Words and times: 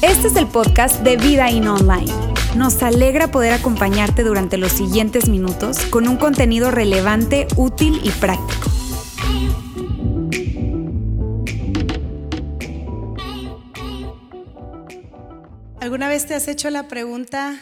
Este 0.00 0.28
es 0.28 0.36
el 0.36 0.46
podcast 0.46 1.00
de 1.02 1.16
Vida 1.16 1.50
In 1.50 1.68
Online. 1.68 2.12
Nos 2.56 2.82
alegra 2.82 3.30
poder 3.30 3.52
acompañarte 3.52 4.22
durante 4.22 4.58
los 4.58 4.72
siguientes 4.72 5.28
minutos 5.28 5.78
con 5.86 6.08
un 6.08 6.16
contenido 6.16 6.70
relevante, 6.70 7.46
útil 7.56 8.00
y 8.02 8.10
práctico. 8.10 8.70
¿Alguna 15.80 16.08
vez 16.08 16.26
te 16.26 16.34
has 16.34 16.48
hecho 16.48 16.70
la 16.70 16.88
pregunta, 16.88 17.60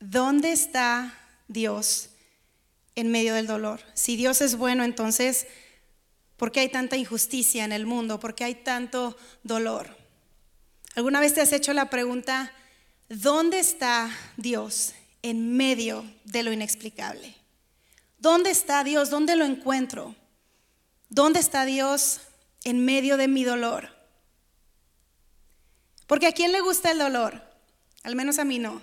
¿dónde 0.00 0.52
está 0.52 1.12
Dios 1.48 2.08
en 2.94 3.10
medio 3.10 3.34
del 3.34 3.46
dolor? 3.46 3.80
Si 3.92 4.16
Dios 4.16 4.40
es 4.40 4.56
bueno, 4.56 4.82
entonces, 4.82 5.46
¿por 6.44 6.52
qué 6.52 6.60
hay 6.60 6.68
tanta 6.68 6.98
injusticia 6.98 7.64
en 7.64 7.72
el 7.72 7.86
mundo? 7.86 8.20
¿Por 8.20 8.34
qué 8.34 8.44
hay 8.44 8.54
tanto 8.54 9.16
dolor? 9.44 9.96
¿Alguna 10.94 11.18
vez 11.18 11.32
te 11.32 11.40
has 11.40 11.54
hecho 11.54 11.72
la 11.72 11.88
pregunta, 11.88 12.52
¿dónde 13.08 13.58
está 13.58 14.10
Dios 14.36 14.92
en 15.22 15.56
medio 15.56 16.04
de 16.24 16.42
lo 16.42 16.52
inexplicable? 16.52 17.34
¿Dónde 18.18 18.50
está 18.50 18.84
Dios? 18.84 19.08
¿Dónde 19.08 19.36
lo 19.36 19.46
encuentro? 19.46 20.16
¿Dónde 21.08 21.40
está 21.40 21.64
Dios 21.64 22.20
en 22.64 22.84
medio 22.84 23.16
de 23.16 23.26
mi 23.26 23.42
dolor? 23.42 23.88
Porque 26.06 26.26
a 26.26 26.32
quién 26.32 26.52
le 26.52 26.60
gusta 26.60 26.90
el 26.90 26.98
dolor? 26.98 27.42
Al 28.02 28.16
menos 28.16 28.38
a 28.38 28.44
mí 28.44 28.58
no. 28.58 28.82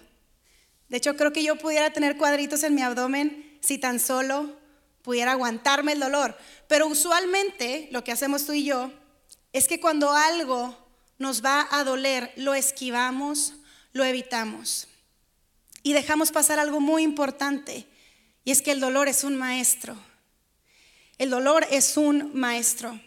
De 0.89 0.97
hecho, 0.97 1.15
creo 1.15 1.31
que 1.31 1.43
yo 1.43 1.57
pudiera 1.57 1.93
tener 1.93 2.17
cuadritos 2.17 2.63
en 2.63 2.73
mi 2.73 2.81
abdomen 2.81 3.59
si 3.61 3.77
tan 3.77 3.99
solo 3.99 4.59
pudiera 5.01 5.31
aguantarme 5.31 5.93
el 5.93 5.99
dolor. 5.99 6.37
Pero 6.67 6.87
usualmente 6.87 7.89
lo 7.91 8.03
que 8.03 8.11
hacemos 8.11 8.45
tú 8.45 8.53
y 8.53 8.65
yo 8.65 8.91
es 9.53 9.67
que 9.67 9.79
cuando 9.79 10.11
algo 10.11 10.77
nos 11.17 11.43
va 11.43 11.67
a 11.71 11.83
doler, 11.83 12.31
lo 12.35 12.53
esquivamos, 12.53 13.53
lo 13.93 14.03
evitamos. 14.03 14.87
Y 15.83 15.93
dejamos 15.93 16.31
pasar 16.31 16.59
algo 16.59 16.79
muy 16.79 17.03
importante, 17.03 17.87
y 18.43 18.51
es 18.51 18.61
que 18.61 18.71
el 18.71 18.79
dolor 18.79 19.07
es 19.07 19.23
un 19.23 19.35
maestro. 19.35 19.95
El 21.17 21.29
dolor 21.29 21.65
es 21.69 21.97
un 21.97 22.31
maestro. 22.33 22.99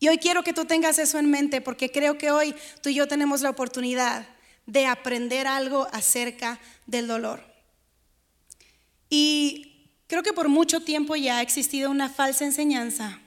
Y 0.00 0.08
hoy 0.08 0.18
quiero 0.18 0.42
que 0.42 0.52
tú 0.52 0.64
tengas 0.64 0.98
eso 0.98 1.18
en 1.18 1.30
mente 1.30 1.60
porque 1.60 1.90
creo 1.90 2.18
que 2.18 2.30
hoy 2.30 2.54
tú 2.82 2.88
y 2.88 2.94
yo 2.94 3.06
tenemos 3.06 3.40
la 3.40 3.50
oportunidad 3.50 4.26
de 4.66 4.86
aprender 4.86 5.46
algo 5.46 5.86
acerca 5.92 6.58
del 6.86 7.06
dolor. 7.06 7.44
Y 9.08 9.73
creo 10.14 10.22
que 10.22 10.32
por 10.32 10.48
mucho 10.48 10.78
tiempo 10.78 11.16
ya 11.16 11.38
ha 11.38 11.42
existido 11.42 11.90
una 11.90 12.08
falsa 12.08 12.44
enseñanza 12.44 13.18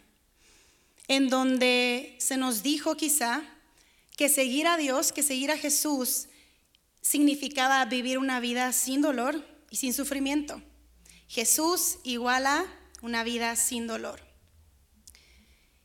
en 1.09 1.27
donde 1.27 2.15
se 2.17 2.37
nos 2.37 2.63
dijo 2.63 2.95
quizá 2.95 3.43
que 4.15 4.29
seguir 4.29 4.67
a 4.67 4.77
Dios, 4.77 5.11
que 5.11 5.21
seguir 5.21 5.51
a 5.51 5.57
Jesús, 5.57 6.27
significaba 7.01 7.83
vivir 7.83 8.17
una 8.17 8.39
vida 8.39 8.71
sin 8.71 9.01
dolor 9.01 9.45
y 9.69 9.75
sin 9.75 9.93
sufrimiento. 9.93 10.61
Jesús 11.27 11.97
igual 12.05 12.45
a 12.45 12.65
una 13.01 13.25
vida 13.25 13.57
sin 13.57 13.85
dolor. 13.85 14.21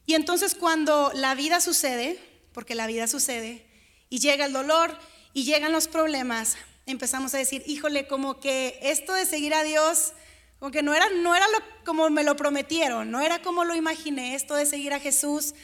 Y 0.06 0.14
entonces 0.14 0.54
cuando 0.54 1.10
la 1.16 1.34
vida 1.34 1.60
sucede, 1.60 2.16
porque 2.52 2.76
la 2.76 2.86
vida 2.86 3.08
sucede, 3.08 3.66
y 4.08 4.20
llega 4.20 4.44
el 4.44 4.52
dolor 4.52 4.96
y 5.34 5.42
llegan 5.42 5.72
los 5.72 5.88
problemas, 5.88 6.54
empezamos 6.86 7.34
a 7.34 7.38
decir, 7.38 7.64
híjole, 7.66 8.06
como 8.06 8.38
que 8.38 8.78
esto 8.82 9.14
de 9.14 9.26
seguir 9.26 9.52
a 9.52 9.64
Dios, 9.64 10.12
como 10.62 10.80
no 10.80 10.94
era, 10.94 11.08
no 11.10 11.34
era 11.34 11.44
como 11.84 12.08
me 12.08 12.22
lo 12.22 12.36
prometieron, 12.36 13.10
no 13.10 13.20
era 13.20 13.42
como 13.42 13.64
lo 13.64 13.74
imaginé, 13.74 14.36
esto 14.36 14.54
de 14.54 14.64
seguir 14.64 14.92
a 14.92 15.00
Jesús, 15.00 15.54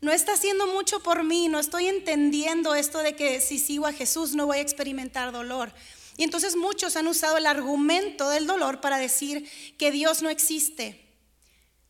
no 0.00 0.12
está 0.12 0.32
haciendo 0.32 0.66
mucho 0.66 1.00
por 1.00 1.24
mí, 1.24 1.48
no 1.48 1.58
estoy 1.58 1.88
entendiendo 1.88 2.74
esto 2.74 3.00
de 3.00 3.14
que 3.14 3.42
si 3.42 3.58
sigo 3.58 3.86
a 3.86 3.92
Jesús 3.92 4.34
no 4.34 4.46
voy 4.46 4.56
a 4.56 4.62
experimentar 4.62 5.30
dolor. 5.30 5.72
Y 6.16 6.24
entonces 6.24 6.56
muchos 6.56 6.96
han 6.96 7.06
usado 7.06 7.36
el 7.36 7.44
argumento 7.44 8.30
del 8.30 8.46
dolor 8.46 8.80
para 8.80 8.96
decir 8.96 9.46
que 9.76 9.90
Dios 9.90 10.22
no 10.22 10.30
existe. 10.30 11.04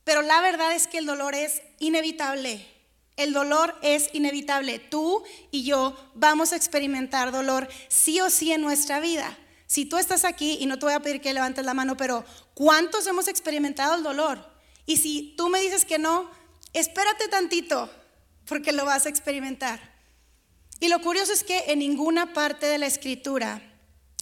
Pero 0.02 0.22
la 0.22 0.40
verdad 0.40 0.74
es 0.74 0.88
que 0.88 0.98
el 0.98 1.06
dolor 1.06 1.36
es 1.36 1.62
inevitable. 1.78 2.66
El 3.16 3.32
dolor 3.32 3.78
es 3.82 4.10
inevitable. 4.12 4.80
Tú 4.80 5.22
y 5.52 5.62
yo 5.62 5.96
vamos 6.14 6.52
a 6.52 6.56
experimentar 6.56 7.30
dolor 7.30 7.68
sí 7.86 8.20
o 8.20 8.28
sí 8.28 8.50
en 8.50 8.62
nuestra 8.62 8.98
vida. 8.98 9.38
Si 9.66 9.84
tú 9.84 9.98
estás 9.98 10.24
aquí, 10.24 10.58
y 10.60 10.66
no 10.66 10.78
te 10.78 10.86
voy 10.86 10.94
a 10.94 11.00
pedir 11.00 11.20
que 11.20 11.34
levantes 11.34 11.64
la 11.64 11.74
mano, 11.74 11.96
pero 11.96 12.24
¿cuántos 12.54 13.06
hemos 13.06 13.28
experimentado 13.28 13.94
el 13.96 14.02
dolor? 14.02 14.38
Y 14.86 14.98
si 14.98 15.34
tú 15.36 15.48
me 15.48 15.60
dices 15.60 15.84
que 15.84 15.98
no, 15.98 16.30
espérate 16.72 17.28
tantito, 17.28 17.90
porque 18.46 18.72
lo 18.72 18.84
vas 18.84 19.06
a 19.06 19.08
experimentar. 19.08 19.96
Y 20.78 20.88
lo 20.88 21.00
curioso 21.00 21.32
es 21.32 21.42
que 21.42 21.64
en 21.68 21.80
ninguna 21.80 22.32
parte 22.32 22.66
de 22.66 22.78
la 22.78 22.86
escritura, 22.86 23.60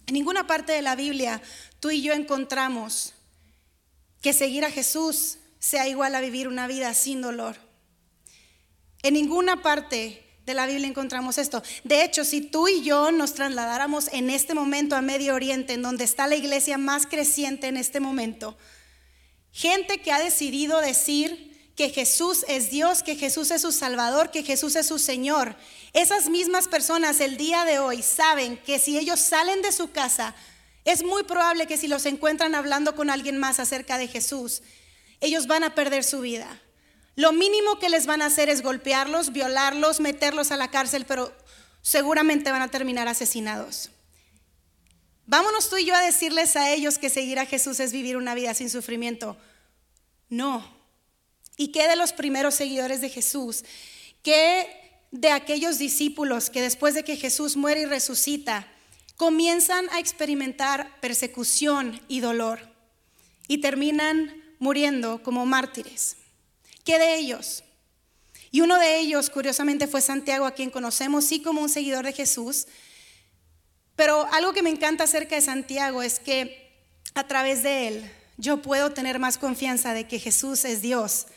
en 0.07 0.13
ninguna 0.13 0.47
parte 0.47 0.71
de 0.71 0.81
la 0.81 0.95
Biblia, 0.95 1.41
tú 1.79 1.91
y 1.91 2.01
yo 2.01 2.13
encontramos 2.13 3.13
que 4.21 4.33
seguir 4.33 4.65
a 4.65 4.71
Jesús 4.71 5.37
sea 5.59 5.87
igual 5.87 6.15
a 6.15 6.21
vivir 6.21 6.47
una 6.47 6.65
vida 6.65 6.93
sin 6.93 7.21
dolor. 7.21 7.57
En 9.03 9.13
ninguna 9.13 9.61
parte 9.61 10.24
de 10.45 10.53
la 10.53 10.67
Biblia 10.67 10.87
encontramos 10.87 11.37
esto. 11.37 11.63
De 11.83 12.03
hecho, 12.03 12.23
si 12.23 12.41
tú 12.41 12.67
y 12.67 12.83
yo 12.83 13.11
nos 13.11 13.33
trasladáramos 13.33 14.09
en 14.13 14.29
este 14.29 14.53
momento 14.53 14.95
a 14.95 15.01
Medio 15.01 15.33
Oriente, 15.33 15.73
en 15.73 15.81
donde 15.81 16.03
está 16.03 16.27
la 16.27 16.35
iglesia 16.35 16.77
más 16.77 17.07
creciente 17.07 17.67
en 17.67 17.77
este 17.77 17.99
momento, 17.99 18.57
gente 19.51 19.99
que 20.01 20.11
ha 20.11 20.19
decidido 20.19 20.81
decir, 20.81 21.53
que 21.75 21.89
Jesús 21.89 22.45
es 22.47 22.71
Dios, 22.71 23.03
que 23.03 23.15
Jesús 23.15 23.51
es 23.51 23.61
su 23.61 23.71
Salvador, 23.71 24.31
que 24.31 24.43
Jesús 24.43 24.75
es 24.77 24.87
su 24.87 24.97
Señor. 24.97 25.55
Esas 25.93 26.29
mismas 26.29 26.67
personas 26.67 27.19
el 27.19 27.37
día 27.37 27.65
de 27.65 27.79
hoy 27.79 28.01
saben 28.01 28.57
que 28.57 28.79
si 28.79 28.97
ellos 28.97 29.19
salen 29.19 29.61
de 29.61 29.73
su 29.73 29.91
casa, 29.91 30.35
es 30.85 31.03
muy 31.03 31.23
probable 31.23 31.67
que 31.67 31.77
si 31.77 31.87
los 31.87 32.05
encuentran 32.05 32.55
hablando 32.55 32.95
con 32.95 33.09
alguien 33.09 33.37
más 33.37 33.59
acerca 33.59 33.97
de 33.97 34.07
Jesús, 34.07 34.61
ellos 35.19 35.47
van 35.47 35.63
a 35.63 35.75
perder 35.75 36.03
su 36.03 36.21
vida. 36.21 36.61
Lo 37.15 37.31
mínimo 37.31 37.79
que 37.79 37.89
les 37.89 38.05
van 38.05 38.21
a 38.21 38.27
hacer 38.27 38.49
es 38.49 38.61
golpearlos, 38.61 39.31
violarlos, 39.31 39.99
meterlos 39.99 40.51
a 40.51 40.57
la 40.57 40.69
cárcel, 40.69 41.05
pero 41.05 41.33
seguramente 41.81 42.51
van 42.51 42.61
a 42.61 42.71
terminar 42.71 43.07
asesinados. 43.07 43.91
Vámonos 45.25 45.69
tú 45.69 45.77
y 45.77 45.85
yo 45.85 45.95
a 45.95 46.01
decirles 46.01 46.55
a 46.55 46.71
ellos 46.71 46.97
que 46.97 47.09
seguir 47.09 47.39
a 47.39 47.45
Jesús 47.45 47.79
es 47.79 47.91
vivir 47.91 48.17
una 48.17 48.35
vida 48.35 48.53
sin 48.53 48.69
sufrimiento. 48.69 49.37
No, 50.29 50.75
¿Y 51.57 51.69
qué 51.69 51.87
de 51.87 51.95
los 51.95 52.13
primeros 52.13 52.55
seguidores 52.55 53.01
de 53.01 53.09
Jesús? 53.09 53.63
¿Qué 54.23 54.67
de 55.11 55.31
aquellos 55.31 55.77
discípulos 55.77 56.49
que 56.49 56.61
después 56.61 56.93
de 56.93 57.03
que 57.03 57.15
Jesús 57.15 57.55
muere 57.55 57.81
y 57.81 57.85
resucita, 57.85 58.67
comienzan 59.15 59.87
a 59.91 59.99
experimentar 59.99 60.99
persecución 60.99 62.01
y 62.09 62.19
dolor 62.19 62.59
y 63.47 63.59
terminan 63.59 64.43
muriendo 64.59 65.23
como 65.23 65.45
mártires? 65.45 66.17
¿Qué 66.85 66.97
de 66.97 67.15
ellos? 67.15 67.65
Y 68.51 68.61
uno 68.61 68.79
de 68.79 68.99
ellos, 68.99 69.29
curiosamente, 69.29 69.87
fue 69.87 69.99
Santiago, 69.99 70.45
a 70.45 70.53
quien 70.53 70.69
conocemos 70.69 71.25
sí 71.25 71.41
como 71.41 71.61
un 71.61 71.67
seguidor 71.67 72.05
de 72.05 72.13
Jesús. 72.13 72.67
Pero 73.97 74.25
algo 74.31 74.53
que 74.53 74.63
me 74.63 74.69
encanta 74.69 75.03
acerca 75.03 75.35
de 75.35 75.41
Santiago 75.41 76.01
es 76.01 76.19
que 76.19 76.71
a 77.13 77.27
través 77.27 77.63
de 77.63 77.89
él 77.89 78.11
yo 78.37 78.61
puedo 78.61 78.91
tener 78.93 79.19
más 79.19 79.37
confianza 79.37 79.93
de 79.93 80.07
que 80.07 80.19
Jesús 80.19 80.63
es 80.63 80.81
Dios 80.81 81.27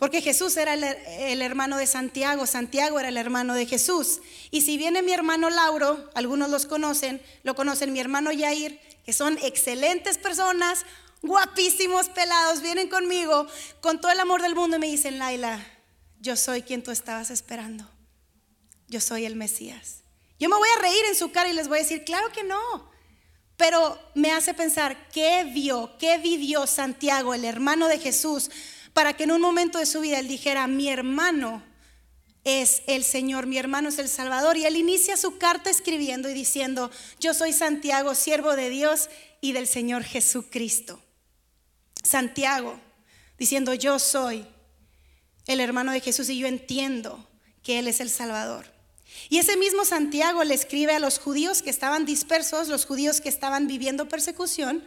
porque 0.00 0.22
Jesús 0.22 0.56
era 0.56 0.72
el, 0.72 1.42
hermano 1.42 1.76
de 1.76 1.86
Santiago, 1.86 2.46
Santiago 2.46 2.98
era 2.98 3.10
el 3.10 3.18
hermano 3.18 3.52
de 3.52 3.66
Jesús. 3.66 4.22
Y 4.50 4.62
si 4.62 4.78
viene 4.78 5.02
mi 5.02 5.12
hermano 5.12 5.50
Lauro, 5.50 6.10
algunos 6.14 6.48
los 6.48 6.64
conocen, 6.64 7.20
lo 7.42 7.54
conocen 7.54 7.92
mi 7.92 8.00
hermano 8.00 8.32
Yair, 8.32 8.80
que 9.04 9.12
son 9.12 9.36
excelentes 9.42 10.16
personas, 10.16 10.86
guapísimos, 11.22 12.08
pelados, 12.08 12.62
vienen 12.62 12.88
conmigo 12.88 13.46
con 13.80 14.00
todo 14.00 14.12
el 14.12 14.20
amor 14.20 14.42
del 14.42 14.54
mundo 14.54 14.76
y 14.76 14.80
me 14.80 14.86
dicen, 14.86 15.18
Laila, 15.18 15.64
yo 16.20 16.36
soy 16.36 16.62
quien 16.62 16.82
tú 16.82 16.90
estabas 16.90 17.30
esperando. 17.30 17.88
Yo 18.88 19.00
soy 19.00 19.24
el 19.24 19.36
Mesías. 19.36 20.02
Yo 20.38 20.48
me 20.48 20.56
voy 20.56 20.68
a 20.76 20.80
reír 20.80 21.04
en 21.08 21.14
su 21.14 21.30
cara 21.30 21.48
y 21.48 21.52
les 21.52 21.68
voy 21.68 21.78
a 21.78 21.82
decir, 21.82 22.04
claro 22.04 22.32
que 22.32 22.44
no. 22.44 22.90
Pero 23.56 23.98
me 24.14 24.32
hace 24.32 24.54
pensar, 24.54 25.08
¿qué 25.10 25.44
vio, 25.44 25.96
qué 25.98 26.18
vivió 26.18 26.66
Santiago, 26.66 27.34
el 27.34 27.44
hermano 27.44 27.88
de 27.88 27.98
Jesús? 27.98 28.50
para 28.92 29.16
que 29.16 29.24
en 29.24 29.32
un 29.32 29.40
momento 29.40 29.78
de 29.78 29.86
su 29.86 30.00
vida 30.00 30.18
él 30.18 30.28
dijera, 30.28 30.66
mi 30.66 30.88
hermano 30.88 31.62
es 32.44 32.82
el 32.86 33.04
Señor, 33.04 33.46
mi 33.46 33.58
hermano 33.58 33.88
es 33.88 33.98
el 33.98 34.08
Salvador. 34.08 34.56
Y 34.56 34.64
él 34.64 34.76
inicia 34.76 35.16
su 35.16 35.38
carta 35.38 35.70
escribiendo 35.70 36.28
y 36.28 36.34
diciendo, 36.34 36.90
yo 37.18 37.34
soy 37.34 37.52
Santiago, 37.52 38.14
siervo 38.14 38.56
de 38.56 38.70
Dios 38.70 39.08
y 39.40 39.52
del 39.52 39.66
Señor 39.66 40.04
Jesucristo. 40.04 41.00
Santiago, 42.02 42.78
diciendo, 43.38 43.74
yo 43.74 43.98
soy 43.98 44.46
el 45.46 45.60
hermano 45.60 45.92
de 45.92 46.00
Jesús 46.00 46.28
y 46.28 46.38
yo 46.38 46.46
entiendo 46.46 47.26
que 47.62 47.78
Él 47.78 47.88
es 47.88 48.00
el 48.00 48.10
Salvador. 48.10 48.66
Y 49.28 49.38
ese 49.38 49.56
mismo 49.56 49.84
Santiago 49.84 50.44
le 50.44 50.54
escribe 50.54 50.94
a 50.94 50.98
los 50.98 51.18
judíos 51.18 51.62
que 51.62 51.70
estaban 51.70 52.04
dispersos, 52.04 52.68
los 52.68 52.86
judíos 52.86 53.20
que 53.20 53.28
estaban 53.28 53.66
viviendo 53.66 54.08
persecución 54.08 54.84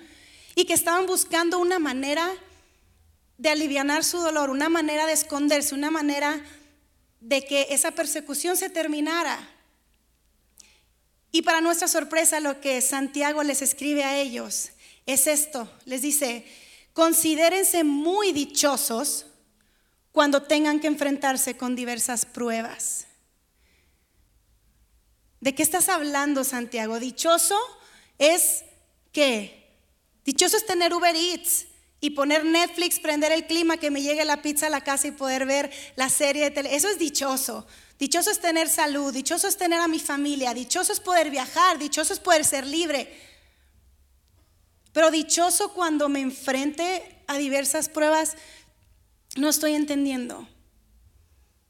y 0.55 0.65
que 0.65 0.73
estaban 0.73 1.05
buscando 1.05 1.59
una 1.59 1.79
manera 1.79 2.31
de 3.37 3.49
aliviar 3.49 4.03
su 4.03 4.19
dolor, 4.19 4.49
una 4.49 4.69
manera 4.69 5.05
de 5.05 5.13
esconderse, 5.13 5.75
una 5.75 5.91
manera 5.91 6.41
de 7.19 7.43
que 7.45 7.67
esa 7.71 7.91
persecución 7.91 8.55
se 8.55 8.69
terminara. 8.69 9.49
Y 11.31 11.41
para 11.41 11.61
nuestra 11.61 11.87
sorpresa, 11.87 12.39
lo 12.39 12.61
que 12.61 12.79
Santiago 12.81 13.43
les 13.43 13.61
escribe 13.61 14.03
a 14.03 14.17
ellos 14.17 14.69
es 15.05 15.27
esto. 15.27 15.69
Les 15.85 16.01
dice, 16.01 16.45
considérense 16.93 17.83
muy 17.83 18.31
dichosos 18.31 19.25
cuando 20.11 20.43
tengan 20.43 20.79
que 20.79 20.87
enfrentarse 20.87 21.57
con 21.57 21.75
diversas 21.75 22.25
pruebas. 22.25 23.07
¿De 25.41 25.53
qué 25.53 25.63
estás 25.63 25.89
hablando, 25.89 26.43
Santiago? 26.43 26.99
Dichoso 26.99 27.59
es 28.17 28.63
que, 29.11 29.75
dichoso 30.23 30.55
es 30.55 30.65
tener 30.65 30.93
Uber 30.93 31.15
Eats 31.15 31.65
y 31.99 32.11
poner 32.11 32.45
Netflix, 32.45 32.99
prender 32.99 33.31
el 33.31 33.47
clima, 33.47 33.77
que 33.77 33.91
me 33.91 34.01
llegue 34.01 34.23
la 34.23 34.41
pizza 34.41 34.67
a 34.67 34.69
la 34.69 34.81
casa 34.81 35.07
y 35.07 35.11
poder 35.11 35.45
ver 35.45 35.71
la 35.95 36.09
serie 36.09 36.43
de 36.43 36.51
tele. 36.51 36.75
Eso 36.75 36.87
es 36.87 36.99
dichoso. 36.99 37.65
Dichoso 37.97 38.29
es 38.31 38.39
tener 38.39 38.69
salud, 38.69 39.13
dichoso 39.13 39.47
es 39.47 39.57
tener 39.57 39.79
a 39.79 39.87
mi 39.87 39.99
familia, 39.99 40.53
dichoso 40.53 40.93
es 40.93 40.99
poder 40.99 41.29
viajar, 41.29 41.79
dichoso 41.79 42.13
es 42.13 42.19
poder 42.19 42.45
ser 42.45 42.67
libre. 42.67 43.32
Pero 44.93 45.11
dichoso 45.11 45.73
cuando 45.73 46.07
me 46.07 46.21
enfrente 46.21 47.23
a 47.27 47.37
diversas 47.37 47.89
pruebas, 47.89 48.37
no 49.35 49.49
estoy 49.49 49.73
entendiendo. 49.73 50.47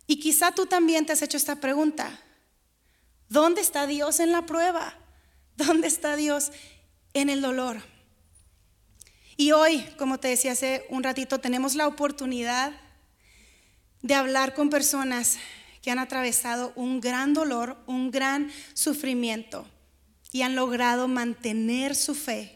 Y 0.05 0.19
quizá 0.19 0.51
tú 0.51 0.65
también 0.65 1.05
te 1.05 1.13
has 1.13 1.21
hecho 1.21 1.37
esta 1.37 1.55
pregunta. 1.55 2.19
¿Dónde 3.29 3.61
está 3.61 3.87
Dios 3.87 4.19
en 4.19 4.33
la 4.33 4.45
prueba? 4.45 4.93
¿Dónde 5.55 5.87
está 5.87 6.17
Dios 6.17 6.51
en 7.13 7.29
el 7.29 7.41
dolor? 7.41 7.81
Y 9.37 9.53
hoy, 9.53 9.83
como 9.97 10.19
te 10.19 10.27
decía 10.27 10.51
hace 10.51 10.85
un 10.89 11.01
ratito, 11.01 11.39
tenemos 11.39 11.75
la 11.75 11.87
oportunidad 11.87 12.73
de 14.01 14.13
hablar 14.13 14.53
con 14.53 14.69
personas 14.69 15.37
que 15.81 15.91
han 15.91 15.99
atravesado 15.99 16.73
un 16.75 16.99
gran 16.99 17.33
dolor, 17.33 17.77
un 17.87 18.11
gran 18.11 18.51
sufrimiento 18.73 19.65
y 20.31 20.41
han 20.41 20.55
logrado 20.55 21.07
mantener 21.07 21.95
su 21.95 22.13
fe 22.15 22.55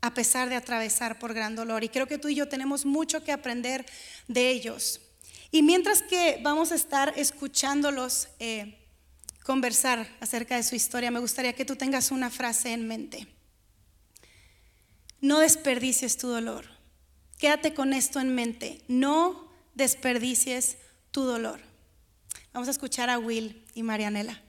a 0.00 0.14
pesar 0.14 0.48
de 0.48 0.56
atravesar 0.56 1.18
por 1.18 1.34
gran 1.34 1.56
dolor. 1.56 1.84
Y 1.84 1.88
creo 1.88 2.06
que 2.06 2.18
tú 2.18 2.28
y 2.28 2.34
yo 2.34 2.48
tenemos 2.48 2.84
mucho 2.84 3.24
que 3.24 3.32
aprender 3.32 3.86
de 4.28 4.50
ellos. 4.50 5.00
Y 5.50 5.62
mientras 5.62 6.02
que 6.02 6.40
vamos 6.42 6.72
a 6.72 6.74
estar 6.74 7.12
escuchándolos 7.16 8.28
eh, 8.38 8.78
conversar 9.42 10.08
acerca 10.20 10.56
de 10.56 10.62
su 10.62 10.74
historia, 10.74 11.10
me 11.10 11.20
gustaría 11.20 11.54
que 11.54 11.64
tú 11.64 11.76
tengas 11.76 12.10
una 12.10 12.30
frase 12.30 12.72
en 12.72 12.86
mente. 12.86 13.26
No 15.20 15.40
desperdicies 15.40 16.18
tu 16.18 16.28
dolor. 16.28 16.66
Quédate 17.38 17.74
con 17.74 17.92
esto 17.92 18.20
en 18.20 18.34
mente. 18.34 18.82
No 18.88 19.50
desperdicies 19.74 20.78
tu 21.10 21.22
dolor. 21.22 21.60
Vamos 22.52 22.68
a 22.68 22.72
escuchar 22.72 23.10
a 23.10 23.18
Will 23.18 23.64
y 23.74 23.82
Marianela. 23.82 24.42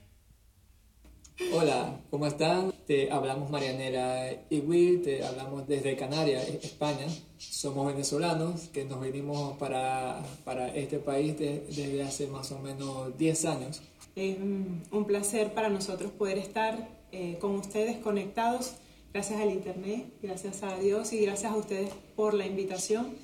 Hola, 1.40 2.00
¿cómo 2.10 2.26
están? 2.26 2.72
Te 2.84 3.12
hablamos 3.12 3.48
Marianela 3.48 4.28
y 4.50 4.58
Will, 4.58 5.02
te 5.02 5.24
hablamos 5.24 5.68
desde 5.68 5.94
Canarias, 5.94 6.48
España. 6.62 7.06
Somos 7.38 7.86
venezolanos 7.86 8.68
que 8.68 8.84
nos 8.84 9.00
venimos 9.00 9.56
para, 9.56 10.20
para 10.44 10.74
este 10.74 10.98
país 10.98 11.38
desde 11.38 12.02
hace 12.02 12.26
más 12.26 12.50
o 12.50 12.58
menos 12.58 13.16
10 13.16 13.44
años. 13.44 13.82
Es 14.16 14.36
un 14.36 15.04
placer 15.06 15.54
para 15.54 15.68
nosotros 15.68 16.10
poder 16.10 16.38
estar 16.38 16.88
eh, 17.12 17.38
con 17.40 17.54
ustedes 17.54 17.98
conectados 17.98 18.74
gracias 19.12 19.40
al 19.40 19.52
Internet, 19.52 20.06
gracias 20.20 20.64
a 20.64 20.76
Dios 20.76 21.12
y 21.12 21.20
gracias 21.20 21.52
a 21.52 21.56
ustedes 21.56 21.90
por 22.16 22.34
la 22.34 22.46
invitación. 22.46 23.14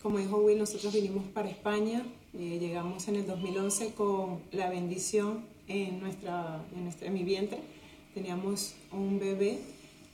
Como 0.00 0.18
dijo 0.18 0.36
Will, 0.36 0.58
nosotros 0.58 0.94
vinimos 0.94 1.24
para 1.24 1.50
España, 1.50 2.06
eh, 2.34 2.58
llegamos 2.60 3.08
en 3.08 3.16
el 3.16 3.26
2011 3.26 3.94
con 3.94 4.40
la 4.52 4.70
bendición 4.70 5.53
en, 5.68 6.00
nuestra, 6.00 6.64
en, 6.74 6.84
nuestra, 6.84 7.08
en 7.08 7.14
mi 7.14 7.22
vientre. 7.22 7.58
Teníamos 8.14 8.74
un 8.92 9.18
bebé, 9.18 9.58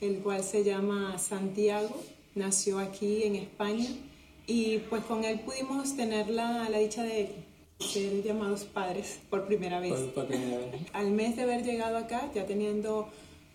el 0.01 0.19
cual 0.19 0.43
se 0.43 0.65
llama 0.65 1.19
Santiago, 1.19 1.95
nació 2.35 2.79
aquí 2.79 3.25
en 3.25 3.37
España 3.37 3.89
y 4.47 4.79
pues 4.79 5.05
con 5.05 5.25
él 5.25 5.41
pudimos 5.41 5.97
tener 5.97 6.29
la, 6.29 6.69
la 6.69 6.79
dicha 6.79 7.03
de 7.03 7.31
ser 7.79 8.23
llamados 8.23 8.65
padres 8.65 9.21
por 9.29 9.47
primera 9.47 9.81
vez. 9.81 9.93
Por, 9.93 10.13
por 10.13 10.27
primera 10.27 10.59
vez. 10.59 10.83
Al 10.93 11.11
mes 11.11 11.37
de 11.37 11.43
haber 11.43 11.65
llegado 11.65 11.97
acá, 11.97 12.31
ya 12.35 12.47
teniendo 12.47 13.09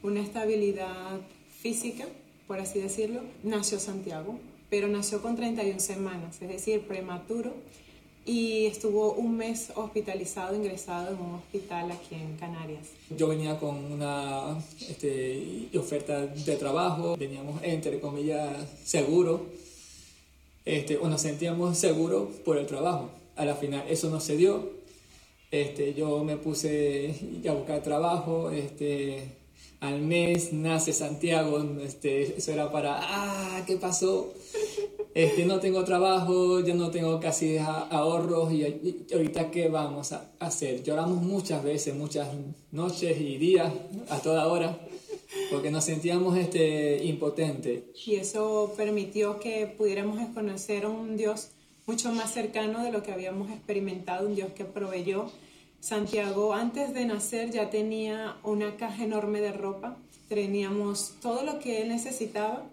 una 0.04 0.22
estabilidad 0.22 1.20
física, 1.62 2.06
por 2.48 2.60
así 2.60 2.80
decirlo, 2.80 3.22
nació 3.44 3.80
Santiago, 3.80 4.40
pero 4.70 4.88
nació 4.88 5.22
con 5.22 5.36
31 5.36 5.80
semanas, 5.80 6.42
es 6.42 6.50
decir, 6.50 6.82
prematuro, 6.82 7.54
y 8.26 8.66
estuvo 8.66 9.14
un 9.14 9.38
mes 9.38 9.72
hospitalizado, 9.76 10.56
ingresado 10.56 11.14
en 11.14 11.22
un 11.22 11.36
hospital 11.36 11.92
aquí 11.92 12.16
en 12.16 12.36
Canarias. 12.38 12.88
Yo 13.16 13.28
venía 13.28 13.60
con 13.60 13.76
una 13.92 14.58
este, 14.90 15.70
oferta 15.78 16.26
de 16.26 16.56
trabajo, 16.56 17.16
veníamos 17.18 17.62
entre 17.64 18.00
comillas 18.00 18.68
seguros, 18.84 19.42
este, 20.66 20.98
o 20.98 21.08
nos 21.08 21.22
sentíamos 21.22 21.78
seguros 21.78 22.30
por 22.44 22.58
el 22.58 22.66
trabajo. 22.66 23.12
A 23.36 23.46
la 23.46 23.56
final 23.56 23.84
eso 23.88 24.10
no 24.10 24.20
se 24.20 24.38
dio. 24.38 24.72
Este, 25.52 25.94
yo 25.94 26.24
me 26.24 26.38
puse 26.38 27.14
a 27.48 27.54
buscar 27.54 27.84
trabajo, 27.84 28.50
este, 28.50 29.30
al 29.80 30.02
mes 30.02 30.52
nace 30.52 30.94
Santiago, 30.94 31.64
este, 31.84 32.38
eso 32.38 32.52
era 32.52 32.72
para, 32.72 32.98
ah, 33.00 33.64
¿qué 33.68 33.78
pasó? 33.78 34.34
Este, 35.16 35.46
no 35.46 35.62
tengo 35.62 35.86
trabajo, 35.86 36.60
yo 36.60 36.76
no 36.76 36.92
tengo 36.92 37.22
casi 37.22 37.58
ahorros 37.58 38.52
y, 38.52 39.08
ahorita 39.14 39.50
qué 39.50 39.70
vamos 39.70 40.12
a 40.12 40.30
hacer. 40.40 40.84
Lloramos 40.84 41.24
muchas 41.24 41.64
veces, 41.64 41.96
muchas 41.96 42.28
noches 42.72 43.18
y 43.22 43.38
días, 43.38 43.72
a 44.10 44.20
toda 44.20 44.46
hora, 44.48 44.78
porque 45.50 45.72
nos 45.72 45.86
sentíamos 45.86 46.38
este, 46.38 47.02
impotentes. 47.06 47.84
Y 48.06 48.16
eso 48.16 48.74
permitió 48.76 49.40
que 49.40 49.68
pudiéramos 49.68 50.20
conocer 50.34 50.84
a 50.84 50.90
un 50.90 51.16
Dios 51.16 51.48
mucho 51.88 52.12
más 52.12 52.34
cercano 52.34 52.84
de 52.84 52.92
lo 52.92 53.02
que 53.02 53.14
habíamos 53.14 53.50
experimentado, 53.52 54.28
un 54.28 54.36
Dios 54.36 54.50
que 54.54 54.66
proveyó 54.66 55.32
Santiago 55.80 56.54
antes 56.54 56.94
de 56.94 57.06
nacer 57.06 57.52
ya 57.52 57.70
tenía 57.70 58.36
una 58.44 58.76
caja 58.76 59.06
enorme 59.06 59.40
de 59.40 59.54
ropa, 59.54 59.96
teníamos 60.28 61.14
todo 61.22 61.44
lo 61.44 61.60
que 61.60 61.84
él 61.84 61.88
necesitaba, 61.88 62.66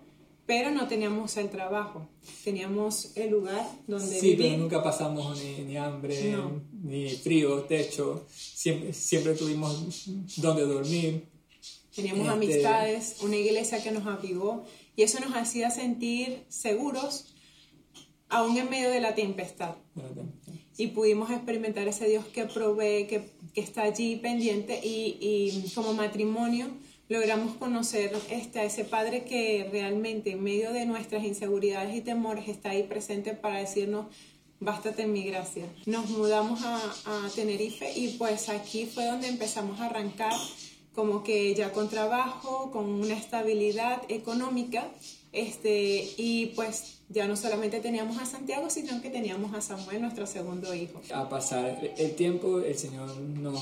pero 0.52 0.70
no 0.70 0.86
teníamos 0.86 1.34
el 1.38 1.48
trabajo, 1.48 2.10
teníamos 2.44 3.16
el 3.16 3.30
lugar 3.30 3.66
donde 3.86 4.20
sí, 4.20 4.32
vivir. 4.32 4.48
pero 4.48 4.58
nunca 4.58 4.82
pasamos 4.82 5.42
ni, 5.42 5.78
hambre, 5.78 6.36
ni 6.82 7.08
frío, 7.08 7.62
techo, 7.62 8.26
siempre, 8.28 8.92
siempre 8.92 9.32
tuvimos 9.32 10.10
donde 10.36 10.66
dormir. 10.66 11.24
Teníamos 11.96 12.26
este, 12.26 12.34
amistades, 12.34 13.16
una 13.22 13.36
iglesia 13.36 13.82
que 13.82 13.92
nos 13.92 14.06
avivó 14.06 14.66
y 14.94 15.04
eso 15.04 15.20
nos 15.20 15.34
hacía 15.34 15.70
sentir 15.70 16.44
seguros 16.50 17.34
aún 18.28 18.58
en 18.58 18.68
medio 18.68 18.90
de 18.90 19.00
la 19.00 19.14
tempestad. 19.14 19.74
Y 20.76 20.88
pudimos 20.88 21.30
experimentar 21.30 21.88
ese 21.88 22.06
Dios 22.10 22.26
que 22.26 22.44
provee, 22.44 23.06
que, 23.06 23.30
que 23.54 23.62
está 23.62 23.84
allí 23.84 24.16
pendiente 24.16 24.78
y, 24.84 25.16
y, 25.18 25.70
como 25.74 25.94
matrimonio 25.94 26.66
logramos 27.08 27.56
conocer 27.56 28.12
este, 28.30 28.60
a 28.60 28.64
ese 28.64 28.84
Padre 28.84 29.24
que 29.24 29.68
realmente 29.70 30.32
en 30.32 30.42
medio 30.42 30.72
de 30.72 30.86
nuestras 30.86 31.24
inseguridades 31.24 31.94
y 31.94 32.00
temores 32.00 32.48
está 32.48 32.70
ahí 32.70 32.84
presente 32.84 33.34
para 33.34 33.58
decirnos, 33.58 34.06
bástate 34.60 35.02
en 35.02 35.12
mi 35.12 35.24
gracia. 35.24 35.64
Nos 35.86 36.08
mudamos 36.10 36.62
a, 36.62 36.76
a 36.76 37.28
Tenerife 37.34 37.92
y 37.96 38.16
pues 38.18 38.48
aquí 38.48 38.86
fue 38.86 39.06
donde 39.06 39.28
empezamos 39.28 39.80
a 39.80 39.86
arrancar 39.86 40.32
como 40.94 41.22
que 41.22 41.54
ya 41.54 41.72
con 41.72 41.88
trabajo, 41.88 42.70
con 42.70 42.84
una 42.84 43.14
estabilidad 43.14 44.02
económica, 44.08 44.88
este, 45.32 46.10
y 46.18 46.52
pues 46.54 46.98
ya 47.08 47.26
no 47.26 47.36
solamente 47.36 47.80
teníamos 47.80 48.18
a 48.18 48.26
Santiago, 48.26 48.68
sino 48.68 49.00
que 49.00 49.08
teníamos 49.08 49.54
a 49.54 49.60
Samuel, 49.60 50.02
nuestro 50.02 50.26
segundo 50.26 50.74
hijo. 50.74 51.00
A 51.14 51.28
pasar 51.28 51.92
el 51.96 52.14
tiempo, 52.14 52.60
el 52.60 52.76
Señor 52.76 53.16
nos, 53.16 53.60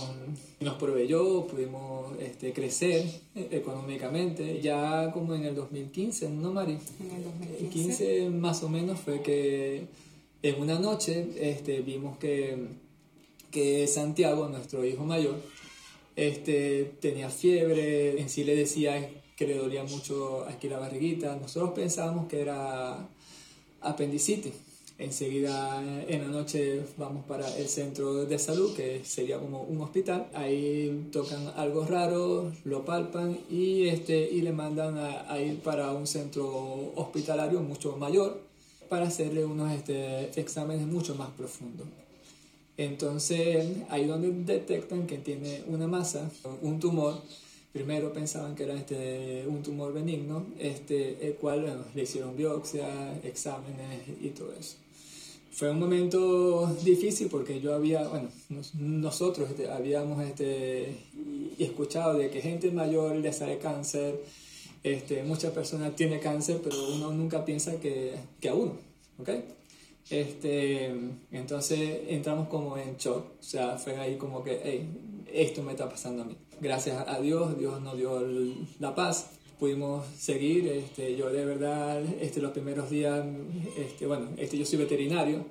nos 0.60 0.74
proveyó, 0.74 1.46
pudimos 1.46 2.12
este, 2.20 2.52
crecer 2.52 3.04
económicamente. 3.34 4.60
Ya 4.60 5.10
como 5.12 5.34
en 5.34 5.44
el 5.44 5.54
2015, 5.54 6.30
¿no, 6.30 6.52
Mari? 6.52 6.78
En 7.00 7.16
el 7.16 7.24
2015. 7.24 8.30
más 8.30 8.62
o 8.62 8.68
menos 8.68 8.98
fue 8.98 9.22
que 9.22 9.86
en 10.42 10.60
una 10.60 10.78
noche 10.78 11.28
este, 11.40 11.80
vimos 11.80 12.18
que, 12.18 12.66
que 13.50 13.86
Santiago, 13.86 14.48
nuestro 14.48 14.84
hijo 14.84 15.04
mayor, 15.04 15.40
este, 16.16 16.94
tenía 17.00 17.30
fiebre, 17.30 18.20
en 18.20 18.28
sí 18.28 18.44
le 18.44 18.56
decía 18.56 19.08
que 19.40 19.46
le 19.46 19.56
dolía 19.56 19.82
mucho 19.84 20.44
aquí 20.46 20.68
la 20.68 20.78
barriguita. 20.78 21.34
Nosotros 21.34 21.70
pensábamos 21.70 22.28
que 22.28 22.42
era 22.42 23.08
apendicitis. 23.80 24.52
Enseguida 24.98 25.82
en 26.06 26.20
la 26.20 26.28
noche 26.28 26.82
vamos 26.98 27.24
para 27.24 27.48
el 27.56 27.66
centro 27.66 28.26
de 28.26 28.38
salud, 28.38 28.76
que 28.76 29.02
sería 29.02 29.38
como 29.38 29.62
un 29.62 29.80
hospital. 29.80 30.26
Ahí 30.34 31.08
tocan 31.10 31.54
algo 31.56 31.86
raro, 31.86 32.52
lo 32.64 32.84
palpan 32.84 33.38
y, 33.48 33.88
este, 33.88 34.30
y 34.30 34.42
le 34.42 34.52
mandan 34.52 34.98
a, 34.98 35.40
ir 35.40 35.60
para 35.60 35.90
un 35.92 36.06
centro 36.06 36.92
hospitalario 36.94 37.62
mucho 37.62 37.96
mayor. 37.96 38.42
para 38.90 39.06
hacerle 39.06 39.46
unos 39.46 39.72
este, 39.72 40.38
exámenes 40.38 40.86
mucho 40.86 41.14
más 41.14 41.30
profundos. 41.30 41.86
Entonces, 42.76 43.66
ahí 43.88 44.04
donde 44.04 44.30
detectan 44.32 45.06
que 45.06 45.16
tiene 45.16 45.62
una 45.66 45.86
masa, 45.86 46.30
un 46.60 46.78
tumor, 46.78 47.14
primero 47.72 48.12
pensaban 48.12 48.54
que 48.54 48.64
era 48.64 48.74
este, 48.74 49.44
un 49.46 49.62
tumor 49.62 49.92
benigno, 49.92 50.46
este, 50.58 51.26
el 51.26 51.34
cual 51.34 51.84
le 51.94 52.02
hicieron 52.02 52.36
biopsia, 52.36 53.18
exámenes 53.22 54.02
y 54.20 54.28
todo 54.30 54.52
eso. 54.58 54.76
Fue 55.52 55.70
un 55.70 55.78
momento 55.78 56.74
difícil 56.84 57.28
porque 57.28 57.60
yo 57.60 57.74
había, 57.74 58.06
bueno, 58.08 58.28
nosotros 58.74 59.50
este, 59.50 59.70
habíamos 59.70 60.22
este, 60.24 60.96
escuchado 61.58 62.16
de 62.16 62.30
que 62.30 62.40
gente 62.40 62.70
mayor 62.70 63.16
le 63.16 63.32
sale 63.32 63.58
cáncer, 63.58 64.20
este, 64.82 65.22
muchas 65.24 65.52
personas 65.52 65.94
tienen 65.94 66.20
cáncer, 66.20 66.60
pero 66.62 66.76
uno 66.94 67.12
nunca 67.12 67.44
piensa 67.44 67.78
que, 67.78 68.14
que 68.40 68.48
a 68.48 68.54
uno, 68.54 68.72
¿ok? 69.18 69.28
Este, 70.08 70.92
entonces 71.30 72.00
entramos 72.08 72.48
como 72.48 72.76
en 72.78 72.96
shock, 72.96 73.24
o 73.38 73.42
sea, 73.42 73.76
fue 73.76 73.96
ahí 73.96 74.16
como 74.16 74.42
que, 74.42 74.60
hey, 74.64 74.88
esto 75.32 75.62
me 75.62 75.72
está 75.72 75.88
pasando 75.88 76.22
a 76.22 76.26
mí. 76.26 76.36
Gracias 76.60 77.08
a 77.08 77.18
Dios, 77.20 77.58
Dios 77.58 77.80
nos 77.80 77.96
dio 77.96 78.20
la 78.80 78.94
paz, 78.94 79.30
pudimos 79.58 80.04
seguir, 80.18 80.68
este, 80.68 81.16
yo 81.16 81.30
de 81.30 81.46
verdad, 81.46 82.02
este, 82.20 82.42
los 82.42 82.52
primeros 82.52 82.90
días, 82.90 83.24
este, 83.78 84.06
bueno, 84.06 84.28
este, 84.36 84.58
yo 84.58 84.66
soy 84.66 84.80
veterinario, 84.80 85.46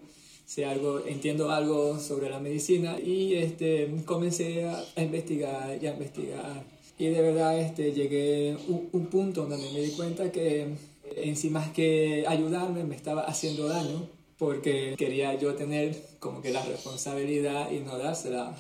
sé 0.45 0.65
algo, 0.65 1.03
entiendo 1.07 1.49
algo 1.49 1.97
sobre 1.99 2.29
la 2.29 2.39
medicina 2.39 2.99
y 2.99 3.33
este, 3.33 3.91
comencé 4.05 4.65
a, 4.65 4.83
investigar 5.01 5.79
y 5.81 5.87
a 5.87 5.93
investigar. 5.93 6.63
Y 6.99 7.07
de 7.07 7.21
verdad 7.21 7.59
este, 7.59 7.91
llegué 7.91 8.51
a 8.51 8.71
un, 8.71 8.89
un 8.91 9.07
punto 9.07 9.47
donde 9.47 9.71
me 9.71 9.81
di 9.81 9.89
cuenta 9.93 10.31
que 10.31 10.75
en 11.15 11.35
sí 11.35 11.49
más 11.49 11.71
que 11.71 12.23
ayudarme 12.27 12.83
me 12.83 12.95
estaba 12.95 13.23
haciendo 13.23 13.67
daño 13.67 14.07
porque 14.37 14.93
quería 14.95 15.33
yo 15.33 15.55
tener 15.55 15.99
como 16.19 16.43
que 16.43 16.51
la 16.51 16.63
responsabilidad 16.63 17.71
y 17.71 17.79
no 17.79 17.97
dársela 17.97 18.55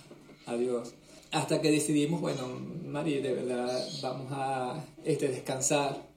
a 0.47 0.55
Dios 0.55 0.95
hasta 1.31 1.61
que 1.61 1.71
decidimos, 1.71 2.21
bueno, 2.21 2.47
Mari, 2.85 3.21
de 3.21 3.33
verdad 3.33 3.87
vamos 4.01 4.27
a 4.31 4.83
este, 5.03 5.27
descansar, 5.27 6.07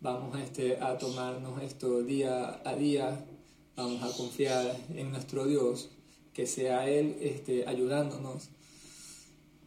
vamos 0.00 0.38
este, 0.38 0.78
a 0.80 0.96
tomarnos 0.98 1.62
esto 1.62 2.02
día 2.02 2.60
a 2.64 2.74
día, 2.74 3.24
vamos 3.74 4.02
a 4.02 4.16
confiar 4.16 4.76
en 4.94 5.10
nuestro 5.10 5.46
Dios, 5.46 5.90
que 6.32 6.46
sea 6.46 6.88
Él 6.88 7.16
este, 7.20 7.66
ayudándonos, 7.66 8.50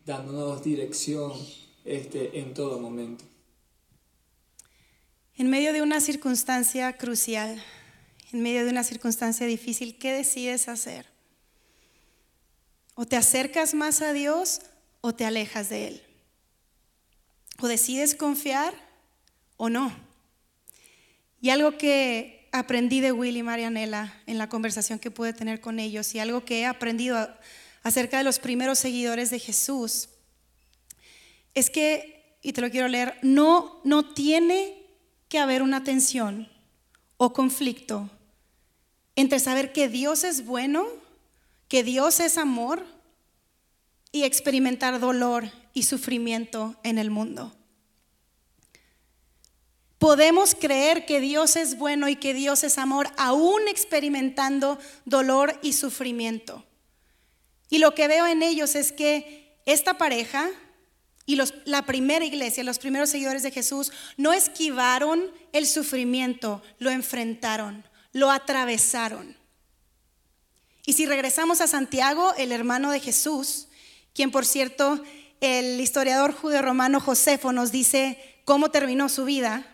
dándonos 0.05 0.63
dirección 0.63 1.33
este, 1.83 2.39
en 2.39 2.53
todo 2.53 2.79
momento. 2.79 3.25
En 5.35 5.49
medio 5.49 5.73
de 5.73 5.81
una 5.81 5.99
circunstancia 5.99 6.97
crucial, 6.97 7.61
en 8.31 8.41
medio 8.41 8.63
de 8.63 8.71
una 8.71 8.83
circunstancia 8.83 9.45
difícil, 9.45 9.97
¿qué 9.97 10.13
decides 10.13 10.67
hacer? 10.69 11.08
O 13.01 13.05
te 13.05 13.15
acercas 13.15 13.73
más 13.75 14.01
a 14.01 14.11
Dios 14.11 14.59
o 14.99 15.15
te 15.15 15.23
alejas 15.23 15.69
de 15.69 15.87
Él. 15.87 16.03
O 17.61 17.67
decides 17.69 18.13
confiar 18.13 18.73
o 19.55 19.69
no. 19.69 19.95
Y 21.39 21.49
algo 21.49 21.77
que 21.77 22.49
aprendí 22.51 22.99
de 22.99 23.13
Will 23.13 23.37
y 23.37 23.41
Marianela 23.41 24.21
en 24.25 24.37
la 24.37 24.49
conversación 24.49 24.99
que 24.99 25.11
pude 25.11 25.31
tener 25.31 25.61
con 25.61 25.79
ellos 25.79 26.13
y 26.13 26.19
algo 26.19 26.43
que 26.43 26.59
he 26.59 26.65
aprendido 26.65 27.33
acerca 27.83 28.17
de 28.17 28.25
los 28.25 28.37
primeros 28.37 28.79
seguidores 28.79 29.29
de 29.29 29.39
Jesús 29.39 30.09
es 31.53 31.69
que, 31.69 32.37
y 32.41 32.51
te 32.51 32.59
lo 32.59 32.69
quiero 32.69 32.89
leer, 32.89 33.17
no, 33.21 33.79
no 33.85 34.13
tiene 34.13 34.75
que 35.29 35.39
haber 35.39 35.61
una 35.61 35.85
tensión 35.85 36.49
o 37.15 37.31
conflicto 37.31 38.09
entre 39.15 39.39
saber 39.39 39.71
que 39.71 39.87
Dios 39.87 40.25
es 40.25 40.43
bueno, 40.43 40.85
que 41.69 41.83
Dios 41.85 42.19
es 42.19 42.37
amor, 42.37 42.85
y 44.11 44.23
experimentar 44.23 44.99
dolor 44.99 45.51
y 45.73 45.83
sufrimiento 45.83 46.75
en 46.83 46.97
el 46.97 47.11
mundo. 47.11 47.55
Podemos 49.97 50.55
creer 50.55 51.05
que 51.05 51.19
Dios 51.19 51.55
es 51.55 51.77
bueno 51.77 52.07
y 52.07 52.15
que 52.15 52.33
Dios 52.33 52.63
es 52.63 52.77
amor, 52.77 53.09
aún 53.17 53.67
experimentando 53.67 54.79
dolor 55.05 55.59
y 55.61 55.73
sufrimiento. 55.73 56.65
Y 57.69 57.79
lo 57.79 57.93
que 57.93 58.07
veo 58.07 58.25
en 58.25 58.41
ellos 58.41 58.75
es 58.75 58.91
que 58.91 59.59
esta 59.65 59.97
pareja 59.97 60.49
y 61.25 61.39
la 61.65 61.85
primera 61.85 62.25
iglesia, 62.25 62.63
los 62.63 62.79
primeros 62.79 63.09
seguidores 63.09 63.43
de 63.43 63.51
Jesús, 63.51 63.91
no 64.17 64.33
esquivaron 64.33 65.29
el 65.51 65.67
sufrimiento, 65.67 66.63
lo 66.79 66.89
enfrentaron, 66.89 67.83
lo 68.13 68.31
atravesaron. 68.31 69.38
Y 70.89 70.93
si 70.93 71.05
regresamos 71.05 71.61
a 71.61 71.67
Santiago, 71.67 72.33
el 72.39 72.51
hermano 72.51 72.89
de 72.89 72.99
Jesús, 72.99 73.67
quien 74.15 74.31
por 74.31 74.43
cierto 74.43 74.99
el 75.39 75.79
historiador 75.79 76.33
judeo-romano 76.33 76.99
Josefo 76.99 77.53
nos 77.53 77.71
dice 77.71 78.17
cómo 78.43 78.71
terminó 78.71 79.07
su 79.07 79.23
vida. 79.23 79.67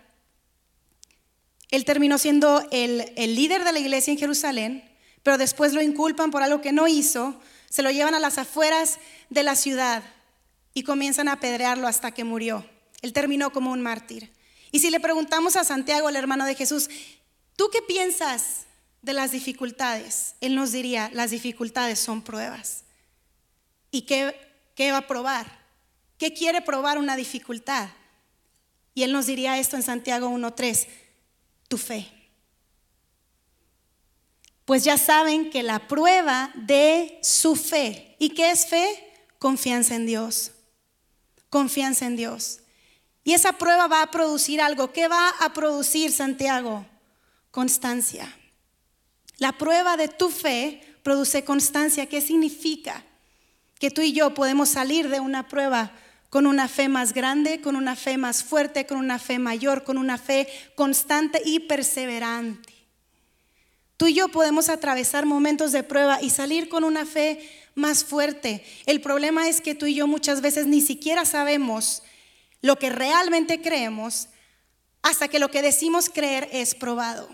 Él 1.72 1.86
terminó 1.86 2.18
siendo 2.18 2.68
el, 2.70 3.14
el 3.16 3.34
líder 3.34 3.64
de 3.64 3.72
la 3.72 3.80
iglesia 3.80 4.12
en 4.12 4.20
Jerusalén, 4.20 4.84
pero 5.24 5.38
después 5.38 5.72
lo 5.72 5.82
inculpan 5.82 6.32
por 6.32 6.44
algo 6.44 6.60
que 6.60 6.74
no 6.74 6.86
hizo, 6.86 7.40
se 7.70 7.82
lo 7.82 7.92
llevan 7.92 8.14
a 8.14 8.20
las 8.20 8.38
afueras 8.38 9.00
de 9.30 9.44
la 9.44 9.56
ciudad 9.56 10.04
y 10.74 10.84
comienzan 10.84 11.30
a 11.30 11.36
apedrearlo 11.36 11.88
hasta 11.88 12.12
que 12.12 12.26
murió. 12.26 12.70
Él 13.02 13.14
terminó 13.14 13.54
como 13.54 13.72
un 13.72 13.82
mártir. 13.82 14.34
Y 14.70 14.80
si 14.80 14.90
le 14.90 15.00
preguntamos 15.00 15.56
a 15.56 15.64
Santiago, 15.64 16.10
el 16.10 16.18
hermano 16.18 16.46
de 16.46 16.56
Jesús, 16.56 16.90
¿tú 17.56 17.70
qué 17.72 17.82
piensas 17.82 18.65
de 19.06 19.14
las 19.14 19.32
dificultades? 19.32 20.36
Él 20.42 20.56
nos 20.56 20.72
diría, 20.72 21.10
las 21.14 21.30
dificultades 21.30 22.00
son 22.00 22.22
pruebas. 22.24 22.84
¿Y 23.92 24.02
qué, 24.02 24.36
qué 24.76 24.92
va 24.92 24.98
a 24.98 25.08
probar? 25.08 25.46
¿Qué 26.18 26.34
quiere 26.34 26.62
probar 26.62 26.98
una 26.98 27.16
dificultad? 27.16 27.90
Y 28.94 29.04
él 29.04 29.14
nos 29.14 29.28
diría 29.28 29.60
esto 29.60 29.76
en 29.76 29.84
Santiago 29.84 30.30
1.3, 30.30 30.88
tu 31.68 31.78
fe. 31.78 32.12
Pues 34.66 34.84
ya 34.84 34.98
saben 34.98 35.52
que 35.52 35.62
la 35.62 35.88
prueba 35.88 36.52
de 36.56 37.20
su 37.22 37.56
fe, 37.56 38.16
¿y 38.18 38.30
qué 38.30 38.50
es 38.50 38.66
fe? 38.66 38.88
Confianza 39.38 39.96
en 39.96 40.08
Dios. 40.08 40.52
Confianza 41.50 42.08
en 42.08 42.16
Dios. 42.16 42.62
Y 43.24 43.34
esa 43.34 43.54
prueba 43.54 43.88
va 43.88 44.02
a 44.02 44.12
producir 44.12 44.62
algo. 44.62 44.92
¿Qué 44.92 45.08
va 45.08 45.30
a 45.30 45.54
producir 45.54 46.12
Santiago? 46.12 46.86
Constancia. 47.52 48.34
La 49.38 49.52
prueba 49.54 49.98
de 49.98 50.08
tu 50.08 50.30
fe 50.30 50.82
produce 51.04 51.44
constancia. 51.44 52.08
¿Qué 52.08 52.22
significa? 52.22 53.04
que 53.80 53.92
tú 53.92 54.02
y 54.02 54.14
yo 54.14 54.34
podemos 54.34 54.70
salir 54.70 55.10
de 55.10 55.20
una 55.20 55.48
prueba 55.48 55.92
con 56.30 56.48
una 56.48 56.68
fe 56.68 56.90
más 56.90 57.14
grande, 57.14 57.62
con 57.62 57.76
una 57.76 57.96
fe 57.96 58.18
más 58.18 58.44
fuerte, 58.44 58.86
con 58.86 58.98
una 58.98 59.20
fe 59.20 59.40
mayor, 59.40 59.84
con 59.84 59.98
una 59.98 60.18
fe 60.18 60.48
constante 60.76 61.42
y 61.46 61.60
perseverante. 61.62 62.74
Tú 63.98 64.08
y 64.08 64.14
yo 64.14 64.28
podemos 64.28 64.68
atravesar 64.68 65.26
momentos 65.26 65.72
de 65.72 65.84
prueba 65.84 66.22
y 66.22 66.30
salir 66.30 66.68
con 66.68 66.84
una 66.84 67.06
fe 67.06 67.50
más 67.76 68.04
fuerte. 68.04 68.66
El 68.86 69.02
problema 69.02 69.48
es 69.48 69.62
que 69.62 69.76
tú 69.76 69.86
y 69.86 69.96
yo 69.96 70.08
muchas 70.08 70.42
veces 70.42 70.68
ni 70.68 70.82
siquiera 70.82 71.24
sabemos 71.24 72.04
lo 72.62 72.78
que 72.78 72.90
realmente 72.90 73.62
creemos 73.62 74.28
hasta 75.02 75.28
que 75.28 75.40
lo 75.40 75.52
que 75.52 75.62
decimos 75.62 76.10
creer 76.10 76.50
es 76.52 76.76
probado. 76.76 77.30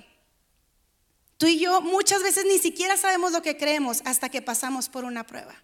Tú 1.42 1.48
y 1.48 1.58
yo 1.58 1.82
muchas 1.82 2.22
veces 2.22 2.46
ni 2.46 2.60
siquiera 2.60 2.98
sabemos 2.98 3.32
lo 3.32 3.42
que 3.42 3.58
creemos 3.58 4.04
hasta 4.06 4.30
que 4.30 4.44
pasamos 4.44 4.90
por 4.90 5.06
una 5.06 5.26
prueba. 5.26 5.56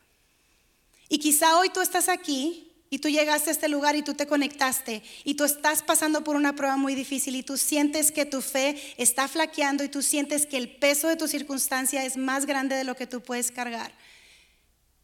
Y 1.07 1.19
quizá 1.19 1.59
hoy 1.59 1.69
tú 1.69 1.81
estás 1.81 2.09
aquí 2.09 2.73
y 2.89 2.97
tú 2.97 3.09
llegaste 3.09 3.51
a 3.51 3.53
este 3.53 3.69
lugar 3.69 3.95
y 3.95 4.01
tú 4.01 4.15
te 4.15 4.25
conectaste 4.25 5.03
y 5.23 5.35
tú 5.35 5.43
estás 5.43 5.83
pasando 5.83 6.23
por 6.23 6.35
una 6.35 6.55
prueba 6.55 6.77
muy 6.77 6.95
difícil 6.95 7.35
y 7.35 7.43
tú 7.43 7.57
sientes 7.57 8.11
que 8.11 8.25
tu 8.25 8.41
fe 8.41 8.75
está 8.97 9.27
flaqueando 9.27 9.83
y 9.83 9.87
tú 9.87 10.01
sientes 10.01 10.47
que 10.47 10.57
el 10.57 10.67
peso 10.77 11.09
de 11.09 11.15
tu 11.15 11.27
circunstancia 11.27 12.03
es 12.03 12.17
más 12.17 12.47
grande 12.47 12.75
de 12.75 12.83
lo 12.83 12.95
que 12.95 13.05
tú 13.05 13.21
puedes 13.21 13.51
cargar. 13.51 13.93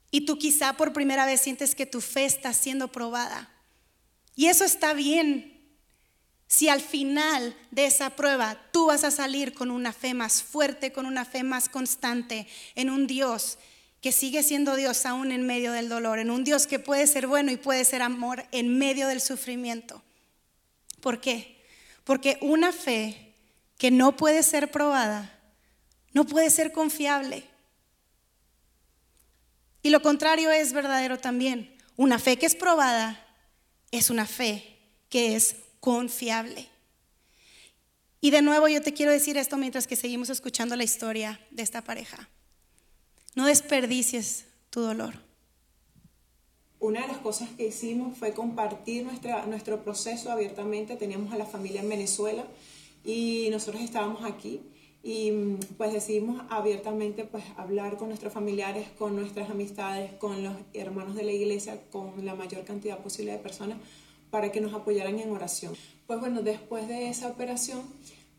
Y 0.09 0.21
tú 0.21 0.39
quizá 0.39 0.73
por 0.73 0.91
primera 0.91 1.27
vez 1.27 1.39
sientes 1.39 1.75
que 1.75 1.85
tu 1.85 2.01
fe 2.01 2.25
está 2.25 2.51
siendo 2.51 2.91
probada. 2.91 3.47
Y 4.35 4.47
eso 4.47 4.63
está 4.63 4.95
bien. 4.95 5.52
Si 6.53 6.69
al 6.69 6.81
final 6.81 7.55
de 7.71 7.87
esa 7.87 8.11
prueba 8.11 8.61
tú 8.71 8.85
vas 8.85 9.03
a 9.03 9.09
salir 9.09 9.55
con 9.55 9.71
una 9.71 9.91
fe 9.91 10.13
más 10.13 10.43
fuerte, 10.43 10.93
con 10.93 11.07
una 11.07 11.25
fe 11.25 11.41
más 11.41 11.67
constante 11.67 12.45
en 12.75 12.91
un 12.91 13.07
Dios 13.07 13.57
que 14.01 14.11
sigue 14.11 14.43
siendo 14.43 14.75
Dios 14.75 15.07
aún 15.07 15.31
en 15.31 15.47
medio 15.47 15.71
del 15.71 15.89
dolor, 15.89 16.19
en 16.19 16.29
un 16.29 16.43
Dios 16.43 16.67
que 16.67 16.77
puede 16.77 17.07
ser 17.07 17.25
bueno 17.25 17.51
y 17.51 17.57
puede 17.57 17.83
ser 17.85 18.03
amor 18.03 18.45
en 18.51 18.77
medio 18.77 19.07
del 19.07 19.19
sufrimiento. 19.19 20.03
¿Por 21.01 21.19
qué? 21.19 21.59
Porque 22.03 22.37
una 22.39 22.71
fe 22.71 23.33
que 23.79 23.89
no 23.89 24.15
puede 24.15 24.43
ser 24.43 24.69
probada, 24.69 25.35
no 26.11 26.23
puede 26.23 26.51
ser 26.51 26.71
confiable. 26.71 27.45
Y 29.81 29.89
lo 29.89 30.03
contrario 30.03 30.51
es 30.51 30.71
verdadero 30.71 31.17
también. 31.17 31.75
Una 31.95 32.19
fe 32.19 32.37
que 32.37 32.45
es 32.45 32.53
probada 32.53 33.25
es 33.89 34.11
una 34.11 34.27
fe 34.27 34.77
que 35.09 35.35
es 35.35 35.55
confiable. 35.83 36.69
Y 38.21 38.31
de 38.31 38.41
nuevo 38.41 38.69
yo 38.69 38.81
te 38.81 38.93
quiero 38.93 39.11
decir 39.11 39.35
esto 39.35 39.57
mientras 39.57 39.85
que 39.85 39.97
seguimos 39.97 40.29
escuchando 40.29 40.77
la 40.77 40.85
historia 40.85 41.41
de 41.51 41.61
esta 41.61 41.81
pareja. 41.81 42.29
No 43.35 43.47
desperdicies 43.47 44.45
tu 44.69 44.79
dolor. 44.79 45.13
Una 46.79 47.01
de 47.01 47.09
las 47.09 47.17
cosas 47.17 47.49
que 47.57 47.67
hicimos 47.67 48.17
fue 48.17 48.33
compartir 48.33 49.03
nuestra, 49.03 49.45
nuestro 49.45 49.83
proceso 49.83 50.31
abiertamente. 50.31 50.95
Teníamos 50.95 51.33
a 51.33 51.37
la 51.37 51.45
familia 51.45 51.81
en 51.81 51.89
Venezuela 51.89 52.45
y 53.03 53.49
nosotros 53.51 53.83
estábamos 53.83 54.23
aquí 54.23 54.61
y 55.03 55.57
pues 55.75 55.91
decidimos 55.91 56.45
abiertamente 56.49 57.25
pues 57.25 57.43
hablar 57.57 57.97
con 57.97 58.07
nuestros 58.07 58.31
familiares, 58.31 58.87
con 58.97 59.17
nuestras 59.17 59.49
amistades, 59.49 60.13
con 60.13 60.43
los 60.43 60.55
hermanos 60.73 61.15
de 61.15 61.23
la 61.23 61.33
iglesia, 61.33 61.77
con 61.91 62.23
la 62.23 62.35
mayor 62.35 62.63
cantidad 62.63 62.99
posible 62.99 63.33
de 63.33 63.39
personas 63.39 63.79
para 64.33 64.51
que 64.51 64.61
nos 64.61 64.73
apoyaran 64.73 65.19
en 65.19 65.29
oración. 65.29 65.75
Pues 66.07 66.19
bueno, 66.19 66.41
después 66.41 66.87
de 66.87 67.07
esa 67.07 67.27
operación 67.27 67.83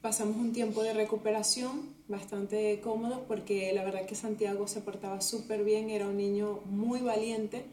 pasamos 0.00 0.36
un 0.38 0.52
tiempo 0.52 0.82
de 0.82 0.92
recuperación 0.92 1.94
bastante 2.08 2.80
cómodo 2.80 3.26
porque 3.28 3.72
la 3.72 3.84
verdad 3.84 4.04
que 4.04 4.16
Santiago 4.16 4.66
se 4.66 4.80
portaba 4.80 5.20
súper 5.20 5.62
bien, 5.62 5.90
era 5.90 6.08
un 6.08 6.16
niño 6.16 6.62
muy 6.64 6.98
valiente. 6.98 7.66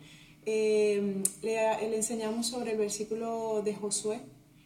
Eh, 0.46 1.24
le, 1.42 1.96
enseñamos 1.96 2.46
sobre 2.46 2.74
el 2.74 2.78
versículo 2.78 3.63
de 3.63 3.74
Josué, 3.74 4.20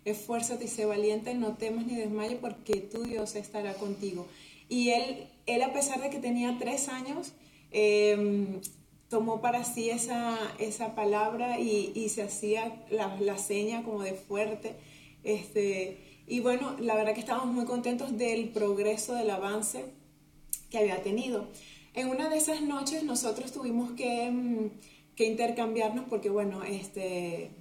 esfuérzate 0.03 0.65
y 0.65 0.67
sé 0.67 0.83
valiente, 0.83 1.33
no 1.33 1.55
temas 1.55 1.85
ni 1.85 1.95
desmayes 1.95 2.39
porque 2.41 2.81
tu 2.81 3.03
Dios 3.03 3.37
estará 3.37 3.75
contigo. 3.75 4.27
Y 4.67 4.89
él, 4.89 5.29
él 5.45 5.63
a 5.63 5.71
pesar 5.71 6.01
de 6.01 6.09
que 6.09 6.19
tenía 6.19 6.57
tres 6.59 6.89
años, 6.89 7.31
eh, 7.71 8.59
tomó 9.09 9.41
para 9.41 9.63
sí 9.63 9.89
esa, 9.89 10.37
esa 10.59 10.95
palabra 10.95 11.59
y, 11.59 11.91
y 11.95 12.09
se 12.09 12.23
hacía 12.23 12.83
la, 12.89 13.15
la, 13.19 13.37
seña 13.37 13.83
como 13.83 14.01
de 14.01 14.13
fuerte. 14.13 14.75
Este, 15.23 16.23
y 16.27 16.39
bueno, 16.39 16.75
la 16.79 16.95
verdad 16.95 17.13
que 17.13 17.19
estábamos 17.19 17.53
muy 17.53 17.65
contentos 17.65 18.17
del 18.17 18.49
progreso, 18.49 19.13
del 19.13 19.29
avance 19.29 19.85
que 20.69 20.79
había 20.79 21.01
tenido. 21.03 21.47
En 21.93 22.09
una 22.09 22.29
de 22.29 22.37
esas 22.37 22.61
noches 22.61 23.03
nosotros 23.03 23.51
tuvimos 23.51 23.91
que, 23.91 24.29
mm, 24.31 24.69
que 25.15 25.25
intercambiarnos 25.25 26.05
porque, 26.09 26.29
bueno, 26.29 26.63
este, 26.63 27.51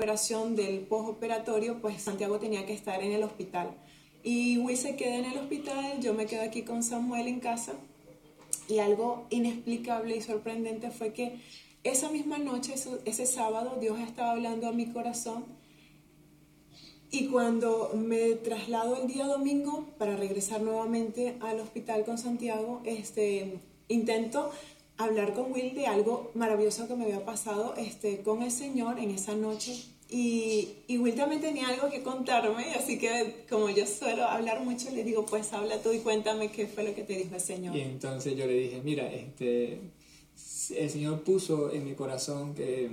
operación 0.00 0.54
del 0.54 0.86
postoperatorio, 0.86 1.80
pues 1.80 2.00
Santiago 2.00 2.38
tenía 2.38 2.64
que 2.64 2.72
estar 2.72 3.02
en 3.02 3.10
el 3.10 3.24
hospital. 3.24 3.76
Y 4.22 4.58
Will 4.58 4.76
se 4.76 4.96
queda 4.96 5.16
en 5.16 5.24
el 5.24 5.38
hospital, 5.38 6.00
yo 6.00 6.14
me 6.14 6.26
quedo 6.26 6.42
aquí 6.42 6.62
con 6.62 6.82
Samuel 6.82 7.28
en 7.28 7.40
casa. 7.40 7.74
Y 8.68 8.80
algo 8.80 9.26
inexplicable 9.30 10.16
y 10.16 10.20
sorprendente 10.20 10.90
fue 10.90 11.12
que 11.12 11.40
esa 11.84 12.10
misma 12.10 12.38
noche, 12.38 12.74
ese 13.04 13.26
sábado, 13.26 13.78
Dios 13.80 13.98
estaba 14.00 14.32
hablando 14.32 14.68
a 14.68 14.72
mi 14.72 14.86
corazón. 14.86 15.46
Y 17.10 17.28
cuando 17.28 17.92
me 17.94 18.32
traslado 18.34 19.00
el 19.00 19.08
día 19.08 19.26
domingo 19.26 19.86
para 19.96 20.16
regresar 20.16 20.60
nuevamente 20.60 21.38
al 21.40 21.60
hospital 21.60 22.04
con 22.04 22.18
Santiago, 22.18 22.82
este, 22.84 23.60
intento 23.88 24.50
hablar 24.98 25.32
con 25.32 25.52
Will 25.52 25.74
de 25.74 25.86
algo 25.86 26.30
maravilloso 26.34 26.86
que 26.86 26.96
me 26.96 27.04
había 27.04 27.24
pasado 27.24 27.74
este, 27.78 28.20
con 28.22 28.42
el 28.42 28.50
Señor 28.50 28.98
en 28.98 29.12
esa 29.12 29.34
noche. 29.34 29.82
Y, 30.10 30.68
y 30.86 30.96
Will 30.96 31.14
también 31.14 31.42
tenía 31.42 31.68
algo 31.68 31.90
que 31.90 32.02
contarme, 32.02 32.74
así 32.74 32.98
que 32.98 33.44
como 33.48 33.68
yo 33.68 33.86
suelo 33.86 34.24
hablar 34.24 34.64
mucho, 34.64 34.90
le 34.90 35.04
digo, 35.04 35.26
pues 35.26 35.52
habla 35.52 35.82
tú 35.82 35.92
y 35.92 35.98
cuéntame 35.98 36.50
qué 36.50 36.66
fue 36.66 36.84
lo 36.84 36.94
que 36.94 37.02
te 37.02 37.14
dijo 37.14 37.34
el 37.34 37.40
Señor. 37.40 37.76
Y 37.76 37.82
entonces 37.82 38.34
yo 38.34 38.46
le 38.46 38.54
dije, 38.54 38.80
mira, 38.82 39.12
este, 39.12 39.80
el 40.76 40.90
Señor 40.90 41.22
puso 41.24 41.70
en 41.72 41.84
mi 41.84 41.94
corazón 41.94 42.54
que, 42.54 42.90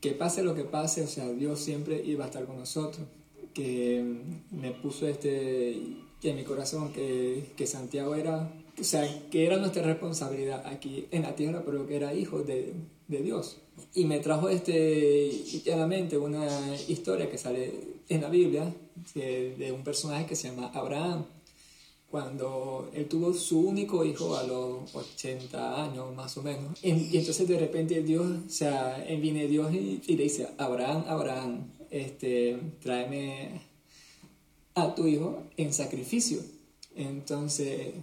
que 0.00 0.12
pase 0.12 0.44
lo 0.44 0.54
que 0.54 0.62
pase, 0.62 1.02
o 1.02 1.08
sea, 1.08 1.28
Dios 1.30 1.58
siempre 1.58 2.00
iba 2.04 2.24
a 2.24 2.28
estar 2.28 2.44
con 2.46 2.56
nosotros. 2.58 3.06
Que 3.52 4.04
me 4.50 4.72
puso 4.72 5.06
este, 5.06 5.72
en 5.72 6.36
mi 6.36 6.44
corazón 6.44 6.92
que, 6.92 7.52
que 7.56 7.66
Santiago 7.66 8.14
era, 8.14 8.50
o 8.78 8.84
sea, 8.84 9.08
que 9.30 9.46
era 9.46 9.56
nuestra 9.56 9.82
responsabilidad 9.82 10.66
aquí 10.66 11.06
en 11.10 11.22
la 11.22 11.34
tierra, 11.34 11.62
pero 11.64 11.86
que 11.86 11.96
era 11.96 12.14
hijo 12.14 12.42
de, 12.42 12.74
de 13.08 13.22
Dios. 13.22 13.58
Y 13.94 14.04
me 14.04 14.20
trajo 14.20 14.48
este, 14.48 15.30
llanamente 15.64 16.16
una 16.16 16.46
historia 16.88 17.30
que 17.30 17.38
sale 17.38 17.72
en 18.08 18.20
la 18.20 18.28
Biblia 18.28 18.72
de, 19.14 19.56
de 19.56 19.72
un 19.72 19.82
personaje 19.82 20.26
que 20.26 20.36
se 20.36 20.48
llama 20.48 20.70
Abraham 20.74 21.24
cuando 22.14 22.92
él 22.94 23.08
tuvo 23.08 23.34
su 23.34 23.58
único 23.58 24.04
hijo 24.04 24.36
a 24.36 24.44
los 24.44 24.94
80 24.94 25.82
años 25.82 26.14
más 26.14 26.36
o 26.36 26.44
menos. 26.44 26.78
Y, 26.80 27.16
entonces 27.18 27.48
de 27.48 27.58
repente 27.58 28.04
Dios, 28.04 28.24
o 28.46 28.48
sea, 28.48 29.04
viene 29.20 29.48
Dios 29.48 29.74
y, 29.74 30.00
le 30.14 30.22
dice, 30.22 30.46
Abraham, 30.56 31.02
Abraham, 31.08 31.72
este, 31.90 32.56
tráeme 32.80 33.62
a 34.76 34.94
tu 34.94 35.08
hijo 35.08 35.42
en 35.56 35.72
sacrificio. 35.72 36.38
Entonces 36.94 37.94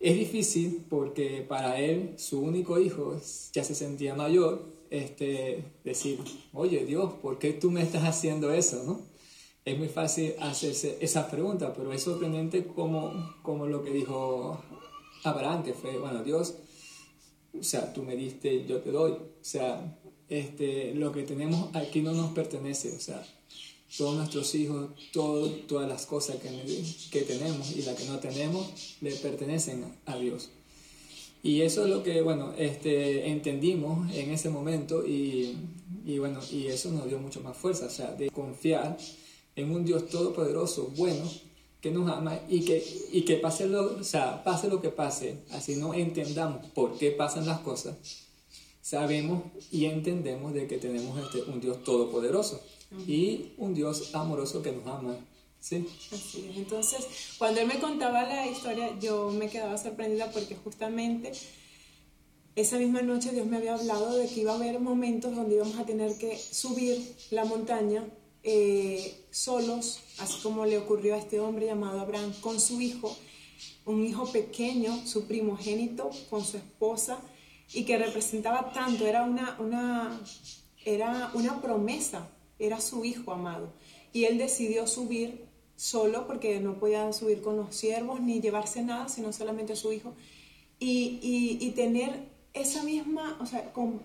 es 0.00 0.16
difícil 0.16 0.84
porque 0.88 1.44
para 1.46 1.78
él, 1.78 2.14
su 2.16 2.40
único 2.40 2.80
hijo, 2.80 3.20
ya 3.52 3.62
se 3.62 3.74
sentía 3.74 4.14
mayor, 4.14 4.64
este, 4.90 5.62
decir, 5.84 6.18
oye 6.52 6.84
Dios, 6.84 7.12
¿por 7.22 7.38
qué 7.38 7.52
tú 7.52 7.70
me 7.70 7.82
estás 7.82 8.02
haciendo 8.04 8.52
eso? 8.52 8.82
¿no? 8.84 9.10
es 9.64 9.78
muy 9.78 9.88
fácil 9.88 10.34
hacerse 10.40 10.98
esa 11.00 11.30
pregunta, 11.30 11.72
pero 11.74 11.92
es 11.92 12.02
sorprendente 12.02 12.66
como, 12.66 13.34
como 13.42 13.66
lo 13.66 13.82
que 13.82 13.90
dijo 13.90 14.60
Abraham, 15.24 15.62
que 15.62 15.74
fue, 15.74 15.98
bueno, 15.98 16.22
Dios, 16.22 16.54
o 17.58 17.62
sea, 17.62 17.92
tú 17.92 18.02
me 18.02 18.16
diste, 18.16 18.64
yo 18.66 18.80
te 18.80 18.90
doy. 18.90 19.12
O 19.12 19.42
sea, 19.42 19.98
este, 20.28 20.94
lo 20.94 21.12
que 21.12 21.24
tenemos 21.24 21.74
aquí 21.74 22.00
no 22.00 22.12
nos 22.12 22.32
pertenece, 22.32 22.94
o 22.96 23.00
sea, 23.00 23.24
todos 23.96 24.16
nuestros 24.16 24.54
hijos, 24.54 24.90
todas 25.12 25.88
las 25.88 26.06
cosas 26.06 26.36
que, 26.36 26.48
que 27.10 27.22
tenemos 27.22 27.72
y 27.76 27.82
las 27.82 27.96
que 27.96 28.04
no 28.04 28.18
tenemos, 28.18 28.96
le 29.00 29.12
pertenecen 29.12 29.84
a 30.06 30.16
Dios. 30.16 30.50
Y 31.42 31.62
eso 31.62 31.84
es 31.84 31.90
lo 31.90 32.02
que, 32.02 32.20
bueno, 32.20 32.52
este, 32.58 33.28
entendimos 33.28 34.12
en 34.14 34.30
ese 34.30 34.50
momento 34.50 35.06
y, 35.06 35.56
y, 36.04 36.18
bueno, 36.18 36.40
y 36.50 36.66
eso 36.66 36.90
nos 36.92 37.08
dio 37.08 37.18
mucho 37.18 37.40
más 37.40 37.56
fuerza, 37.56 37.86
o 37.86 37.90
sea, 37.90 38.12
de 38.12 38.30
confiar 38.30 38.98
en 39.56 39.70
un 39.70 39.84
Dios 39.84 40.08
todopoderoso, 40.08 40.92
bueno, 40.96 41.28
que 41.80 41.90
nos 41.90 42.10
ama 42.10 42.38
y 42.48 42.60
que, 42.60 42.84
y 43.10 43.22
que 43.22 43.36
pase, 43.36 43.66
lo, 43.66 44.04
sea, 44.04 44.44
pase 44.44 44.68
lo 44.68 44.82
que 44.82 44.90
pase, 44.90 45.38
así 45.50 45.76
no 45.76 45.94
entendamos 45.94 46.66
por 46.74 46.98
qué 46.98 47.10
pasan 47.10 47.46
las 47.46 47.60
cosas, 47.60 47.96
sabemos 48.82 49.42
y 49.72 49.86
entendemos 49.86 50.52
de 50.52 50.66
que 50.66 50.76
tenemos 50.76 51.18
este, 51.18 51.50
un 51.50 51.60
Dios 51.60 51.82
todopoderoso 51.84 52.60
y 53.06 53.52
un 53.56 53.74
Dios 53.74 54.14
amoroso 54.14 54.62
que 54.62 54.72
nos 54.72 54.86
ama. 54.86 55.16
Sí. 55.60 55.86
Así 56.12 56.48
es. 56.50 56.56
Entonces, 56.56 57.06
cuando 57.38 57.60
él 57.60 57.66
me 57.66 57.78
contaba 57.78 58.22
la 58.22 58.46
historia, 58.46 58.98
yo 58.98 59.30
me 59.30 59.48
quedaba 59.48 59.76
sorprendida 59.76 60.30
porque 60.32 60.56
justamente 60.56 61.32
esa 62.56 62.78
misma 62.78 63.02
noche 63.02 63.30
Dios 63.30 63.46
me 63.46 63.58
había 63.58 63.74
hablado 63.74 64.16
de 64.16 64.26
que 64.26 64.40
iba 64.40 64.52
a 64.52 64.56
haber 64.56 64.80
momentos 64.80 65.34
donde 65.34 65.56
íbamos 65.56 65.78
a 65.78 65.86
tener 65.86 66.16
que 66.18 66.36
subir 66.36 67.16
la 67.30 67.44
montaña 67.44 68.04
eh, 68.42 69.26
solos, 69.30 70.00
así 70.18 70.40
como 70.42 70.64
le 70.64 70.78
ocurrió 70.78 71.14
a 71.14 71.18
este 71.18 71.40
hombre 71.40 71.66
llamado 71.66 72.00
Abraham 72.00 72.32
con 72.40 72.60
su 72.60 72.80
hijo, 72.80 73.14
un 73.84 74.06
hijo 74.06 74.30
pequeño, 74.32 75.06
su 75.06 75.26
primogénito, 75.26 76.10
con 76.28 76.44
su 76.44 76.56
esposa, 76.56 77.20
y 77.72 77.84
que 77.84 77.98
representaba 77.98 78.72
tanto, 78.72 79.06
era 79.06 79.22
una, 79.22 79.56
una, 79.60 80.20
era 80.84 81.30
una 81.34 81.60
promesa, 81.60 82.28
era 82.60 82.80
su 82.80 83.04
hijo 83.04 83.32
amado. 83.32 83.72
Y 84.12 84.24
él 84.24 84.38
decidió 84.38 84.86
subir 84.86 85.46
solo 85.76 86.26
porque 86.26 86.60
no 86.60 86.78
podía 86.78 87.12
subir 87.12 87.40
con 87.40 87.56
los 87.56 87.74
siervos 87.74 88.20
ni 88.20 88.40
llevarse 88.40 88.82
nada, 88.82 89.08
sino 89.08 89.32
solamente 89.32 89.72
a 89.72 89.76
su 89.76 89.92
hijo. 89.92 90.14
Y, 90.78 91.18
y, 91.22 91.58
y 91.60 91.70
tener 91.70 92.28
esa 92.52 92.82
misma, 92.82 93.38
o 93.40 93.46
sea, 93.46 93.72
con 93.72 94.00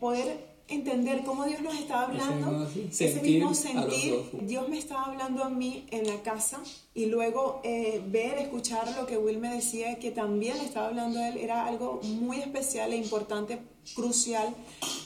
poder 0.00 0.52
entender 0.68 1.22
cómo 1.24 1.44
Dios 1.44 1.60
nos 1.60 1.74
estaba 1.74 2.02
hablando, 2.02 2.68
ese 2.90 3.20
mismo 3.20 3.54
sentir, 3.54 4.14
Dios 4.42 4.68
me 4.68 4.78
estaba 4.78 5.04
hablando 5.04 5.44
a 5.44 5.50
mí 5.50 5.86
en 5.90 6.06
la 6.06 6.22
casa 6.22 6.60
y 6.94 7.06
luego 7.06 7.60
eh, 7.64 8.02
ver, 8.06 8.38
escuchar 8.38 8.96
lo 8.96 9.06
que 9.06 9.18
Will 9.18 9.38
me 9.38 9.54
decía, 9.54 9.98
que 9.98 10.10
también 10.10 10.56
estaba 10.58 10.88
hablando 10.88 11.18
a 11.20 11.28
él, 11.28 11.38
era 11.38 11.66
algo 11.66 12.00
muy 12.02 12.38
especial 12.38 12.92
e 12.92 12.96
importante, 12.96 13.58
crucial 13.94 14.54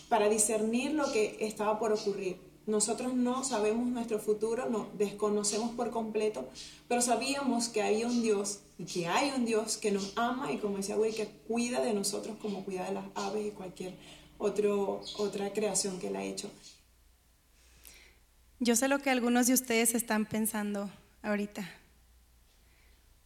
para 0.09 0.29
discernir 0.29 0.93
lo 0.93 1.11
que 1.13 1.37
estaba 1.41 1.79
por 1.79 1.93
ocurrir. 1.93 2.46
Nosotros 2.67 3.15
no 3.15 3.45
sabemos 3.45 3.87
nuestro 3.87 4.19
futuro, 4.19 4.69
no 4.69 4.89
desconocemos 4.99 5.71
por 5.77 5.91
completo, 5.91 6.49
pero 6.89 7.01
sabíamos 7.01 7.69
que 7.69 7.81
había 7.81 8.09
un 8.09 8.23
Dios 8.23 8.59
y 8.77 8.85
que 8.85 9.07
hay 9.07 9.31
un 9.31 9.45
Dios 9.45 9.77
que 9.77 9.93
nos 9.93 10.13
ama 10.17 10.51
y 10.51 10.59
como 10.59 10.79
decía 10.79 10.97
Will, 10.97 11.15
que 11.15 11.29
cuida 11.47 11.81
de 11.81 11.95
nosotros 11.95 12.37
como 12.43 12.65
cuida 12.65 12.85
de 12.85 12.93
las 12.93 13.05
aves 13.15 13.47
y 13.47 13.51
cualquier 13.53 13.95
otra 14.39 15.53
creación 15.53 16.01
que 16.01 16.09
él 16.09 16.17
ha 16.17 16.25
hecho. 16.25 16.51
Yo 18.59 18.75
sé 18.75 18.89
lo 18.89 18.99
que 18.99 19.11
algunos 19.11 19.47
de 19.47 19.55
ustedes 19.55 19.95
están 19.95 20.27
pensando 20.27 20.91
ahorita. 21.23 21.71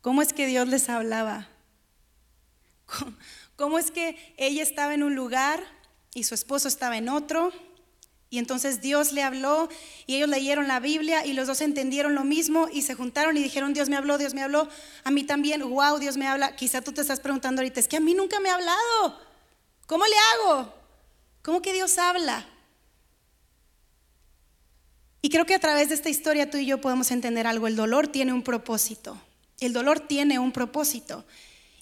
¿Cómo 0.02 0.20
es 0.20 0.34
que 0.34 0.46
Dios 0.46 0.68
les 0.68 0.90
hablaba? 0.90 1.48
¿Cómo 3.56 3.78
es 3.78 3.90
que 3.90 4.16
ella 4.36 4.62
estaba 4.62 4.92
en 4.92 5.02
un 5.02 5.14
lugar 5.14 5.62
y 6.14 6.24
su 6.24 6.34
esposo 6.34 6.68
estaba 6.68 6.98
en 6.98 7.08
otro? 7.08 7.52
Y 8.32 8.38
entonces 8.38 8.80
Dios 8.80 9.12
le 9.12 9.24
habló 9.24 9.68
y 10.06 10.14
ellos 10.14 10.28
leyeron 10.28 10.68
la 10.68 10.78
Biblia 10.78 11.26
y 11.26 11.32
los 11.32 11.48
dos 11.48 11.60
entendieron 11.60 12.14
lo 12.14 12.22
mismo 12.22 12.68
y 12.72 12.82
se 12.82 12.94
juntaron 12.94 13.36
y 13.36 13.42
dijeron, 13.42 13.74
Dios 13.74 13.88
me 13.88 13.96
habló, 13.96 14.18
Dios 14.18 14.34
me 14.34 14.42
habló, 14.42 14.68
a 15.02 15.10
mí 15.10 15.24
también, 15.24 15.68
wow, 15.68 15.98
Dios 15.98 16.16
me 16.16 16.28
habla. 16.28 16.54
Quizá 16.54 16.80
tú 16.80 16.92
te 16.92 17.00
estás 17.00 17.18
preguntando 17.18 17.60
ahorita, 17.60 17.80
es 17.80 17.88
que 17.88 17.96
a 17.96 18.00
mí 18.00 18.14
nunca 18.14 18.38
me 18.38 18.48
ha 18.48 18.54
hablado. 18.54 19.18
¿Cómo 19.86 20.04
le 20.06 20.14
hago? 20.32 20.72
¿Cómo 21.42 21.60
que 21.60 21.72
Dios 21.72 21.98
habla? 21.98 22.46
Y 25.22 25.28
creo 25.28 25.44
que 25.44 25.56
a 25.56 25.58
través 25.58 25.88
de 25.88 25.96
esta 25.96 26.08
historia 26.08 26.48
tú 26.48 26.56
y 26.56 26.66
yo 26.66 26.80
podemos 26.80 27.10
entender 27.10 27.48
algo. 27.48 27.66
El 27.66 27.74
dolor 27.74 28.06
tiene 28.06 28.32
un 28.32 28.42
propósito. 28.42 29.20
El 29.58 29.72
dolor 29.72 29.98
tiene 29.98 30.38
un 30.38 30.52
propósito. 30.52 31.24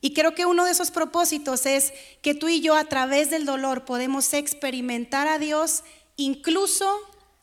Y 0.01 0.13
creo 0.15 0.35
que 0.35 0.47
uno 0.47 0.65
de 0.65 0.71
esos 0.71 0.91
propósitos 0.91 1.67
es 1.67 1.93
que 2.23 2.35
tú 2.35 2.49
y 2.49 2.61
yo 2.61 2.77
a 2.77 2.85
través 2.85 3.31
del 3.31 3.45
dolor 3.45 3.85
podemos 3.85 4.33
experimentar 4.33 5.27
a 5.27 5.39
Dios, 5.39 5.83
incluso 6.19 6.87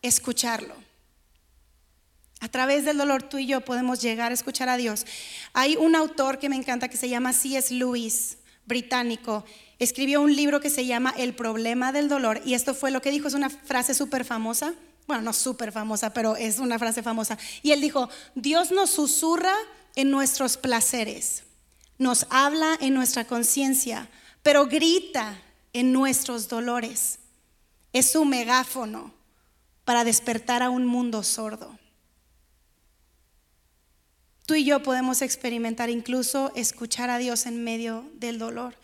escucharlo. 0.04 0.76
A 2.42 2.50
través 2.50 2.86
del 2.86 3.00
dolor 3.00 3.24
tú 3.24 3.40
y 3.40 3.48
yo 3.48 3.62
podemos 3.62 4.00
llegar 4.00 4.30
a 4.30 4.36
escuchar 4.36 4.70
a 4.70 4.78
Dios. 4.78 5.08
Hay 5.54 5.76
un 5.78 5.96
autor 5.96 6.38
que 6.38 6.50
me 6.50 6.56
encanta 6.56 6.90
que 6.90 6.98
se 6.98 7.10
llama 7.10 7.34
C.S. 7.34 7.74
Lewis, 7.74 8.38
británico. 8.68 9.44
Escribió 9.80 10.22
un 10.22 10.36
libro 10.36 10.60
que 10.60 10.70
se 10.70 10.86
llama 10.86 11.16
El 11.18 11.34
problema 11.34 11.92
del 11.92 12.08
dolor 12.08 12.42
y 12.46 12.54
esto 12.54 12.76
fue 12.76 12.92
lo 12.92 13.02
que 13.02 13.10
dijo, 13.10 13.28
es 13.28 13.34
una 13.34 13.50
frase 13.50 13.96
súper 13.96 14.26
famosa 14.26 14.76
bueno, 15.08 15.22
no 15.22 15.34
súper 15.34 15.72
famosa, 15.72 16.14
pero 16.14 16.36
es 16.36 16.60
una 16.60 16.80
frase 16.80 17.04
famosa. 17.04 17.38
Y 17.62 17.72
él 17.72 17.82
dijo, 17.82 18.10
Dios 18.34 18.72
nos 18.72 18.90
susurra 18.90 19.54
en 19.96 20.10
nuestros 20.10 20.58
placeres, 20.58 21.44
nos 21.98 22.26
habla 22.30 22.78
en 22.82 22.94
nuestra 22.94 23.26
conciencia, 23.26 24.10
pero 24.42 24.66
grita 24.66 25.40
en 25.74 25.92
nuestros 25.94 26.48
dolores. 26.48 27.20
Es 27.96 28.12
su 28.12 28.26
megáfono 28.26 29.14
para 29.86 30.04
despertar 30.04 30.62
a 30.62 30.70
un 30.70 30.86
mundo 30.86 31.24
sordo. 31.24 31.80
Tú 34.46 34.54
y 34.54 34.66
yo 34.66 34.84
podemos 34.84 35.22
experimentar 35.22 35.90
incluso 35.90 36.52
escuchar 36.56 37.10
a 37.10 37.18
Dios 37.18 37.46
en 37.46 37.64
medio 37.64 38.08
del 38.14 38.38
dolor. 38.38 38.78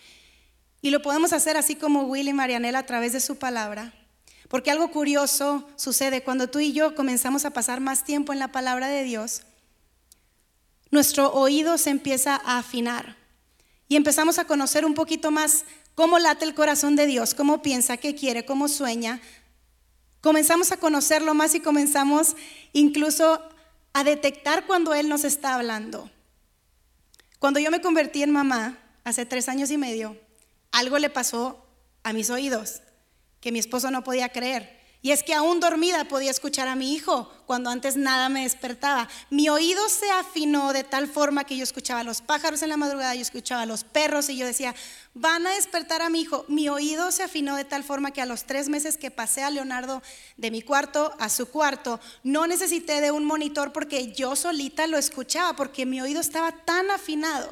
Y 0.82 0.90
lo 0.90 1.02
podemos 1.02 1.34
hacer 1.34 1.58
así 1.58 1.76
como 1.76 2.04
Will 2.04 2.30
y 2.30 2.34
Marianela 2.34 2.80
a 2.80 2.86
través 2.86 3.14
de 3.14 3.20
su 3.20 3.38
palabra 3.38 3.94
porque 4.52 4.70
algo 4.70 4.92
curioso 4.92 5.66
sucede 5.78 6.24
cuando 6.24 6.50
tú 6.50 6.60
y 6.60 6.74
yo 6.74 6.94
comenzamos 6.94 7.46
a 7.46 7.52
pasar 7.52 7.80
más 7.80 8.04
tiempo 8.04 8.34
en 8.34 8.40
la 8.40 8.52
palabra 8.52 8.90
de 8.90 9.06
Dios. 9.06 9.44
Nuestro 10.90 11.32
oído 11.32 11.78
se 11.78 11.90
empieza 11.90 12.36
a 12.36 12.58
afinar 12.58 13.16
y 13.88 13.96
empezamos 13.96 14.40
a 14.40 14.46
conocer 14.46 14.84
un 14.84 14.94
poquito 14.94 15.32
más 15.32 15.64
cómo 16.02 16.18
late 16.18 16.46
el 16.46 16.56
corazón 16.56 16.96
de 16.96 17.06
Dios, 17.06 17.36
cómo 17.36 17.62
piensa, 17.62 17.96
qué 17.96 18.16
quiere, 18.16 18.44
cómo 18.44 18.68
sueña. 18.68 19.22
Comenzamos 20.20 20.72
a 20.72 20.78
conocerlo 20.78 21.36
más 21.36 21.54
y 21.54 21.60
comenzamos 21.60 22.36
incluso 22.74 23.40
a 23.94 24.04
detectar 24.04 24.66
cuando 24.66 24.96
Él 24.96 25.10
nos 25.10 25.24
está 25.26 25.54
hablando. 25.54 26.10
Cuando 27.38 27.60
yo 27.60 27.70
me 27.70 27.82
convertí 27.82 28.24
en 28.24 28.32
mamá, 28.32 28.80
hace 29.04 29.28
tres 29.28 29.48
años 29.48 29.70
y 29.70 29.78
medio, 29.78 30.18
algo 30.72 30.98
le 30.98 31.12
pasó 31.12 31.64
a 32.02 32.14
mis 32.14 32.32
oídos 32.32 32.82
que 33.40 33.52
mi 33.52 33.60
esposo 33.60 33.92
no 33.92 34.04
podía 34.04 34.30
creer. 34.30 34.81
Y 35.04 35.12
es 35.12 35.24
que 35.24 35.34
aún 35.34 35.60
dormida 35.60 36.06
podía 36.06 36.30
escuchar 36.30 36.68
a 36.68 36.76
mi 36.76 36.94
hijo 36.94 37.28
cuando 37.48 37.72
antes 37.72 37.98
nada 37.98 38.30
me 38.30 38.44
despertaba. 38.44 39.10
Mi 39.32 39.50
oído 39.50 39.90
se 39.90 40.10
afinó 40.12 40.74
de 40.74 40.84
tal 40.84 41.08
forma 41.08 41.44
que 41.44 41.58
yo 41.58 41.64
escuchaba 41.64 42.02
a 42.02 42.04
los 42.04 42.22
pájaros 42.22 42.62
en 42.62 42.70
la 42.70 42.78
madrugada, 42.78 43.16
yo 43.16 43.24
escuchaba 43.24 43.64
a 43.64 43.66
los 43.66 43.84
perros 43.84 44.30
y 44.30 44.38
yo 44.38 44.46
decía, 44.46 44.76
van 45.16 45.48
a 45.48 45.56
despertar 45.56 46.04
a 46.04 46.10
mi 46.10 46.22
hijo. 46.22 46.46
Mi 46.48 46.70
oído 46.70 47.12
se 47.12 47.24
afinó 47.24 47.56
de 47.56 47.66
tal 47.66 47.84
forma 47.84 48.12
que 48.12 48.22
a 48.22 48.28
los 48.28 48.44
tres 48.44 48.70
meses 48.70 48.98
que 48.98 49.10
pasé 49.10 49.42
a 49.42 49.50
Leonardo 49.50 50.04
de 50.38 50.52
mi 50.52 50.62
cuarto 50.62 51.16
a 51.18 51.30
su 51.30 51.48
cuarto, 51.48 52.00
no 52.22 52.46
necesité 52.46 53.02
de 53.02 53.10
un 53.10 53.26
monitor 53.26 53.74
porque 53.74 54.12
yo 54.14 54.36
solita 54.36 54.86
lo 54.86 55.00
escuchaba, 55.00 55.56
porque 55.56 55.88
mi 55.88 56.00
oído 56.00 56.22
estaba 56.22 56.52
tan 56.52 56.92
afinado. 56.92 57.50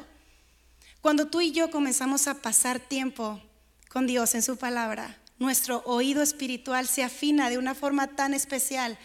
Cuando 1.00 1.26
tú 1.26 1.40
y 1.40 1.50
yo 1.50 1.70
comenzamos 1.72 2.28
a 2.28 2.34
pasar 2.34 2.78
tiempo 2.78 3.40
con 3.88 4.06
Dios 4.06 4.36
en 4.36 4.42
su 4.42 4.56
palabra, 4.56 5.19
nuestro 5.40 5.82
oído 5.86 6.22
espiritual 6.22 6.86
se 6.86 7.02
afina 7.02 7.50
de 7.50 7.58
una 7.58 7.74
forma 7.74 8.14
tan 8.14 8.34
especial 8.34 8.96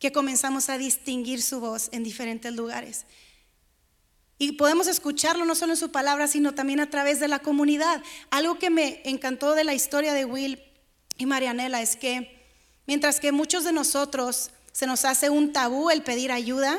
que 0.00 0.10
comenzamos 0.10 0.70
a 0.70 0.78
distinguir 0.78 1.42
su 1.42 1.60
voz 1.60 1.90
en 1.92 2.02
diferentes 2.02 2.52
lugares. 2.52 3.04
Y 4.38 4.52
podemos 4.52 4.86
escucharlo 4.86 5.44
no 5.44 5.54
solo 5.54 5.74
en 5.74 5.76
su 5.76 5.92
palabra, 5.92 6.26
sino 6.26 6.54
también 6.54 6.80
a 6.80 6.88
través 6.88 7.20
de 7.20 7.28
la 7.28 7.40
comunidad. 7.40 8.02
Algo 8.30 8.58
que 8.58 8.70
me 8.70 9.02
encantó 9.04 9.54
de 9.54 9.64
la 9.64 9.74
historia 9.74 10.14
de 10.14 10.24
Will 10.24 10.62
y 11.18 11.26
Marianela 11.26 11.82
es 11.82 11.94
que 11.94 12.42
mientras 12.86 13.20
que 13.20 13.30
muchos 13.30 13.62
de 13.62 13.72
nosotros 13.72 14.50
se 14.72 14.86
nos 14.86 15.04
hace 15.04 15.28
un 15.28 15.52
tabú 15.52 15.90
el 15.90 16.02
pedir 16.02 16.32
ayuda, 16.32 16.78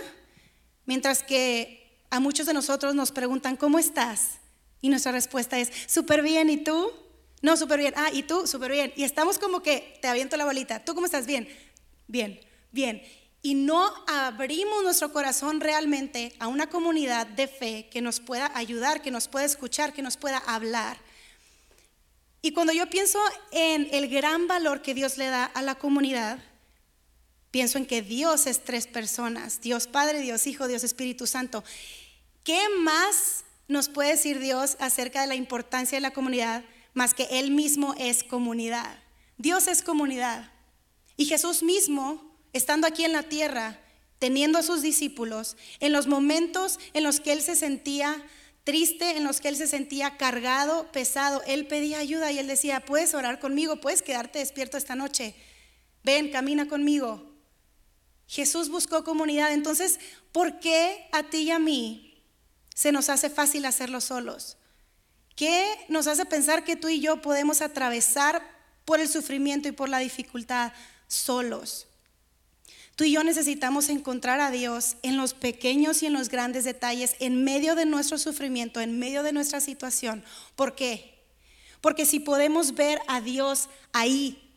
mientras 0.87 1.21
que 1.21 1.99
a 2.09 2.19
muchos 2.19 2.47
de 2.47 2.55
nosotros 2.55 2.95
nos 2.95 3.11
preguntan, 3.11 3.57
¿cómo 3.57 3.77
estás? 3.77 4.39
Y 4.81 4.89
nuestra 4.89 5.11
respuesta 5.11 5.59
es, 5.59 5.71
súper 5.85 6.23
bien, 6.23 6.49
¿y 6.49 6.57
tú? 6.57 6.91
No, 7.41 7.57
súper 7.57 7.79
bien. 7.79 7.93
Ah, 7.97 8.09
¿y 8.13 8.23
tú? 8.23 8.45
Súper 8.45 8.71
bien. 8.71 8.93
Y 8.95 9.03
estamos 9.03 9.39
como 9.39 9.61
que 9.63 9.97
te 10.01 10.07
aviento 10.07 10.37
la 10.37 10.45
bolita. 10.45 10.83
¿Tú 10.83 10.93
cómo 10.93 11.05
estás? 11.05 11.25
Bien. 11.25 11.47
Bien, 12.07 12.39
bien. 12.71 13.01
Y 13.41 13.55
no 13.55 13.91
abrimos 14.07 14.83
nuestro 14.83 15.11
corazón 15.11 15.61
realmente 15.61 16.33
a 16.37 16.47
una 16.47 16.69
comunidad 16.69 17.25
de 17.25 17.47
fe 17.47 17.89
que 17.91 18.01
nos 18.01 18.19
pueda 18.19 18.51
ayudar, 18.55 19.01
que 19.01 19.09
nos 19.09 19.27
pueda 19.27 19.45
escuchar, 19.45 19.93
que 19.93 20.03
nos 20.03 20.17
pueda 20.17 20.37
hablar. 20.37 20.97
Y 22.43 22.53
cuando 22.53 22.73
yo 22.73 22.87
pienso 22.89 23.19
en 23.51 23.87
el 23.91 24.07
gran 24.09 24.47
valor 24.47 24.81
que 24.81 24.93
Dios 24.93 25.17
le 25.17 25.27
da 25.27 25.45
a 25.45 25.61
la 25.63 25.75
comunidad, 25.75 26.39
pienso 27.49 27.79
en 27.79 27.87
que 27.87 28.03
Dios 28.03 28.45
es 28.45 28.63
tres 28.63 28.85
personas, 28.85 29.61
Dios 29.61 29.87
Padre, 29.87 30.19
Dios 30.19 30.45
Hijo, 30.45 30.67
Dios 30.67 30.83
Espíritu 30.83 31.25
Santo. 31.25 31.63
¿Qué 32.43 32.61
más 32.79 33.43
nos 33.67 33.89
puede 33.89 34.11
decir 34.11 34.39
Dios 34.39 34.77
acerca 34.79 35.21
de 35.21 35.27
la 35.27 35.35
importancia 35.35 35.95
de 35.95 36.01
la 36.01 36.11
comunidad? 36.11 36.63
Más 36.93 37.13
que 37.13 37.23
Él 37.31 37.51
mismo 37.51 37.95
es 37.97 38.23
comunidad. 38.23 38.99
Dios 39.37 39.67
es 39.67 39.81
comunidad. 39.81 40.51
Y 41.17 41.25
Jesús 41.25 41.63
mismo, 41.63 42.35
estando 42.53 42.87
aquí 42.87 43.05
en 43.05 43.13
la 43.13 43.23
tierra, 43.23 43.79
teniendo 44.19 44.59
a 44.59 44.63
sus 44.63 44.81
discípulos, 44.81 45.57
en 45.79 45.93
los 45.93 46.07
momentos 46.07 46.79
en 46.93 47.03
los 47.03 47.19
que 47.19 47.33
Él 47.33 47.41
se 47.41 47.55
sentía 47.55 48.23
triste, 48.63 49.17
en 49.17 49.23
los 49.23 49.41
que 49.41 49.47
Él 49.47 49.55
se 49.55 49.67
sentía 49.67 50.17
cargado, 50.17 50.91
pesado, 50.91 51.41
Él 51.47 51.67
pedía 51.67 51.99
ayuda 51.99 52.31
y 52.31 52.39
Él 52.39 52.47
decía, 52.47 52.85
puedes 52.85 53.13
orar 53.13 53.39
conmigo, 53.39 53.77
puedes 53.77 54.01
quedarte 54.01 54.39
despierto 54.39 54.77
esta 54.77 54.95
noche, 54.95 55.35
ven, 56.03 56.31
camina 56.31 56.67
conmigo. 56.67 57.31
Jesús 58.27 58.69
buscó 58.69 59.03
comunidad, 59.03 59.51
entonces, 59.51 59.99
¿por 60.31 60.59
qué 60.59 61.07
a 61.11 61.23
ti 61.23 61.39
y 61.39 61.51
a 61.51 61.59
mí 61.59 62.23
se 62.73 62.91
nos 62.91 63.09
hace 63.09 63.29
fácil 63.29 63.65
hacerlo 63.65 63.99
solos? 63.99 64.57
¿Qué 65.41 65.65
nos 65.87 66.05
hace 66.05 66.23
pensar 66.25 66.63
que 66.63 66.75
tú 66.75 66.87
y 66.87 66.99
yo 66.99 67.19
podemos 67.19 67.61
atravesar 67.61 68.47
por 68.85 68.99
el 68.99 69.09
sufrimiento 69.09 69.67
y 69.67 69.71
por 69.71 69.89
la 69.89 69.97
dificultad 69.97 70.71
solos? 71.07 71.87
Tú 72.95 73.05
y 73.05 73.13
yo 73.13 73.23
necesitamos 73.23 73.89
encontrar 73.89 74.39
a 74.39 74.51
Dios 74.51 74.97
en 75.01 75.17
los 75.17 75.33
pequeños 75.33 76.03
y 76.03 76.05
en 76.05 76.13
los 76.13 76.29
grandes 76.29 76.63
detalles, 76.63 77.15
en 77.17 77.43
medio 77.43 77.73
de 77.73 77.87
nuestro 77.87 78.19
sufrimiento, 78.19 78.81
en 78.81 78.99
medio 78.99 79.23
de 79.23 79.33
nuestra 79.33 79.61
situación. 79.61 80.23
¿Por 80.55 80.75
qué? 80.75 81.23
Porque 81.81 82.05
si 82.05 82.19
podemos 82.19 82.75
ver 82.75 82.99
a 83.07 83.19
Dios 83.19 83.67
ahí, 83.93 84.47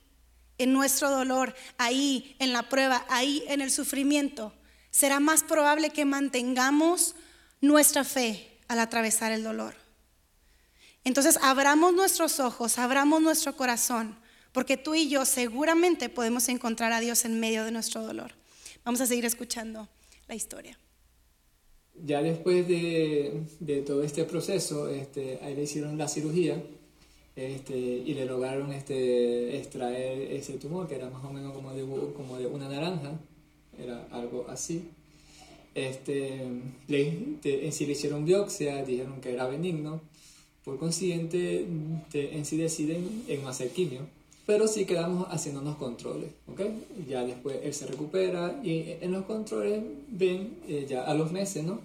en 0.59 0.75
nuestro 0.75 1.09
dolor, 1.09 1.55
ahí, 1.79 2.37
en 2.41 2.53
la 2.53 2.69
prueba, 2.69 3.07
ahí, 3.09 3.43
en 3.49 3.63
el 3.63 3.71
sufrimiento, 3.71 4.53
será 4.91 5.19
más 5.19 5.45
probable 5.45 5.89
que 5.89 6.05
mantengamos 6.05 7.15
nuestra 7.63 8.05
fe 8.05 8.59
al 8.69 8.81
atravesar 8.81 9.33
el 9.33 9.45
dolor. 9.45 9.84
Entonces, 11.05 11.39
abramos 11.43 11.93
nuestros 11.95 12.41
ojos, 12.41 12.79
abramos 12.79 13.21
nuestro 13.21 13.55
corazón, 13.55 14.17
porque 14.53 14.79
tú 14.79 14.95
y 14.95 15.11
yo 15.11 15.27
seguramente 15.27 16.09
podemos 16.09 16.49
encontrar 16.49 16.93
a 16.93 17.01
Dios 17.01 17.27
en 17.27 17.39
medio 17.39 17.65
de 17.65 17.71
nuestro 17.71 18.03
dolor. 18.03 18.33
Vamos 18.85 19.03
a 19.03 19.07
seguir 19.07 19.27
escuchando 19.27 19.87
la 20.29 20.35
historia. 20.35 20.79
Ya 22.03 22.23
después 22.23 22.67
de, 22.67 23.85
todo 23.87 24.03
este 24.03 24.25
proceso, 24.25 24.89
este, 24.89 25.39
ahí 25.43 25.55
le 25.55 25.65
hicieron 25.65 25.99
la 25.99 26.09
cirugía 26.09 26.61
este, 27.37 27.77
y 27.77 28.15
le 28.15 28.25
lograron 28.25 28.73
este, 28.73 29.59
extraer 29.59 30.33
ese 30.33 30.55
tumor, 30.55 30.89
que 30.89 30.97
era 30.97 31.11
más 31.11 31.23
o 31.23 31.31
menos 31.31 31.53
como 31.53 31.73
de, 31.75 31.85
como 32.15 32.39
de 32.39 32.47
una 32.47 32.69
naranja, 32.69 33.13
era 33.79 34.09
algo 34.11 34.47
así. 34.49 34.89
Este, 35.75 36.47
le, 36.89 37.37
en 37.45 37.73
sí 37.73 37.85
le 37.85 37.93
hicieron 37.93 38.25
biopsia, 38.25 38.83
dijeron 38.85 39.21
que 39.21 39.33
era 39.33 39.47
benigno 39.47 40.01
por 40.65 40.79
consiguiente, 40.79 41.67
en 42.13 42.45
sí 42.45 42.57
deciden 42.57 43.25
en 43.29 43.43
no 43.43 43.49
hacer 43.49 43.71
quimio, 43.71 44.01
pero 44.47 44.67
sí 44.67 44.85
quedamos 44.85 45.27
haciendo 45.31 45.61
unos 45.61 45.77
controles, 45.77 46.31
¿ok? 46.51 46.61
Ya 47.09 47.25
después 47.25 47.59
él 47.63 47.73
se 47.75 47.87
recupera 47.87 48.61
y 48.63 48.97
en 49.01 49.13
los 49.13 49.25
controles 49.25 49.83
ven, 50.09 50.59
eh, 50.69 50.87
ya 50.89 51.05
a 51.05 51.15
los 51.15 51.33
meses, 51.33 51.65
¿no? 51.65 51.81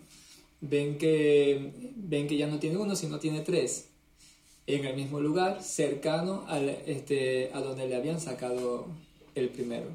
Ven 0.62 0.98
que, 0.98 1.72
ven 1.96 2.28
que 2.28 2.38
ya 2.38 2.48
no 2.48 2.60
tiene 2.60 2.78
uno, 2.78 2.96
sino 2.96 3.20
tiene 3.20 3.42
tres, 3.42 3.86
en 4.68 4.86
el 4.86 4.96
mismo 4.96 5.20
lugar, 5.20 5.64
cercano 5.64 6.46
al, 6.48 6.70
este, 6.70 7.50
a 7.54 7.62
donde 7.62 7.88
le 7.88 7.96
habían 7.96 8.20
sacado 8.20 8.88
el 9.36 9.50
primero. 9.50 9.88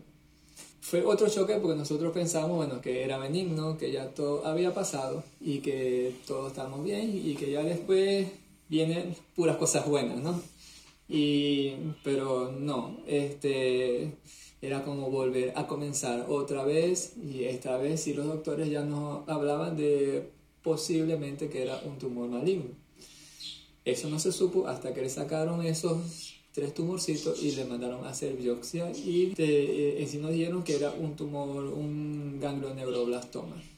Fue 0.81 1.03
otro 1.05 1.29
choque 1.29 1.55
porque 1.57 1.77
nosotros 1.77 2.13
pensamos, 2.13 2.57
bueno, 2.57 2.81
que 2.81 3.05
era 3.05 3.19
benigno, 3.19 3.79
que 3.79 3.91
ya 3.93 4.09
todo 4.09 4.47
había 4.47 4.75
pasado 4.75 5.23
y 5.41 5.59
que 5.59 6.15
todos 6.27 6.49
estamos 6.49 6.85
bien 6.85 7.11
y 7.25 7.35
que 7.37 7.51
ya 7.51 7.63
después 7.63 8.27
vienen 8.75 9.15
puras 9.37 9.57
cosas 9.57 9.87
buenas, 9.87 10.19
¿no? 10.21 10.43
Y, 11.09 11.75
pero 12.03 12.51
no, 12.51 12.99
este, 13.07 14.17
era 14.61 14.83
como 14.83 15.11
volver 15.11 15.53
a 15.55 15.69
comenzar 15.69 16.27
otra 16.29 16.65
vez 16.65 17.13
y 17.17 17.45
esta 17.45 17.77
vez 17.77 18.03
sí 18.03 18.15
los 18.15 18.27
doctores 18.27 18.69
ya 18.69 18.83
nos 18.83 19.29
hablaban 19.29 19.77
de 19.77 20.29
posiblemente 20.63 21.49
que 21.49 21.63
era 21.63 21.81
un 21.85 21.99
tumor 21.99 22.29
maligno. 22.29 22.71
Eso 23.85 24.09
no 24.09 24.19
se 24.19 24.33
supo 24.33 24.67
hasta 24.67 24.93
que 24.93 25.03
le 25.03 25.11
sacaron 25.11 25.65
esos 25.65 26.35
tres 26.53 26.75
tumorcitos 26.75 27.43
y 27.43 27.53
le 27.53 27.67
mandaron 27.67 28.05
a 28.05 28.09
hacer 28.09 28.35
biopsia 28.35 28.91
y 28.91 29.35
de, 29.35 30.03
eh, 30.03 30.07
sí 30.09 30.19
nos 30.19 30.33
dijeron 30.33 30.65
que 30.65 30.75
era 30.75 30.91
un 30.91 31.15
tumor, 31.15 31.65
un 31.65 32.41
ganglioneuroblastoma. 32.41 33.74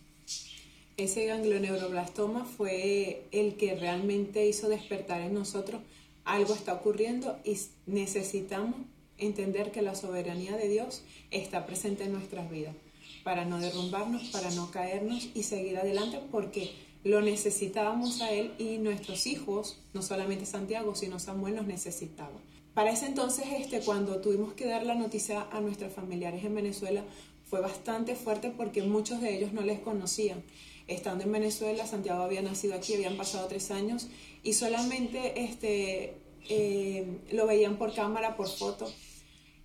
Ese 0.96 1.26
ganglioneuroblastoma 1.26 2.44
fue 2.44 3.24
el 3.32 3.56
que 3.56 3.74
realmente 3.74 4.46
hizo 4.46 4.68
despertar 4.68 5.20
en 5.20 5.34
nosotros 5.34 5.80
algo 6.24 6.54
está 6.54 6.74
ocurriendo 6.74 7.38
y 7.44 7.56
necesitamos 7.86 8.74
entender 9.18 9.70
que 9.70 9.80
la 9.80 9.94
soberanía 9.94 10.56
de 10.56 10.68
Dios 10.68 11.02
está 11.30 11.66
presente 11.66 12.04
en 12.04 12.12
nuestras 12.12 12.50
vidas 12.50 12.74
para 13.22 13.44
no 13.44 13.58
derrumbarnos, 13.58 14.24
para 14.30 14.50
no 14.50 14.70
caernos 14.70 15.28
y 15.34 15.44
seguir 15.44 15.78
adelante 15.78 16.20
porque 16.30 16.72
lo 17.04 17.20
necesitábamos 17.20 18.20
a 18.20 18.32
Él 18.32 18.52
y 18.58 18.78
nuestros 18.78 19.26
hijos, 19.26 19.78
no 19.94 20.02
solamente 20.02 20.46
Santiago, 20.46 20.94
sino 20.94 21.18
Samuel 21.18 21.56
nos 21.56 21.66
necesitaba. 21.66 22.36
Para 22.74 22.90
ese 22.90 23.06
entonces, 23.06 23.46
este, 23.58 23.80
cuando 23.80 24.20
tuvimos 24.20 24.52
que 24.54 24.66
dar 24.66 24.84
la 24.84 24.96
noticia 24.96 25.46
a 25.50 25.60
nuestros 25.60 25.92
familiares 25.92 26.44
en 26.44 26.54
Venezuela, 26.54 27.04
fue 27.48 27.60
bastante 27.60 28.16
fuerte 28.16 28.50
porque 28.50 28.82
muchos 28.82 29.20
de 29.20 29.36
ellos 29.36 29.52
no 29.52 29.62
les 29.62 29.78
conocían. 29.78 30.42
Estando 30.88 31.24
en 31.24 31.32
Venezuela, 31.32 31.86
Santiago 31.86 32.22
había 32.22 32.42
nacido 32.42 32.74
aquí, 32.74 32.94
habían 32.94 33.16
pasado 33.16 33.48
tres 33.48 33.70
años 33.70 34.08
y 34.42 34.52
solamente 34.52 35.42
este, 35.42 36.14
eh, 36.48 37.18
lo 37.32 37.46
veían 37.46 37.76
por 37.76 37.94
cámara, 37.94 38.36
por 38.36 38.48
foto 38.48 38.86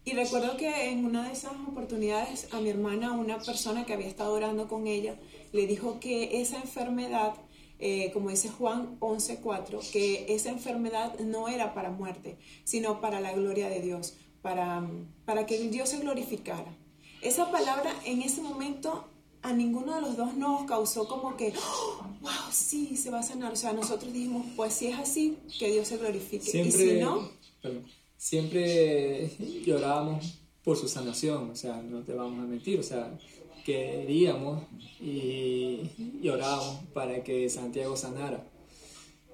y 0.04 0.14
recuerdo 0.14 0.58
que 0.58 0.90
en 0.90 1.06
una 1.06 1.28
de 1.28 1.34
esas 1.34 1.54
oportunidades 1.68 2.52
a 2.52 2.60
mi 2.60 2.70
hermana, 2.70 3.12
una 3.12 3.38
persona 3.38 3.86
que 3.86 3.94
había 3.94 4.08
estado 4.08 4.34
orando 4.34 4.68
con 4.68 4.88
ella, 4.88 5.16
le 5.52 5.68
dijo 5.68 6.00
que 6.00 6.42
esa 6.42 6.58
enfermedad, 6.58 7.36
eh, 7.78 8.10
como 8.12 8.32
dice 8.32 8.50
Juan 8.50 9.00
11.4, 9.00 9.92
que 9.92 10.34
esa 10.34 10.50
enfermedad 10.50 11.20
no 11.20 11.48
era 11.48 11.76
para 11.76 11.92
muerte, 11.92 12.40
sino 12.64 13.00
para 13.00 13.22
la 13.22 13.34
gloria 13.34 13.70
de 13.70 13.80
Dios, 13.80 14.16
para, 14.42 14.84
para 15.26 15.46
que 15.46 15.60
Dios 15.70 15.90
se 15.90 16.00
glorificara. 16.00 16.76
Esa 17.22 17.52
palabra 17.52 17.94
en 18.04 18.24
ese 18.24 18.42
momento 18.42 19.06
a 19.44 19.54
ninguno 19.54 19.96
de 19.96 20.02
los 20.02 20.18
dos 20.18 20.36
nos 20.36 20.66
causó 20.66 21.08
como 21.08 21.36
que, 21.36 21.54
wow, 22.22 22.32
sí, 22.52 22.96
se 22.96 23.10
va 23.10 23.20
a 23.20 23.24
sanar. 23.24 23.54
O 23.54 23.56
sea, 23.56 23.74
nosotros 23.74 24.14
dijimos, 24.14 24.46
pues 24.56 24.74
si 24.74 24.88
es 24.88 25.00
así, 25.00 25.38
que 25.58 25.72
Dios 25.72 25.88
se 25.88 25.98
glorifique. 25.98 26.44
Siempre, 26.44 26.86
y 26.86 26.90
si 26.90 27.00
no, 27.00 27.30
siempre 28.18 29.32
llorábamos 29.66 30.40
por 30.64 30.78
su 30.78 30.88
sanación, 30.88 31.50
o 31.50 31.56
sea, 31.56 31.82
no 31.82 32.04
te 32.04 32.14
vamos 32.14 32.40
a 32.44 32.48
mentir, 32.48 32.80
o 32.80 32.84
sea, 32.84 33.18
queríamos 33.66 34.64
y 35.00 35.80
llorábamos 36.22 36.84
para 36.94 37.24
que 37.24 37.50
Santiago 37.50 37.98
sanara. 37.98 38.48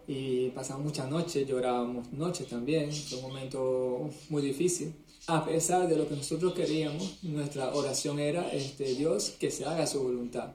Y 0.08 0.50
pasamos 0.52 0.86
muchas 0.86 1.10
noches, 1.10 1.46
llorábamos 1.46 2.13
noches 2.13 2.48
también, 2.48 2.93
fue 2.93 3.17
un 3.17 3.24
momento 3.24 4.10
muy 4.30 4.41
difícil. 4.41 4.93
A 5.27 5.45
pesar 5.45 5.89
de 5.89 5.97
lo 5.97 6.07
que 6.07 6.15
nosotros 6.15 6.53
queríamos, 6.53 7.21
nuestra 7.21 7.73
oración 7.75 8.19
era, 8.19 8.49
este, 8.51 8.95
Dios, 8.95 9.33
que 9.37 9.51
se 9.51 9.65
haga 9.65 9.85
su 9.85 10.01
voluntad. 10.01 10.53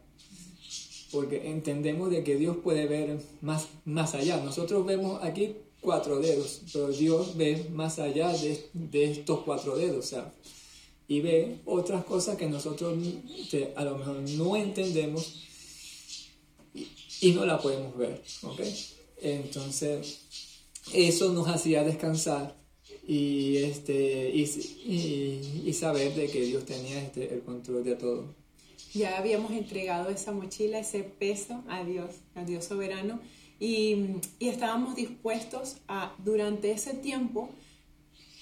Porque 1.11 1.51
entendemos 1.51 2.11
de 2.11 2.25
que 2.25 2.37
Dios 2.37 2.57
puede 2.65 2.87
ver 2.87 3.21
más, 3.43 3.67
más 3.85 4.15
allá. 4.15 4.39
Nosotros 4.39 4.87
vemos 4.87 5.23
aquí 5.23 5.57
cuatro 5.83 6.21
dedos, 6.21 6.63
pero 6.73 6.89
Dios 6.89 7.37
ve 7.37 7.67
más 7.71 7.99
allá 7.99 8.33
de, 8.33 8.71
de 8.73 9.11
estos 9.11 9.41
cuatro 9.41 9.77
dedos, 9.77 10.15
y 11.09 11.21
ve 11.21 11.59
otras 11.67 12.05
cosas 12.05 12.39
que 12.39 12.47
nosotros 12.47 12.97
a 13.77 13.85
lo 13.85 13.99
mejor 13.99 14.17
no 14.31 14.57
entendemos 14.57 15.43
y, 17.21 17.33
no 17.33 17.45
la 17.45 17.61
podemos 17.61 17.97
ver, 17.99 18.23
¿ok? 18.43 18.61
Entonces, 19.21 20.21
eso 20.95 21.33
nos 21.33 21.49
hacía 21.49 21.85
descansar 21.85 22.62
y, 23.13 23.59
este, 23.59 24.31
y, 24.31 25.63
y, 25.67 25.73
saber 25.75 26.15
de 26.15 26.29
que 26.29 26.41
Dios 26.41 26.65
tenía 26.65 26.99
este, 27.03 27.35
el 27.35 27.43
control 27.43 27.85
de 27.85 27.97
todo. 27.97 28.35
Ya 28.95 29.19
habíamos 29.19 29.53
entregado 29.53 30.09
esa 30.09 30.33
mochila, 30.33 30.79
ese 30.79 31.03
peso 31.03 31.63
a 31.69 31.85
Dios, 31.85 32.11
a 32.35 32.45
Dios 32.45 32.65
soberano 32.65 33.21
y, 33.61 34.17
estábamos 34.41 34.97
dispuestos 34.97 35.77
a, 35.89 36.15
durante 36.25 36.73
ese 36.73 36.95
tiempo, 36.95 37.51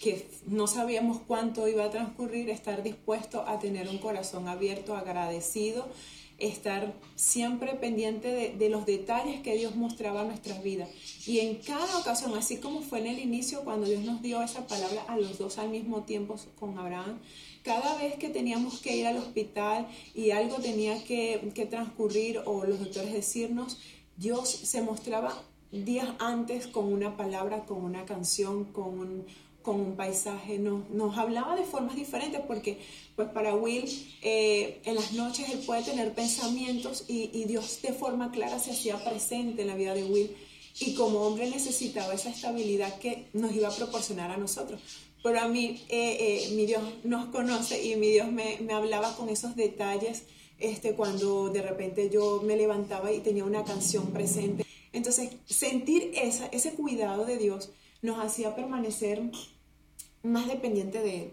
que 0.00 0.26
no 0.46 0.68
sabíamos 0.68 1.18
cuánto 1.26 1.66
iba 1.66 1.85
a 1.85 1.90
transcurrir, 1.90 2.48
estar 2.48 2.85
dispuestos 2.85 3.42
a 3.46 3.59
tener 3.59 3.88
un 3.88 3.98
corazón 3.98 4.46
abierto, 4.46 4.96
agradecido, 4.96 5.88
estar 6.40 6.92
siempre 7.14 7.74
pendiente 7.74 8.55
de, 8.57 8.68
los 8.68 8.87
detalles 8.87 9.40
que 9.42 9.57
Dios 9.57 9.76
mostraba 9.76 10.22
en 10.22 10.29
nuestras 10.29 10.62
vidas. 10.62 10.88
Y 11.26 11.40
en 11.40 11.57
cada 11.57 11.98
ocasión, 11.98 12.35
así 12.37 12.57
como 12.57 12.81
fue 12.81 13.00
en 13.00 13.07
el 13.07 13.18
inicio, 13.18 13.62
cuando 13.62 13.87
Dios 13.87 14.03
nos 14.03 14.22
dio 14.22 14.42
esa 14.42 14.66
palabra 14.66 15.05
a 15.09 15.16
los 15.16 15.38
dos 15.38 15.59
al 15.59 15.70
mismo 15.70 16.03
tiempo 16.03 16.37
con 16.59 16.79
Abraham, 16.79 17.18
cada 17.62 17.96
vez 17.98 18.16
que 18.16 18.31
teníamos 18.31 18.81
que 18.81 18.96
ir 18.96 19.07
al 19.07 19.18
hospital 19.18 19.87
y 20.14 20.31
algo 20.31 20.57
tenía 20.57 21.05
que, 21.05 21.53
que 21.55 21.66
transcurrir 21.66 22.40
o 22.46 22.64
los 22.64 22.81
doctores 22.81 23.12
decirnos, 23.12 23.79
Dios 24.16 24.48
se 24.48 24.83
mostraba 24.83 25.42
días 25.70 26.09
antes 26.18 26.66
con 26.66 26.92
una 26.92 27.16
palabra, 27.16 27.64
con 27.66 27.85
una 27.85 28.05
canción, 28.05 28.64
con 28.64 28.98
un, 28.98 29.26
con 29.62 29.81
un 29.81 29.96
paisaje, 29.96 30.59
nos, 30.59 30.88
nos, 30.90 31.18
hablaba 31.18 31.57
de 31.57 31.64
formas 31.64 31.96
diferentes 31.96 32.40
porque 32.46 32.79
pues 33.14 33.29
para 33.29 33.55
Will 33.55 33.85
eh, 34.23 34.81
en 34.85 34.94
las 34.94 35.12
noches 35.12 35.51
él 35.51 35.61
puede 35.66 35.83
tener 35.83 36.14
pensamientos 36.14 37.05
y, 37.09 37.31
y, 37.33 37.44
Dios 37.44 37.81
de 37.83 37.92
forma 37.92 38.31
clara 38.31 38.59
se 38.59 38.70
hacía 38.70 39.03
presente 39.05 39.62
en 39.62 39.68
la 39.68 39.75
vida 39.75 39.94
de 39.94 40.05
Will 40.05 40.31
y 40.79 40.94
como 40.94 41.20
hombre 41.20 41.51
necesitaba 41.51 42.14
esa 42.14 42.31
estabilidad 42.31 42.99
que 42.99 43.29
nos 43.33 43.55
iba 43.55 43.68
a 43.68 43.77
proporcionar 43.77 44.31
a 44.31 44.37
nosotros. 44.37 44.81
Pero 45.23 45.40
a 45.40 45.49
mí 45.49 45.83
eh, 45.88 46.16
eh, 46.49 46.55
mi 46.55 46.64
Dios 46.64 46.83
nos 47.05 47.27
conoce 47.27 47.85
y 47.85 47.96
mi 47.96 48.09
Dios 48.09 48.33
me, 48.33 48.59
me 48.62 48.73
hablaba 48.73 49.14
con 49.16 49.29
esos 49.29 49.55
detalles 49.57 50.25
este, 50.59 50.94
cuando 50.94 51.51
de 51.51 51.62
repente 51.62 52.09
yo 52.11 52.42
me 52.42 52.57
levantaba 52.57 53.12
y 53.12 53.20
tenía 53.20 53.44
una 53.44 53.64
canción 53.64 54.07
presente. 54.12 54.64
Entonces, 54.92 55.31
sentir 55.46 56.12
esa, 56.14 56.46
ese 56.46 56.73
cuidado 56.73 57.25
de 57.25 57.38
Dios 57.38 57.70
nos 58.02 58.18
hacía 58.18 58.54
permanecer 58.54 59.22
más 60.22 60.46
dependiente 60.46 61.00
de 61.00 61.22
Él. 61.22 61.32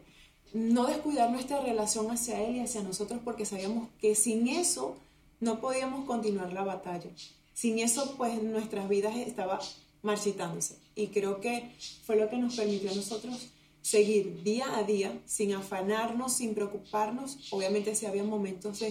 No 0.54 0.88
descuidar 0.88 1.30
nuestra 1.32 1.62
relación 1.62 2.10
hacia 2.10 2.42
Él 2.42 2.56
y 2.56 2.60
hacia 2.60 2.84
nosotros 2.84 3.20
porque 3.24 3.46
sabíamos 3.46 3.90
que 4.00 4.16
sin 4.16 4.48
eso 4.48 4.98
no 5.40 5.60
podíamos 5.60 6.06
continuar 6.06 6.54
la 6.54 6.64
batalla. 6.64 7.10
Sin 7.54 7.80
eso, 7.80 8.16
pues 8.18 8.42
nuestras 8.42 8.88
vidas 8.88 9.16
estaban 9.18 9.60
marchitándose. 10.02 10.78
Y 10.96 11.08
creo 11.08 11.42
que 11.42 11.72
fue 12.06 12.16
lo 12.16 12.30
que 12.30 12.38
nos 12.38 12.56
permitió 12.56 12.92
a 12.92 12.96
nosotros 12.96 13.50
seguir 13.82 14.44
día 14.44 14.78
a 14.78 14.84
día 14.84 15.18
sin 15.26 15.54
afanarnos, 15.54 16.34
sin 16.34 16.54
preocuparnos. 16.54 17.38
Obviamente 17.52 17.96
si 17.96 18.06
había 18.06 18.24
momentos 18.24 18.84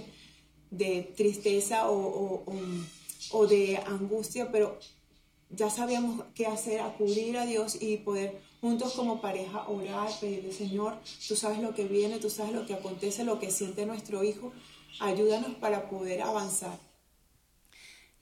de 0.71 1.13
tristeza 1.17 1.91
o, 1.91 3.47
de 3.49 3.77
angustia, 3.87 4.51
pero 4.51 4.79
ya 5.51 5.71
sabíamos 5.71 6.25
qué 6.35 6.47
hacer, 6.47 6.81
acudir 6.81 7.37
a 7.39 7.47
Dios 7.47 7.79
y 7.81 7.99
poder 7.99 8.41
juntos 8.61 8.95
como 8.95 9.21
pareja 9.21 9.69
orar, 9.69 10.09
pedirle, 10.21 10.53
Señor, 10.53 10.99
tú 11.29 11.37
sabes 11.37 11.61
lo 11.61 11.75
que 11.75 11.85
viene, 11.85 12.19
tú 12.19 12.31
sabes 12.31 12.53
lo 12.53 12.67
que 12.67 12.75
acontece, 12.75 13.25
lo 13.25 13.39
que 13.39 13.51
siente 13.51 13.87
nuestro 13.87 14.25
hijo, 14.25 14.53
ayúdanos 14.99 15.55
para 15.57 15.89
poder 15.89 16.23
avanzar. 16.23 16.79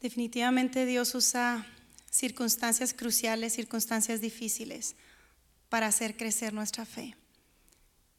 Definitivamente 0.01 0.85
Dios 0.85 1.15
usa 1.15 1.67
circunstancias 2.11 2.93
cruciales, 2.93 3.55
circunstancias 3.55 4.21
difíciles 4.21 4.97
para 5.69 5.87
hacer 5.87 6.17
crecer 6.17 6.53
nuestra 6.53 6.85
fe. 6.85 7.17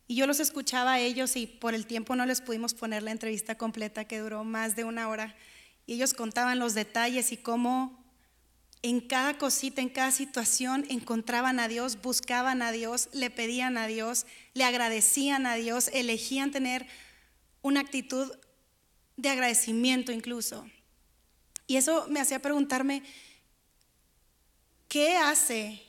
Y 0.08 0.15
yo 0.15 0.28
los 0.28 0.39
escuchaba 0.39 0.94
a 0.94 1.00
ellos 1.00 1.36
y 1.36 1.48
por 1.48 1.74
el 1.74 1.88
tiempo 1.88 2.15
no 2.15 2.26
les 2.26 2.41
pudimos 2.41 2.74
poner 2.74 3.04
la 3.04 3.12
entrevista 3.12 3.56
completa 3.56 4.06
que 4.06 4.20
duró 4.20 4.44
más 4.44 4.76
de 4.76 4.84
una 4.84 5.08
hora. 5.10 5.36
Y 5.88 5.94
ellos 5.94 6.13
contaban 6.13 6.60
los 6.60 6.74
detalles 6.74 7.32
y 7.32 7.38
cómo 7.38 8.05
en 8.86 9.02
cada 9.02 9.38
cosita, 9.38 9.82
en 9.82 9.89
cada 9.89 10.12
situación 10.12 10.86
encontraban 10.89 11.60
a 11.60 11.67
Dios, 11.67 12.02
buscaban 12.02 12.62
a 12.62 12.71
Dios, 12.71 13.10
le 13.13 13.30
pedían 13.30 13.78
a 13.78 13.88
Dios, 13.88 14.26
le 14.54 14.63
agradecían 14.63 15.45
a 15.45 15.56
Dios, 15.56 15.89
elegían 15.91 16.52
tener 16.52 16.86
una 17.62 17.80
actitud 17.80 18.32
de 19.17 19.30
agradecimiento 19.30 20.12
incluso. 20.12 20.69
Y 21.65 21.78
eso 21.78 22.06
me 22.10 22.19
hacía 22.19 22.41
preguntarme, 22.41 23.02
¿qué 24.88 25.17
hace 25.17 25.82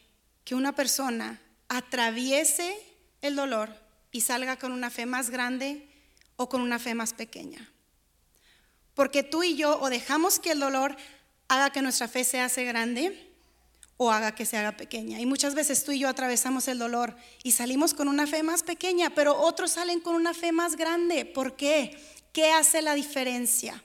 que 0.45 0.55
una 0.55 0.75
persona 0.75 1.41
atraviese 1.69 2.75
el 3.21 3.37
dolor? 3.37 3.87
y 4.17 4.23
salga 4.23 4.57
con 4.57 4.73
una 4.73 4.89
fe 4.89 5.05
más 5.05 5.29
grande 5.29 5.87
o 6.37 6.49
con 6.49 6.63
una 6.63 6.79
fe 6.79 6.95
más 6.95 7.13
pequeña. 7.13 7.71
Porque 8.95 9.23
tú 9.23 9.43
y 9.43 9.57
yo 9.57 9.79
o 9.79 9.91
dejamos 9.91 10.39
que 10.39 10.53
el 10.53 10.61
dolor 10.61 10.97
haga 11.49 11.71
que 11.71 11.83
nuestra 11.83 12.09
fe 12.09 12.25
se 12.25 12.41
hace 12.41 12.65
grande 12.65 13.33
o 13.97 14.11
haga 14.11 14.35
que 14.35 14.45
se 14.45 14.57
haga 14.57 14.77
pequeña. 14.77 15.21
Y 15.21 15.27
muchas 15.27 15.55
veces 15.55 15.85
tú 15.85 15.93
y 15.93 16.01
yo 16.01 16.09
atravesamos 16.09 16.69
el 16.69 16.79
dolor 16.79 17.17
y 17.43 17.53
salimos 17.53 17.95
con 17.95 18.09
una 18.09 18.27
fe 18.27 18.43
más 18.43 18.63
pequeña, 18.63 19.11
pero 19.11 19.39
otros 19.39 19.73
salen 19.73 20.01
con 20.01 20.15
una 20.15 20.35
fe 20.35 20.53
más 20.53 20.77
grande. 20.77 21.25
¿Por 21.25 21.57
qué? 21.57 21.99
¿Qué 22.33 22.51
hace 22.53 22.83
la 22.83 22.95
diferencia? 22.95 23.83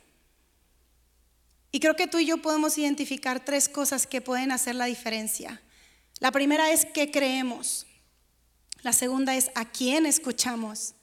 Y 1.71 1.80
creo 1.80 1.95
que 1.95 2.08
tú 2.08 2.19
y 2.19 2.26
yo 2.26 2.41
podemos 2.41 2.78
identificar 2.78 3.45
tres 3.45 3.69
cosas 3.69 4.06
que 4.06 4.19
pueden 4.21 4.52
hacer 4.52 4.76
la 4.76 4.86
diferencia. 4.86 5.62
La 6.19 6.32
primera 6.32 6.71
es 6.71 6.86
qué 6.86 7.10
creemos. 7.12 7.88
La 8.82 8.91
segunda 8.91 9.36
es 9.36 9.52
a 9.56 9.65
quién 9.65 10.06
escuchamos. 10.06 10.95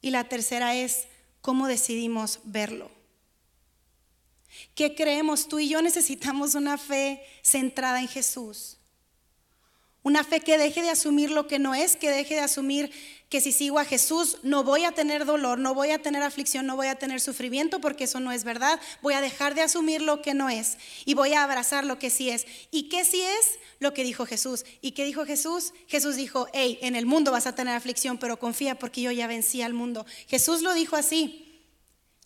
Y 0.00 0.10
la 0.10 0.24
tercera 0.24 0.74
es 0.74 1.06
cómo 1.40 1.68
decidimos 1.68 2.40
verlo. 2.44 2.90
¿Qué 4.74 4.94
creemos? 4.94 5.48
Tú 5.48 5.58
y 5.58 5.68
yo 5.68 5.82
necesitamos 5.82 6.54
una 6.54 6.78
fe 6.78 7.22
centrada 7.42 8.00
en 8.00 8.08
Jesús. 8.08 8.78
Una 10.04 10.22
fe 10.22 10.40
que 10.40 10.58
deje 10.58 10.82
de 10.82 10.90
asumir 10.90 11.30
lo 11.30 11.46
que 11.46 11.58
no 11.58 11.74
es, 11.74 11.96
que 11.96 12.10
deje 12.10 12.34
de 12.34 12.42
asumir 12.42 12.90
que 13.30 13.40
si 13.40 13.52
sigo 13.52 13.78
a 13.78 13.86
Jesús 13.86 14.36
no 14.42 14.62
voy 14.62 14.84
a 14.84 14.92
tener 14.92 15.24
dolor, 15.24 15.58
no 15.58 15.72
voy 15.72 15.92
a 15.92 16.02
tener 16.02 16.22
aflicción, 16.22 16.66
no 16.66 16.76
voy 16.76 16.88
a 16.88 16.96
tener 16.96 17.22
sufrimiento, 17.22 17.80
porque 17.80 18.04
eso 18.04 18.20
no 18.20 18.30
es 18.30 18.44
verdad. 18.44 18.78
Voy 19.00 19.14
a 19.14 19.22
dejar 19.22 19.54
de 19.54 19.62
asumir 19.62 20.02
lo 20.02 20.20
que 20.20 20.34
no 20.34 20.50
es 20.50 20.76
y 21.06 21.14
voy 21.14 21.32
a 21.32 21.42
abrazar 21.42 21.86
lo 21.86 21.98
que 21.98 22.10
sí 22.10 22.28
es. 22.28 22.46
¿Y 22.70 22.90
qué 22.90 23.02
sí 23.06 23.22
es? 23.22 23.58
Lo 23.78 23.94
que 23.94 24.04
dijo 24.04 24.26
Jesús. 24.26 24.66
¿Y 24.82 24.90
qué 24.90 25.06
dijo 25.06 25.24
Jesús? 25.24 25.72
Jesús 25.88 26.16
dijo, 26.16 26.48
hey, 26.52 26.78
en 26.82 26.96
el 26.96 27.06
mundo 27.06 27.32
vas 27.32 27.46
a 27.46 27.54
tener 27.54 27.74
aflicción, 27.74 28.18
pero 28.18 28.38
confía 28.38 28.78
porque 28.78 29.00
yo 29.00 29.10
ya 29.10 29.26
vencí 29.26 29.62
al 29.62 29.72
mundo. 29.72 30.04
Jesús 30.28 30.60
lo 30.60 30.74
dijo 30.74 30.96
así 30.96 31.62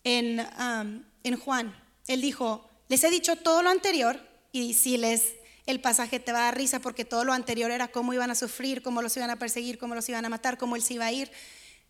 en, 0.03 0.41
um, 0.41 1.01
en 1.23 1.37
Juan. 1.37 1.73
Él 2.09 2.21
dijo, 2.21 2.67
les 2.87 3.03
he 3.03 3.11
dicho 3.11 3.35
todo 3.35 3.61
lo 3.61 3.69
anterior 3.69 4.19
y 4.51 4.73
si 4.73 4.97
les 4.97 5.35
el 5.67 5.79
pasaje 5.79 6.19
te 6.19 6.31
va 6.31 6.39
a 6.39 6.43
dar 6.45 6.57
risa 6.57 6.79
porque 6.79 7.05
todo 7.05 7.23
lo 7.23 7.33
anterior 7.33 7.69
era 7.69 7.89
cómo 7.89 8.15
iban 8.15 8.31
a 8.31 8.35
sufrir, 8.35 8.81
cómo 8.81 9.03
los 9.03 9.15
iban 9.15 9.29
a 9.29 9.37
perseguir, 9.37 9.77
cómo 9.77 9.93
los 9.93 10.09
iban 10.09 10.25
a 10.25 10.29
matar, 10.29 10.57
cómo 10.57 10.75
él 10.75 10.81
se 10.81 10.95
iba 10.95 11.05
a 11.05 11.11
ir. 11.11 11.31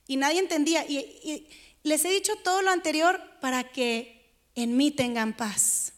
Y 0.07 0.17
nadie 0.17 0.39
entendía. 0.39 0.85
Y, 0.85 1.47
les 1.83 2.03
he 2.03 2.09
dicho 2.09 2.33
todo 2.43 2.61
lo 2.61 2.71
anterior 2.71 3.21
para 3.39 3.63
que 3.63 4.35
en 4.55 4.75
mí 4.75 4.91
tengan 4.91 5.31
paz. 5.31 5.93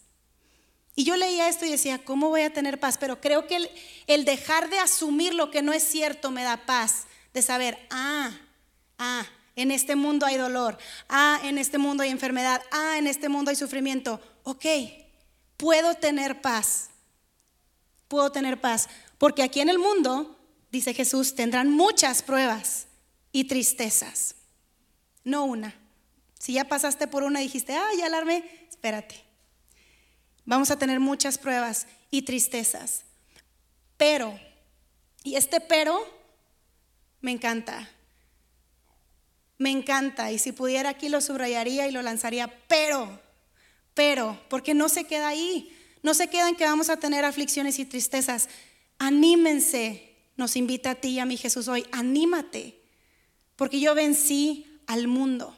Y 0.95 1.03
yo 1.03 1.17
leía 1.17 1.49
esto 1.49 1.65
y 1.65 1.71
decía, 1.71 2.05
¿cómo 2.05 2.29
voy 2.29 2.41
a 2.41 2.53
tener 2.53 2.79
paz? 2.79 2.99
Pero 2.99 3.19
creo 3.19 3.47
que 3.47 3.55
el, 3.55 3.69
el 4.05 4.23
dejar 4.23 4.69
de 4.69 4.77
asumir 4.77 5.33
lo 5.33 5.49
que 5.49 5.63
no 5.63 5.73
es 5.73 5.81
cierto 5.81 6.29
me 6.29 6.43
da 6.43 6.67
paz. 6.67 7.07
De 7.33 7.41
saber, 7.41 7.79
ah, 7.89 8.29
ah, 8.99 9.25
en 9.61 9.71
este 9.71 9.95
mundo 9.95 10.25
hay 10.25 10.37
dolor. 10.37 10.77
Ah, 11.07 11.39
en 11.43 11.57
este 11.57 11.77
mundo 11.77 12.03
hay 12.03 12.09
enfermedad. 12.09 12.61
Ah, 12.71 12.97
en 12.97 13.07
este 13.07 13.29
mundo 13.29 13.49
hay 13.49 13.55
sufrimiento. 13.55 14.19
Ok, 14.43 14.65
puedo 15.57 15.95
tener 15.95 16.41
paz. 16.41 16.89
Puedo 18.07 18.31
tener 18.31 18.59
paz. 18.59 18.89
Porque 19.17 19.43
aquí 19.43 19.61
en 19.61 19.69
el 19.69 19.79
mundo, 19.79 20.37
dice 20.71 20.93
Jesús, 20.93 21.35
tendrán 21.35 21.71
muchas 21.71 22.23
pruebas 22.23 22.87
y 23.31 23.45
tristezas. 23.45 24.35
No 25.23 25.45
una. 25.45 25.75
Si 26.39 26.53
ya 26.53 26.65
pasaste 26.65 27.07
por 27.07 27.23
una 27.23 27.41
y 27.41 27.45
dijiste, 27.45 27.75
ah, 27.75 27.89
ya 27.97 28.07
alarmé, 28.07 28.43
espérate. 28.69 29.23
Vamos 30.43 30.71
a 30.71 30.79
tener 30.79 30.99
muchas 30.99 31.37
pruebas 31.37 31.85
y 32.09 32.23
tristezas. 32.23 33.03
Pero, 33.97 34.39
y 35.23 35.35
este 35.35 35.61
pero 35.61 36.01
me 37.21 37.31
encanta 37.31 37.87
me 39.61 39.69
encanta 39.69 40.31
y 40.31 40.39
si 40.39 40.53
pudiera 40.53 40.89
aquí 40.89 41.07
lo 41.07 41.21
subrayaría 41.21 41.87
y 41.87 41.91
lo 41.91 42.01
lanzaría, 42.01 42.51
pero, 42.67 43.21
pero, 43.93 44.41
porque 44.49 44.73
no 44.73 44.89
se 44.89 45.03
queda 45.03 45.27
ahí, 45.27 45.71
no 46.01 46.15
se 46.15 46.29
queda 46.29 46.49
en 46.49 46.55
que 46.55 46.63
vamos 46.63 46.89
a 46.89 46.97
tener 46.97 47.23
aflicciones 47.25 47.77
y 47.77 47.85
tristezas. 47.85 48.49
Anímense, 48.97 50.15
nos 50.35 50.55
invita 50.55 50.89
a 50.89 50.95
ti 50.95 51.09
y 51.09 51.19
a 51.19 51.25
mí 51.25 51.37
Jesús 51.37 51.67
hoy, 51.67 51.85
anímate, 51.91 52.81
porque 53.55 53.79
yo 53.79 53.93
vencí 53.93 54.65
al 54.87 55.07
mundo. 55.07 55.55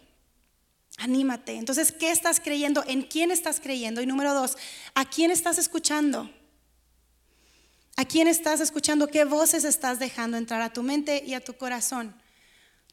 Anímate. 0.98 1.54
Entonces, 1.54 1.94
¿qué 1.94 2.12
estás 2.12 2.42
creyendo? 2.42 2.84
¿En 2.86 3.04
quién 3.04 3.32
estás 3.32 3.62
creyendo? 3.62 4.02
Y 4.02 4.06
número 4.06 4.34
dos, 4.34 4.58
¿a 4.96 5.06
quién 5.06 5.32
estás 5.32 5.58
escuchando? 5.58 6.30
¿A 7.96 8.04
quién 8.04 8.28
estás 8.28 8.60
escuchando? 8.60 9.08
¿Qué 9.08 9.24
voces 9.24 9.64
estás 9.64 9.98
dejando 9.98 10.36
entrar 10.36 10.62
a 10.62 10.74
tu 10.74 10.84
mente 10.84 11.24
y 11.26 11.36
a 11.36 11.40
tu 11.40 11.54
corazón? 11.54 12.22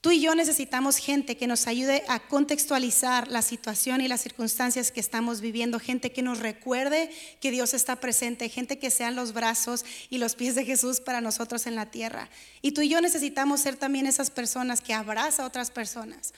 Tú 0.01 0.13
y 0.13 0.21
yo 0.23 0.35
necesitamos 0.35 0.97
gente 0.97 1.37
que 1.37 1.47
nos 1.47 1.67
ayude 1.67 2.05
a 2.09 2.21
contextualizar 2.21 3.29
la 3.29 3.43
situación 3.43 4.01
y 4.01 4.09
las 4.09 4.23
circunstancias 4.23 4.91
que 4.91 5.01
estamos 5.01 5.43
viviendo, 5.43 5.79
gente 5.79 6.11
que 6.11 6.23
nos 6.23 6.39
recuerde 6.39 7.11
que 7.39 7.51
Dios 7.51 7.75
está 7.75 7.97
presente, 7.97 8.49
gente 8.49 8.79
que 8.79 8.91
sean 8.91 9.15
los 9.15 9.35
brazos 9.35 9.85
y 10.09 10.17
los 10.17 10.37
pies 10.37 10.55
de 10.55 10.65
Jesús 10.65 11.01
para 11.01 11.21
nosotros 11.21 11.67
en 11.67 11.75
la 11.75 11.91
tierra. 11.91 12.31
Y 12.63 12.73
tú 12.73 12.81
y 12.81 12.89
yo 12.89 13.03
necesitamos 13.03 13.61
ser 13.61 13.77
también 13.77 14.07
esas 14.07 14.31
personas 14.31 14.81
que 14.81 14.95
abrazan 14.95 15.45
a 15.45 15.49
otras 15.49 15.71
personas. 15.71 16.33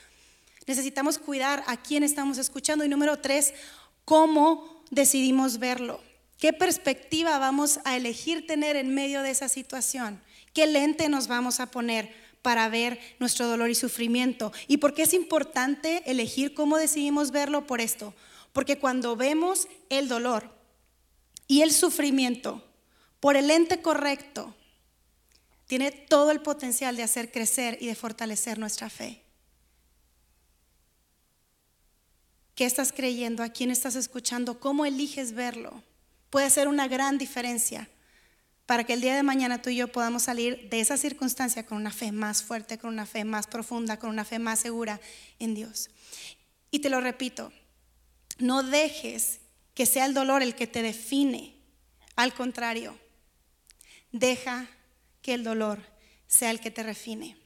Necesitamos 0.67 1.17
cuidar 1.17 1.63
a 1.65 1.77
quién 1.77 2.03
estamos 2.03 2.37
escuchando. 2.37 2.83
Y 2.83 2.89
número 2.89 3.19
tres, 3.19 3.53
¿cómo 4.03 4.83
decidimos 4.91 5.57
verlo? 5.59 6.01
¿Qué 6.37 6.51
perspectiva 6.51 7.37
vamos 7.37 7.79
a 7.85 7.95
elegir 7.95 8.45
tener 8.45 8.75
en 8.75 8.93
medio 8.93 9.21
de 9.21 9.29
esa 9.29 9.47
situación? 9.47 10.21
¿Qué 10.53 10.67
lente 10.67 11.07
nos 11.07 11.27
vamos 11.27 11.61
a 11.61 11.71
poner? 11.71 12.22
Para 12.43 12.69
ver 12.69 12.99
nuestro 13.19 13.47
dolor 13.47 13.71
y 13.71 13.75
sufrimiento. 13.75 14.51
¿Y 14.67 14.77
por 14.77 14.93
qué 14.93 15.03
es 15.03 15.15
importante 15.15 16.03
elegir 16.05 16.53
cómo 16.53 16.77
decidimos 16.77 17.31
verlo? 17.31 17.65
Por 17.65 17.81
esto. 17.81 18.13
Porque 18.51 18.77
cuando 18.77 19.15
vemos 19.15 19.67
el 19.89 20.07
dolor 20.07 20.53
y 21.47 21.61
el 21.63 21.71
sufrimiento 21.71 22.63
por 23.19 23.37
el 23.37 23.49
ente 23.49 23.81
correcto, 23.81 24.53
tiene 25.65 25.91
todo 25.91 26.29
el 26.29 26.41
potencial 26.41 26.97
de 26.97 27.03
hacer 27.03 27.31
crecer 27.31 27.77
y 27.81 27.87
de 27.87 27.95
fortalecer 27.95 28.59
nuestra 28.59 28.89
fe. 28.89 29.23
¿Qué 32.53 32.65
estás 32.65 32.91
creyendo? 32.91 33.41
¿A 33.41 33.49
quién 33.49 33.71
estás 33.71 33.95
escuchando? 33.95 34.59
¿Cómo 34.59 34.85
eliges 34.85 35.31
verlo? 35.31 35.81
Puede 36.29 36.45
hacer 36.45 36.67
una 36.67 36.87
gran 36.87 37.17
diferencia 37.17 37.89
para 38.65 38.85
que 38.85 38.93
el 38.93 39.01
día 39.01 39.15
de 39.15 39.23
mañana 39.23 39.61
tú 39.61 39.69
y 39.69 39.75
yo 39.75 39.89
podamos 39.89 40.23
salir 40.23 40.69
de 40.69 40.79
esa 40.79 40.97
circunstancia 40.97 41.65
con 41.65 41.77
una 41.77 41.91
fe 41.91 42.11
más 42.11 42.43
fuerte, 42.43 42.77
con 42.77 42.93
una 42.93 43.05
fe 43.05 43.25
más 43.25 43.47
profunda, 43.47 43.99
con 43.99 44.09
una 44.09 44.25
fe 44.25 44.39
más 44.39 44.59
segura 44.59 45.01
en 45.39 45.53
Dios. 45.53 45.89
Y 46.71 46.79
te 46.79 46.89
lo 46.89 47.01
repito, 47.01 47.51
no 48.37 48.63
dejes 48.63 49.41
que 49.73 49.85
sea 49.85 50.05
el 50.05 50.13
dolor 50.13 50.41
el 50.41 50.55
que 50.55 50.67
te 50.67 50.81
define. 50.81 51.55
Al 52.15 52.33
contrario, 52.33 52.97
deja 54.11 54.67
que 55.21 55.33
el 55.33 55.43
dolor 55.43 55.79
sea 56.27 56.51
el 56.51 56.59
que 56.59 56.71
te 56.71 56.83
refine. 56.83 57.42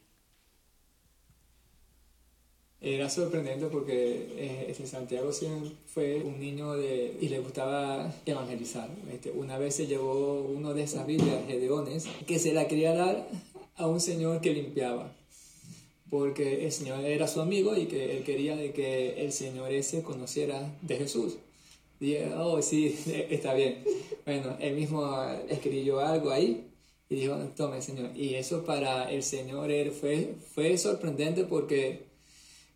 Era 2.79 3.09
sorprendente 3.09 3.65
porque 3.67 4.27
eh, 4.35 4.65
este 4.69 4.85
Santiago 4.85 5.31
fue 5.87 6.21
un 6.21 6.39
niño 6.39 6.75
de, 6.75 7.17
y 7.19 7.27
le 7.27 7.39
gustaba 7.39 8.13
evangelizar. 8.23 8.87
Este, 9.11 9.31
una 9.31 9.57
vez 9.57 9.75
se 9.75 9.87
llevó 9.87 10.41
uno 10.41 10.75
de 10.75 10.83
esas 10.83 11.07
Biblias, 11.07 11.47
Gedeones, 11.47 12.05
que 12.27 12.37
se 12.37 12.53
la 12.53 12.67
quería 12.67 12.93
dar 12.93 13.27
a 13.77 13.87
un 13.87 13.99
señor 13.99 14.41
que 14.41 14.53
limpiaba, 14.53 15.11
porque 16.11 16.65
el 16.65 16.71
señor 16.71 17.03
era 17.03 17.27
su 17.27 17.41
amigo 17.41 17.75
y 17.75 17.87
que 17.87 18.15
él 18.15 18.23
quería 18.23 18.55
de 18.55 18.71
que 18.73 19.23
el 19.25 19.31
señor 19.31 19.71
ese 19.71 20.03
conociera 20.03 20.71
de 20.83 20.97
Jesús. 20.97 21.37
Dije, 21.99 22.31
oh, 22.37 22.61
sí, 22.61 22.95
está 23.31 23.55
bien. 23.55 23.83
Bueno, 24.23 24.55
él 24.59 24.75
mismo 24.75 25.19
escribió 25.49 25.99
algo 25.99 26.29
ahí 26.29 26.67
y 27.09 27.15
dijo, 27.15 27.35
tome, 27.55 27.81
señor. 27.81 28.15
Y 28.15 28.35
eso 28.35 28.63
para 28.63 29.11
el 29.11 29.23
señor 29.23 29.71
él 29.71 29.91
fue, 29.91 30.35
fue 30.53 30.77
sorprendente 30.77 31.43
porque 31.43 32.05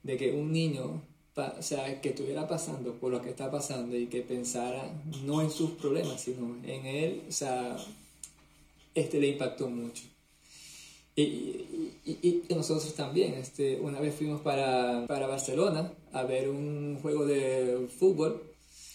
de 0.04 0.18
que 0.18 0.32
un 0.32 0.52
niño, 0.52 1.02
o 1.36 1.62
sea, 1.62 2.02
que 2.02 2.10
estuviera 2.10 2.48
pasando 2.48 2.94
por 2.96 3.12
lo 3.12 3.22
que 3.22 3.30
está 3.30 3.50
pasando 3.52 3.96
y 3.96 4.08
que 4.08 4.22
pensara 4.22 4.92
no 5.26 5.42
en 5.42 5.52
sus 5.52 5.72
problemas, 5.72 6.22
sino 6.22 6.58
en 6.64 6.86
él, 6.86 7.24
o 7.28 7.32
sea, 7.32 7.78
este 8.96 9.20
le 9.20 9.30
impactó 9.30 9.70
mucho. 9.70 10.04
Y, 11.16 11.22
y, 12.06 12.18
y, 12.22 12.44
nosotros 12.56 12.94
también, 12.96 13.34
este, 13.34 13.80
una 13.80 14.00
vez 14.00 14.16
fuimos 14.16 14.42
para, 14.42 15.06
para, 15.08 15.28
Barcelona 15.28 15.92
a 16.14 16.24
ver 16.24 16.50
un 16.50 16.98
juego 17.02 17.26
de 17.26 17.90
fútbol 18.00 18.42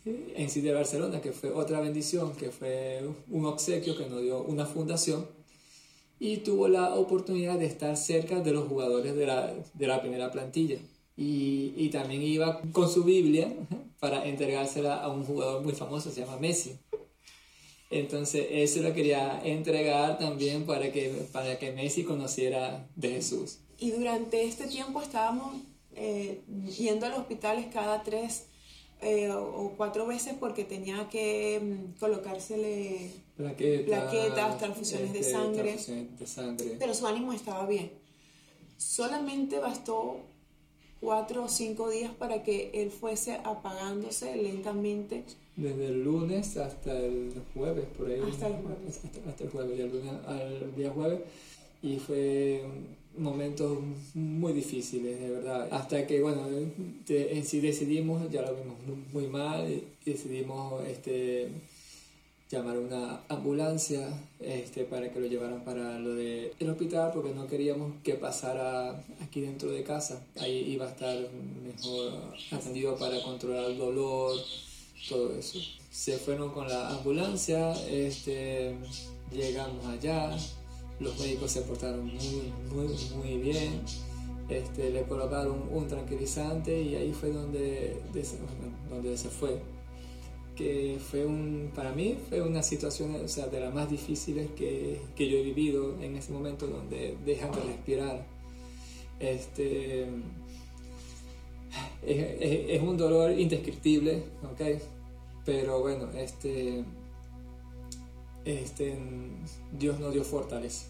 en 0.07 0.48
sí 0.48 0.61
de 0.62 0.72
Barcelona, 0.72 1.20
que 1.20 1.32
fue 1.32 1.50
otra 1.50 1.80
bendición, 1.80 2.32
que 2.34 2.50
fue 2.50 3.02
un 3.30 3.44
obsequio 3.44 3.96
que 3.98 4.07
nos 4.07 4.22
dio 4.22 4.42
una 4.42 4.64
fundación 4.64 5.26
y 6.18 6.38
tuvo 6.38 6.68
la 6.68 6.94
oportunidad 6.94 7.59
de 7.59 7.66
estar 7.66 7.96
cerca 7.96 8.40
de 8.40 8.52
los 8.52 8.66
jugadores 8.66 9.14
de 9.14 9.26
la, 9.26 9.52
de 9.74 9.86
la 9.86 10.00
primera 10.00 10.30
plantilla 10.30 10.78
y, 11.17 11.73
y, 11.77 11.89
también 11.89 12.23
iba 12.23 12.61
con 12.73 12.91
su 12.91 13.05
Biblia 13.05 13.53
para 14.01 14.27
entregársela 14.27 14.97
a 14.97 15.09
un 15.09 15.25
jugador 15.25 15.62
muy 15.62 15.73
famoso, 15.73 16.11
se 16.11 16.21
llama 16.21 16.37
Messi. 16.37 16.79
Entonces, 17.91 18.47
eso 18.51 18.83
lo 18.83 18.93
quería 18.93 19.41
entregar 19.45 20.19
también 20.19 20.67
para 20.67 20.91
que, 20.93 21.09
para 21.33 21.59
que 21.59 21.73
Messi 21.73 22.05
conociera 22.05 22.89
de 22.97 23.11
Jesús. 23.11 23.59
y 23.79 23.91
durante 23.91 24.45
este 24.45 24.67
tiempo 24.67 25.03
estábamos 25.03 25.55
eh, 25.95 26.43
yendo 26.77 27.07
a 27.07 27.09
los 27.11 27.21
hospitales 27.21 27.67
cada 27.73 28.03
tres 28.03 28.47
eh, 29.03 29.31
o 29.31 29.75
cuatro 29.77 30.07
veces 30.07 30.35
porque 30.39 30.64
tenía 30.64 31.09
que 31.09 31.61
mm, 31.61 31.99
colocársele 31.99 33.11
plaquetas, 33.37 34.59
transfusiones 34.59 35.12
de, 35.12 35.21
este, 35.21 35.33
sangre, 35.33 35.77
de 36.19 36.27
sangre. 36.27 36.77
Pero 36.79 36.95
su 36.95 37.07
ánimo 37.07 37.33
estaba 37.33 37.67
bien. 37.67 37.93
Solamente 38.79 39.59
bastó 39.59 40.21
cuatro 41.07 41.44
o 41.44 41.48
cinco 41.48 41.88
días 41.88 42.11
para 42.18 42.42
que 42.42 42.72
él 42.74 42.90
fuese 42.90 43.34
apagándose 43.44 44.34
lentamente. 44.34 45.22
Desde 45.54 45.86
el 45.86 46.02
lunes 46.02 46.57
hasta 46.57 46.98
el 46.98 47.32
jueves, 47.54 47.84
por 47.96 48.11
ahí. 48.11 48.20
Hasta 48.28 48.48
el 48.48 48.54
jueves. 48.54 49.00
Hasta, 49.28 49.44
el 49.44 49.50
jueves, 49.50 49.78
del 49.78 49.92
lunes 49.92 50.12
al 50.26 50.74
día 50.74 50.90
jueves. 50.90 51.20
Y 51.80 51.98
fue 51.98 52.61
momentos 53.16 53.78
muy 54.14 54.52
difíciles, 54.52 55.20
de 55.20 55.30
verdad. 55.30 55.68
Hasta 55.70 56.09
que, 56.09 56.20
bueno, 56.20 56.44
en 56.48 57.44
sí 57.44 57.61
decidimos, 57.61 58.28
ya 58.28 58.42
lo 58.42 58.57
vimos 58.57 58.76
muy 59.12 59.28
mal, 59.28 59.82
decidimos 60.04 60.84
este, 60.88 61.50
llamar 62.51 62.78
una 62.78 63.20
ambulancia 63.28 64.09
este, 64.40 64.84
para 64.84 65.11
que 65.11 65.18
lo 65.18 65.26
llevaran 65.26 65.64
para 65.64 65.99
lo 65.99 66.14
del 66.14 66.53
el 66.59 66.70
hospital, 66.70 67.11
porque 67.12 67.34
no 67.34 67.47
queríamos 67.47 67.92
que 68.05 68.14
pasara 68.14 69.03
aquí 69.22 69.40
dentro 69.40 69.70
de 69.70 69.82
casa. 69.82 70.22
Ahí 70.38 70.72
iba 70.72 70.86
a 70.86 70.90
estar 70.90 71.16
mejor 71.64 72.12
atendido 72.53 72.97
para 72.97 73.20
controlar 73.22 73.70
el 73.70 73.78
dolor, 73.78 74.38
todo 75.09 75.34
eso. 75.36 75.59
Se 75.90 76.18
fueron 76.18 76.53
con 76.53 76.68
la 76.68 76.90
ambulancia, 76.90 77.72
este, 77.88 78.76
llegamos 79.32 79.84
allá, 79.86 80.36
los 81.01 81.18
médicos 81.18 81.51
se 81.51 81.62
portaron 81.62 82.07
muy, 82.07 82.53
muy, 82.70 82.88
muy 83.16 83.36
bien. 83.38 83.82
Este, 84.49 84.90
le 84.90 85.03
colocaron 85.03 85.68
un 85.72 85.88
tranquilizante 85.88 86.80
y 86.80 86.94
ahí 86.94 87.12
fue 87.12 87.32
donde, 87.32 88.01
donde 88.88 89.18
se 89.18 89.28
fue. 89.28 89.59
Que 90.57 90.98
fue 90.98 91.26
un, 91.26 91.70
para 91.74 91.92
mí 91.92 92.16
fue 92.28 92.40
una 92.40 92.62
situación 92.62 93.14
o 93.14 93.28
sea, 93.28 93.46
de 93.46 93.61
las 93.61 93.74
más 93.74 93.90
difíciles 93.90 94.48
que, 94.57 95.00
que 95.14 95.28
yo 95.28 95.36
he 95.36 95.42
vivido 95.42 96.00
en 96.00 96.16
ese 96.16 96.32
momento 96.32 96.66
donde 96.66 97.16
dejan 97.24 97.52
de 97.52 97.61
respirar. 97.61 98.26
Este, 99.20 100.07
es, 102.02 102.82
un 102.82 102.96
dolor 102.96 103.32
indescriptible, 103.32 104.22
¿ok? 104.44 104.80
Pero 105.44 105.80
bueno, 105.80 106.11
este, 106.12 106.84
este, 108.44 108.96
Dios 109.78 110.00
nos 110.00 110.12
dio 110.12 110.24
fortaleza. 110.24 110.86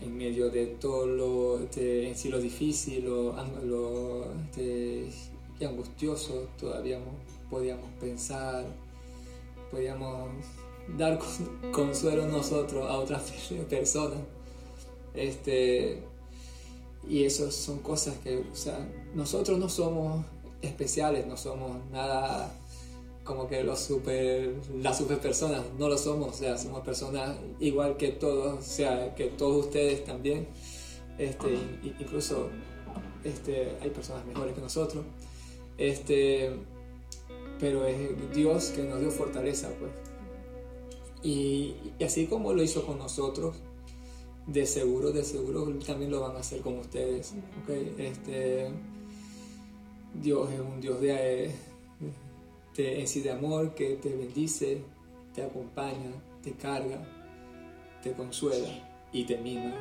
En 0.00 0.16
medio 0.16 0.50
de 0.50 0.66
todo 0.66 1.06
lo, 1.06 1.60
este, 1.60 2.10
en 2.10 2.30
lo 2.30 2.38
difícil, 2.38 3.04
lo, 3.04 3.34
lo 3.64 4.32
este, 4.34 5.08
y 5.58 5.64
angustioso, 5.64 6.48
todavía 6.58 6.98
podíamos 7.50 7.90
pensar, 8.00 8.64
podíamos 9.70 10.30
dar 10.96 11.18
consuelo 11.72 12.26
nosotros 12.26 12.88
a 12.88 12.96
otras 12.96 13.30
personas. 13.70 14.18
Este, 15.14 16.02
y 17.08 17.24
eso 17.24 17.50
son 17.50 17.78
cosas 17.78 18.16
que, 18.18 18.38
o 18.38 18.56
sea, 18.56 18.86
nosotros 19.14 19.58
no 19.58 19.68
somos 19.68 20.24
especiales, 20.60 21.26
no 21.26 21.36
somos 21.36 21.78
nada 21.90 22.52
como 23.26 23.48
que 23.48 23.62
los 23.64 23.80
super, 23.80 24.54
las 24.80 24.98
super 24.98 25.18
personas, 25.18 25.62
no 25.78 25.88
lo 25.88 25.98
somos, 25.98 26.28
o 26.28 26.32
sea, 26.32 26.56
somos 26.56 26.82
personas 26.82 27.36
igual 27.58 27.96
que 27.96 28.08
todos, 28.08 28.60
o 28.60 28.62
sea, 28.62 29.14
que 29.14 29.26
todos 29.26 29.66
ustedes 29.66 30.04
también, 30.04 30.46
este, 31.18 31.58
incluso 31.98 32.48
este, 33.24 33.76
hay 33.82 33.90
personas 33.90 34.24
mejores 34.24 34.54
que 34.54 34.60
nosotros, 34.60 35.04
este, 35.76 36.52
pero 37.58 37.86
es 37.86 37.98
Dios 38.34 38.70
que 38.70 38.82
nos 38.82 39.00
dio 39.00 39.10
fortaleza, 39.10 39.70
pues. 39.78 39.92
Y, 41.22 41.74
así 42.04 42.26
como 42.26 42.52
lo 42.52 42.62
hizo 42.62 42.84
con 42.86 42.98
nosotros, 42.98 43.56
de 44.46 44.66
seguro, 44.66 45.10
de 45.10 45.24
seguro 45.24 45.66
también 45.84 46.10
lo 46.10 46.20
van 46.20 46.36
a 46.36 46.40
hacer 46.40 46.60
con 46.60 46.78
ustedes, 46.78 47.34
¿okay? 47.62 47.94
Este, 47.98 48.70
Dios 50.22 50.50
es 50.52 50.60
un 50.60 50.80
Dios 50.80 51.00
de 51.00 51.52
en 52.78 53.08
sí 53.08 53.22
de 53.22 53.30
amor 53.30 53.74
que 53.74 53.96
te 53.96 54.14
bendice, 54.14 54.82
te 55.34 55.42
acompaña, 55.42 56.12
te 56.42 56.52
carga, 56.52 57.02
te 58.02 58.12
consuela 58.12 58.68
y 59.12 59.24
te 59.24 59.38
mima 59.38 59.74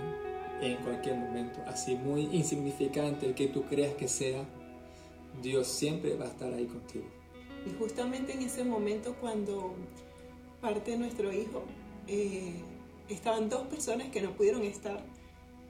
en 0.62 0.78
cualquier 0.78 1.16
momento. 1.18 1.60
Así 1.68 1.96
muy 1.96 2.30
insignificante 2.32 3.34
que 3.34 3.48
tú 3.48 3.64
creas 3.66 3.94
que 3.96 4.08
sea, 4.08 4.46
Dios 5.42 5.68
siempre 5.68 6.16
va 6.16 6.26
a 6.26 6.30
estar 6.30 6.54
ahí 6.54 6.66
contigo. 6.66 7.06
Y 7.66 7.74
justamente 7.80 8.34
en 8.34 8.44
ese 8.44 8.64
momento 8.64 9.16
cuando 9.20 9.74
parte 10.62 10.98
nuestro 10.98 11.32
hijo, 11.34 11.64
eh, 12.08 12.54
estaban 13.10 13.50
dos 13.50 13.68
personas 13.68 14.10
que 14.10 14.22
no 14.22 14.32
pudieron 14.32 14.64
estar 14.64 15.04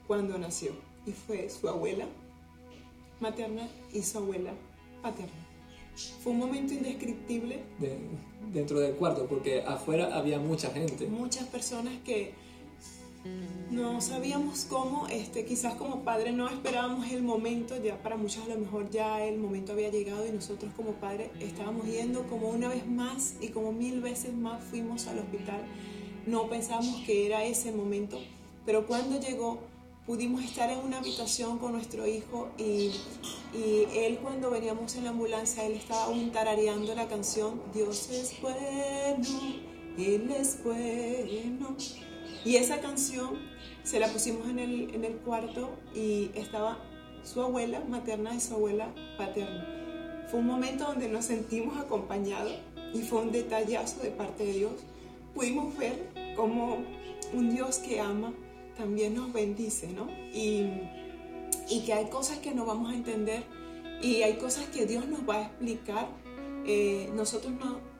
cuando 0.06 0.38
nació. 0.38 0.72
Y 1.06 1.12
fue 1.12 1.48
su 1.50 1.68
abuela 1.68 2.06
materna 3.20 3.68
y 3.92 4.02
su 4.02 4.18
abuela 4.18 4.52
paterna. 5.02 5.46
Fue 6.22 6.32
un 6.32 6.38
momento 6.38 6.74
indescriptible. 6.74 7.62
dentro 8.52 8.78
del 8.78 8.94
cuarto, 8.94 9.26
porque 9.26 9.62
afuera 9.62 10.16
había 10.16 10.38
mucha 10.38 10.70
gente. 10.70 11.08
Muchas 11.08 11.46
personas 11.48 11.94
que 12.04 12.32
no 13.70 14.00
sabíamos 14.00 14.64
cómo, 14.68 15.08
este, 15.08 15.44
quizás 15.44 15.74
como 15.74 16.02
padre 16.02 16.32
no 16.32 16.48
esperábamos 16.48 17.10
el 17.10 17.22
momento, 17.22 17.76
ya 17.82 18.00
para 18.00 18.16
muchos 18.16 18.44
a 18.44 18.48
lo 18.48 18.58
mejor 18.58 18.90
ya 18.90 19.24
el 19.24 19.38
momento 19.38 19.72
había 19.72 19.90
llegado 19.90 20.26
y 20.26 20.30
nosotros 20.30 20.72
como 20.76 20.92
padre 20.92 21.30
estábamos 21.40 21.86
yendo 21.86 22.22
como 22.28 22.48
una 22.48 22.68
vez 22.68 22.86
más 22.86 23.34
y 23.40 23.48
como 23.48 23.72
mil 23.72 24.00
veces 24.00 24.32
más 24.32 24.62
fuimos 24.62 25.06
al 25.08 25.18
hospital. 25.18 25.60
No 26.26 26.48
pensábamos 26.48 27.02
que 27.04 27.26
era 27.26 27.44
ese 27.44 27.72
momento, 27.72 28.18
pero 28.64 28.86
cuando 28.86 29.20
llegó 29.20 29.58
pudimos 30.06 30.44
estar 30.44 30.70
en 30.70 30.78
una 30.78 30.98
habitación 30.98 31.58
con 31.58 31.72
nuestro 31.72 32.06
hijo 32.06 32.48
y, 32.56 32.92
y, 33.52 33.86
él 33.92 34.18
cuando 34.22 34.50
veníamos 34.50 34.94
en 34.94 35.04
la 35.04 35.10
ambulancia, 35.10 35.64
él 35.64 35.72
estaba 35.72 36.04
aún 36.04 36.30
tarareando 36.30 36.94
la 36.94 37.08
canción 37.08 37.60
Dios 37.74 38.08
es 38.10 38.40
bueno, 38.40 39.28
Él 39.98 40.30
es 40.30 40.62
bueno. 40.62 41.76
Y 42.46 42.58
esa 42.58 42.80
canción 42.80 43.38
se 43.82 43.98
la 43.98 44.06
pusimos 44.06 44.48
en 44.48 44.60
el, 44.60 44.94
en 44.94 45.04
el 45.04 45.14
cuarto 45.14 45.68
y 45.92 46.30
estaba 46.36 46.78
su 47.24 47.42
abuela 47.42 47.82
materna 47.88 48.36
y 48.36 48.40
su 48.40 48.54
abuela 48.54 48.86
paterna. 49.18 49.66
Fue 50.30 50.38
un 50.38 50.46
momento 50.46 50.84
donde 50.84 51.08
nos 51.08 51.24
sentimos 51.24 51.76
acompañados 51.76 52.54
y 52.94 53.00
fue 53.00 53.22
un 53.22 53.32
detallazo 53.32 54.00
de 54.00 54.10
parte 54.10 54.44
de 54.44 54.52
Dios. 54.52 54.72
Pudimos 55.34 55.76
ver 55.76 56.08
como 56.36 56.84
un 57.34 57.50
Dios 57.50 57.78
que 57.78 57.98
ama 57.98 58.32
también 58.76 59.16
nos 59.16 59.32
bendice, 59.32 59.88
¿no? 59.88 60.08
Y, 60.32 60.70
y, 61.68 61.82
que 61.84 61.94
hay 61.94 62.06
cosas 62.10 62.38
que 62.38 62.54
no 62.54 62.64
vamos 62.64 62.92
a 62.92 62.94
entender 62.94 63.42
y 64.00 64.22
hay 64.22 64.34
cosas 64.34 64.66
que 64.66 64.86
Dios 64.86 65.08
nos 65.08 65.28
va 65.28 65.36
a 65.36 65.42
explicar. 65.46 66.06
Eh, 66.64 67.10
nosotros 67.12 67.52
no 67.54 67.95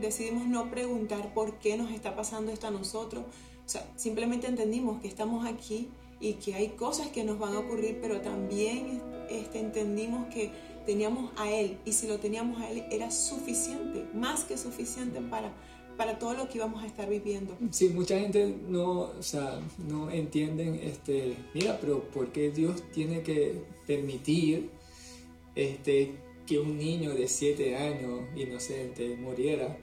decidimos 0.00 0.46
no 0.46 0.70
preguntar 0.70 1.32
por 1.34 1.58
qué 1.58 1.76
nos 1.76 1.90
está 1.90 2.16
pasando 2.16 2.52
esto 2.52 2.66
a 2.66 2.70
nosotros. 2.70 3.24
O 3.24 3.68
sea, 3.68 3.86
simplemente 3.96 4.46
entendimos 4.46 5.00
que 5.00 5.08
estamos 5.08 5.46
aquí 5.46 5.88
y 6.20 6.34
que 6.34 6.54
hay 6.54 6.68
cosas 6.70 7.08
que 7.08 7.24
nos 7.24 7.38
van 7.38 7.54
a 7.54 7.60
ocurrir, 7.60 7.98
pero 8.00 8.20
también 8.20 9.00
este, 9.30 9.60
entendimos 9.60 10.26
que 10.32 10.50
teníamos 10.86 11.30
a 11.36 11.50
Él 11.50 11.78
y 11.84 11.92
si 11.92 12.06
lo 12.06 12.18
teníamos 12.18 12.60
a 12.60 12.70
Él 12.70 12.84
era 12.90 13.10
suficiente, 13.10 14.06
más 14.14 14.44
que 14.44 14.58
suficiente 14.58 15.20
para 15.20 15.52
para 16.00 16.18
todo 16.18 16.32
lo 16.32 16.48
que 16.48 16.56
íbamos 16.56 16.82
a 16.82 16.86
estar 16.86 17.10
viviendo. 17.10 17.58
Sí, 17.72 17.90
mucha 17.90 18.18
gente 18.18 18.56
no, 18.66 19.00
o 19.00 19.22
sea, 19.22 19.60
no 19.86 20.10
entienden, 20.10 20.76
este, 20.76 21.36
mira, 21.52 21.76
pero 21.78 22.04
¿por 22.04 22.32
qué 22.32 22.50
Dios 22.50 22.82
tiene 22.90 23.20
que 23.20 23.60
permitir 23.86 24.70
este, 25.54 26.14
que 26.50 26.58
un 26.58 26.76
niño 26.76 27.14
de 27.14 27.28
7 27.28 27.76
años 27.76 28.22
inocente 28.34 29.16
muriera 29.16 29.78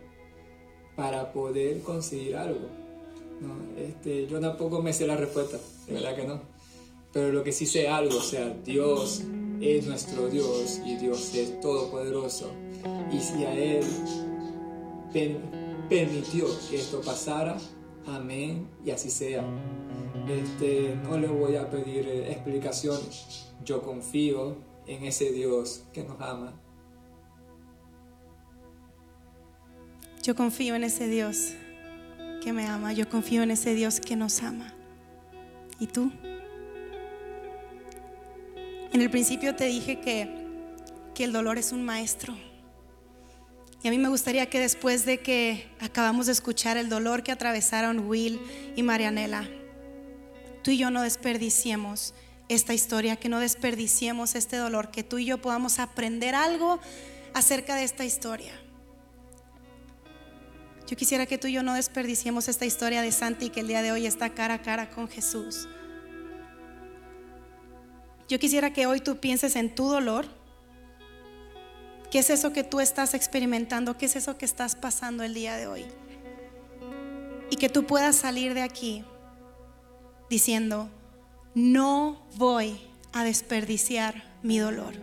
para 0.98 1.32
poder 1.32 1.80
conseguir 1.80 2.36
algo? 2.36 2.68
No, 3.40 3.56
este, 3.82 4.28
yo 4.28 4.42
tampoco 4.42 4.82
me 4.82 4.92
sé 4.92 5.08
la 5.08 5.16
respuesta, 5.16 5.58
de 5.88 5.94
verdad 5.94 6.14
que 6.18 6.26
no. 6.26 6.42
Pero 7.14 7.32
lo 7.32 7.42
que 7.42 7.54
sí 7.54 7.66
sé 7.66 7.88
algo, 7.88 8.18
o 8.18 8.22
sea, 8.22 8.54
Dios 8.66 9.24
es 9.62 9.88
nuestro 9.88 10.28
Dios 10.28 10.82
y 10.86 10.98
Dios 10.98 11.34
es 11.36 11.58
todopoderoso. 11.62 12.52
Y 13.14 13.20
si 13.22 13.46
a 13.46 13.54
Él 13.54 13.86
permitió 15.88 16.48
que 16.70 16.76
esto 16.76 17.00
pasara. 17.00 17.58
Amén. 18.08 18.68
Y 18.84 18.92
así 18.92 19.10
sea. 19.10 19.42
Este, 20.28 20.98
no 21.04 21.18
le 21.18 21.28
voy 21.28 21.56
a 21.56 21.70
pedir 21.70 22.06
eh, 22.10 22.30
explicaciones. 22.30 23.54
Yo 23.64 23.82
confío 23.82 24.58
en 24.88 25.04
ese 25.04 25.32
Dios 25.32 25.84
que 25.94 26.04
nos 26.04 26.20
ama. 26.22 26.54
Yo 30.24 30.36
confío 30.36 30.76
en 30.76 30.84
ese 30.84 31.08
Dios 31.08 31.54
que 32.44 32.54
me 32.54 32.66
ama. 32.66 32.94
Yo 32.94 33.08
confío 33.10 33.44
en 33.44 33.52
ese 33.52 33.74
Dios 33.76 34.00
que 34.00 34.16
nos 34.16 34.42
ama. 34.42 34.74
¿Y 35.80 35.88
tú? 35.88 36.12
En 38.94 39.02
el 39.02 39.10
principio 39.10 39.56
te 39.56 39.66
dije 39.66 40.00
que, 40.00 40.30
que 41.14 41.24
el 41.24 41.34
dolor 41.34 41.58
es 41.58 41.72
un 41.72 41.84
maestro. 41.84 42.36
Y 43.84 43.88
a 43.88 43.92
mí 43.92 43.98
me 44.00 44.10
gustaría 44.10 44.50
que 44.50 44.60
después 44.60 45.06
de 45.06 45.20
que 45.20 45.68
acabamos 45.80 46.26
de 46.26 46.32
escuchar 46.32 46.78
el 46.78 46.90
dolor 46.90 47.22
que 47.22 47.32
atravesaron 47.32 48.00
Will 48.08 48.40
y 48.76 48.84
Marianela, 48.84 49.48
tú 50.64 50.72
y 50.72 50.78
yo 50.78 50.90
no 50.90 51.04
desperdiciemos 51.04 52.14
esta 52.50 52.74
historia, 52.74 53.16
que 53.16 53.30
no 53.30 53.40
desperdiciemos 53.40 54.36
este 54.36 54.58
dolor, 54.58 54.92
que 54.92 55.04
tú 55.04 55.18
y 55.18 55.26
yo 55.26 55.38
podamos 55.40 55.80
aprender 55.80 56.36
algo 56.36 56.80
acerca 57.34 57.76
de 57.76 57.84
esta 57.84 58.06
historia. 58.06 58.54
Yo 60.88 60.96
quisiera 60.96 61.26
que 61.26 61.38
tú 61.38 61.48
y 61.48 61.54
yo 61.54 61.64
no 61.64 61.74
desperdiciemos 61.74 62.48
esta 62.48 62.66
historia 62.66 63.02
de 63.02 63.12
Santi 63.12 63.50
que 63.50 63.60
el 63.60 63.68
día 63.68 63.82
de 63.82 63.92
hoy 63.92 64.06
está 64.06 64.30
cara 64.30 64.56
a 64.56 64.62
cara 64.62 64.90
con 64.90 65.10
Jesús. 65.10 65.68
Yo 68.30 68.40
quisiera 68.40 68.72
que 68.72 68.88
hoy 68.88 69.02
tú 69.02 69.20
pienses 69.20 69.56
en 69.58 69.74
tu 69.74 69.90
dolor. 69.90 70.26
¿Qué 72.10 72.20
es 72.20 72.30
eso 72.30 72.54
que 72.54 72.64
tú 72.64 72.80
estás 72.80 73.14
experimentando? 73.14 73.98
¿Qué 73.98 74.06
es 74.06 74.16
eso 74.16 74.38
que 74.38 74.46
estás 74.46 74.76
pasando 74.76 75.24
el 75.24 75.34
día 75.34 75.58
de 75.58 75.68
hoy? 75.68 75.86
Y 77.50 77.58
que 77.58 77.68
tú 77.68 77.86
puedas 77.86 78.16
salir 78.16 78.54
de 78.54 78.62
aquí 78.62 79.04
diciendo, 80.30 80.90
no 81.58 82.20
voy 82.36 82.80
a 83.14 83.24
desperdiciar 83.24 84.24
mi 84.44 84.60
dolor. 84.60 84.94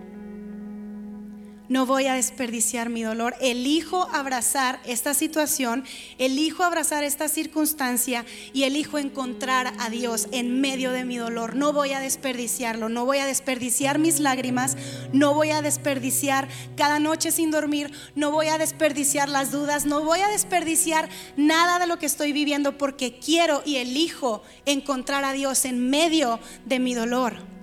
No 1.75 1.87
voy 1.87 2.07
a 2.07 2.15
desperdiciar 2.15 2.89
mi 2.89 3.03
dolor. 3.03 3.35
Elijo 3.41 4.09
abrazar 4.13 4.79
esta 4.85 5.13
situación, 5.13 5.83
elijo 6.19 6.63
abrazar 6.63 7.03
esta 7.03 7.27
circunstancia 7.27 8.25
y 8.53 8.63
elijo 8.63 8.97
encontrar 8.97 9.75
a 9.81 9.91
Dios 9.91 10.29
en 10.31 10.61
medio 10.61 10.93
de 10.93 11.05
mi 11.05 11.17
dolor. 11.17 11.57
No 11.57 11.73
voy 11.73 11.91
a 11.91 11.99
desperdiciarlo, 11.99 12.89
no 12.89 13.05
voy 13.05 13.19
a 13.19 13.27
desperdiciar 13.27 13.99
mis 13.99 14.21
lágrimas, 14.21 14.77
no 15.13 15.35
voy 15.35 15.51
a 15.51 15.63
desperdiciar 15.63 16.47
cada 16.77 17.01
noche 17.01 17.33
sin 17.33 17.51
dormir, 17.51 17.91
no 18.15 18.31
voy 18.31 18.47
a 18.47 18.59
desperdiciar 18.59 19.29
las 19.29 19.51
dudas, 19.51 19.85
no 19.85 20.05
voy 20.05 20.21
a 20.21 20.29
desperdiciar 20.29 21.09
nada 21.37 21.81
de 21.81 21.89
lo 21.89 21.99
que 21.99 22.07
estoy 22.07 22.33
viviendo 22.33 22.79
porque 22.79 23.19
quiero 23.19 23.65
y 23.67 23.79
elijo 23.79 24.45
encontrar 24.65 25.25
a 25.25 25.33
Dios 25.33 25.65
en 25.65 25.91
medio 25.91 26.39
de 26.67 26.79
mi 26.79 26.95
dolor. 26.95 27.54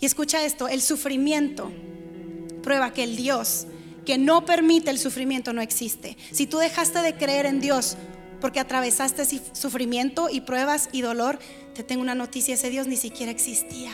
Y 0.00 0.06
escucha 0.06 0.44
esto, 0.44 0.68
el 0.68 0.82
sufrimiento 0.82 1.72
prueba 2.62 2.92
que 2.92 3.04
el 3.04 3.16
Dios 3.16 3.66
que 4.08 4.16
no 4.16 4.46
permite 4.46 4.90
el 4.90 4.98
sufrimiento 4.98 5.52
no 5.52 5.60
existe. 5.60 6.16
Si 6.32 6.46
tú 6.46 6.56
dejaste 6.56 7.00
de 7.00 7.14
creer 7.16 7.44
en 7.44 7.60
Dios 7.60 7.98
porque 8.40 8.58
atravesaste 8.58 9.24
sufrimiento 9.52 10.28
y 10.30 10.40
pruebas 10.40 10.88
y 10.92 11.02
dolor, 11.02 11.38
te 11.74 11.82
tengo 11.82 12.00
una 12.00 12.14
noticia, 12.14 12.54
ese 12.54 12.70
Dios 12.70 12.86
ni 12.86 12.96
siquiera 12.96 13.30
existía. 13.30 13.92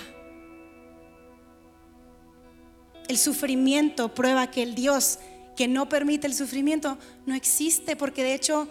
El 3.08 3.18
sufrimiento 3.18 4.14
prueba 4.14 4.50
que 4.50 4.62
el 4.62 4.76
Dios 4.76 5.18
que 5.56 5.66
no 5.66 5.88
permite 5.88 6.26
el 6.26 6.34
sufrimiento 6.34 6.96
no 7.26 7.34
existe, 7.34 7.96
porque 7.96 8.22
de 8.22 8.34
hecho 8.34 8.68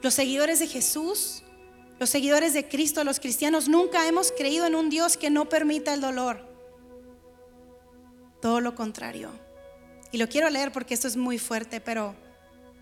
los 0.00 0.14
seguidores 0.14 0.60
de 0.60 0.68
Jesús, 0.68 1.42
los 1.98 2.08
seguidores 2.08 2.54
de 2.54 2.68
Cristo, 2.68 3.02
los 3.02 3.18
cristianos, 3.18 3.68
nunca 3.68 4.06
hemos 4.06 4.30
creído 4.30 4.66
en 4.66 4.76
un 4.76 4.90
Dios 4.90 5.16
que 5.16 5.30
no 5.30 5.48
permita 5.48 5.92
el 5.92 6.00
dolor. 6.00 6.47
Todo 8.40 8.60
lo 8.60 8.74
contrario. 8.74 9.30
Y 10.12 10.18
lo 10.18 10.28
quiero 10.28 10.48
leer 10.48 10.72
porque 10.72 10.94
esto 10.94 11.08
es 11.08 11.16
muy 11.16 11.38
fuerte, 11.38 11.80
pero 11.80 12.14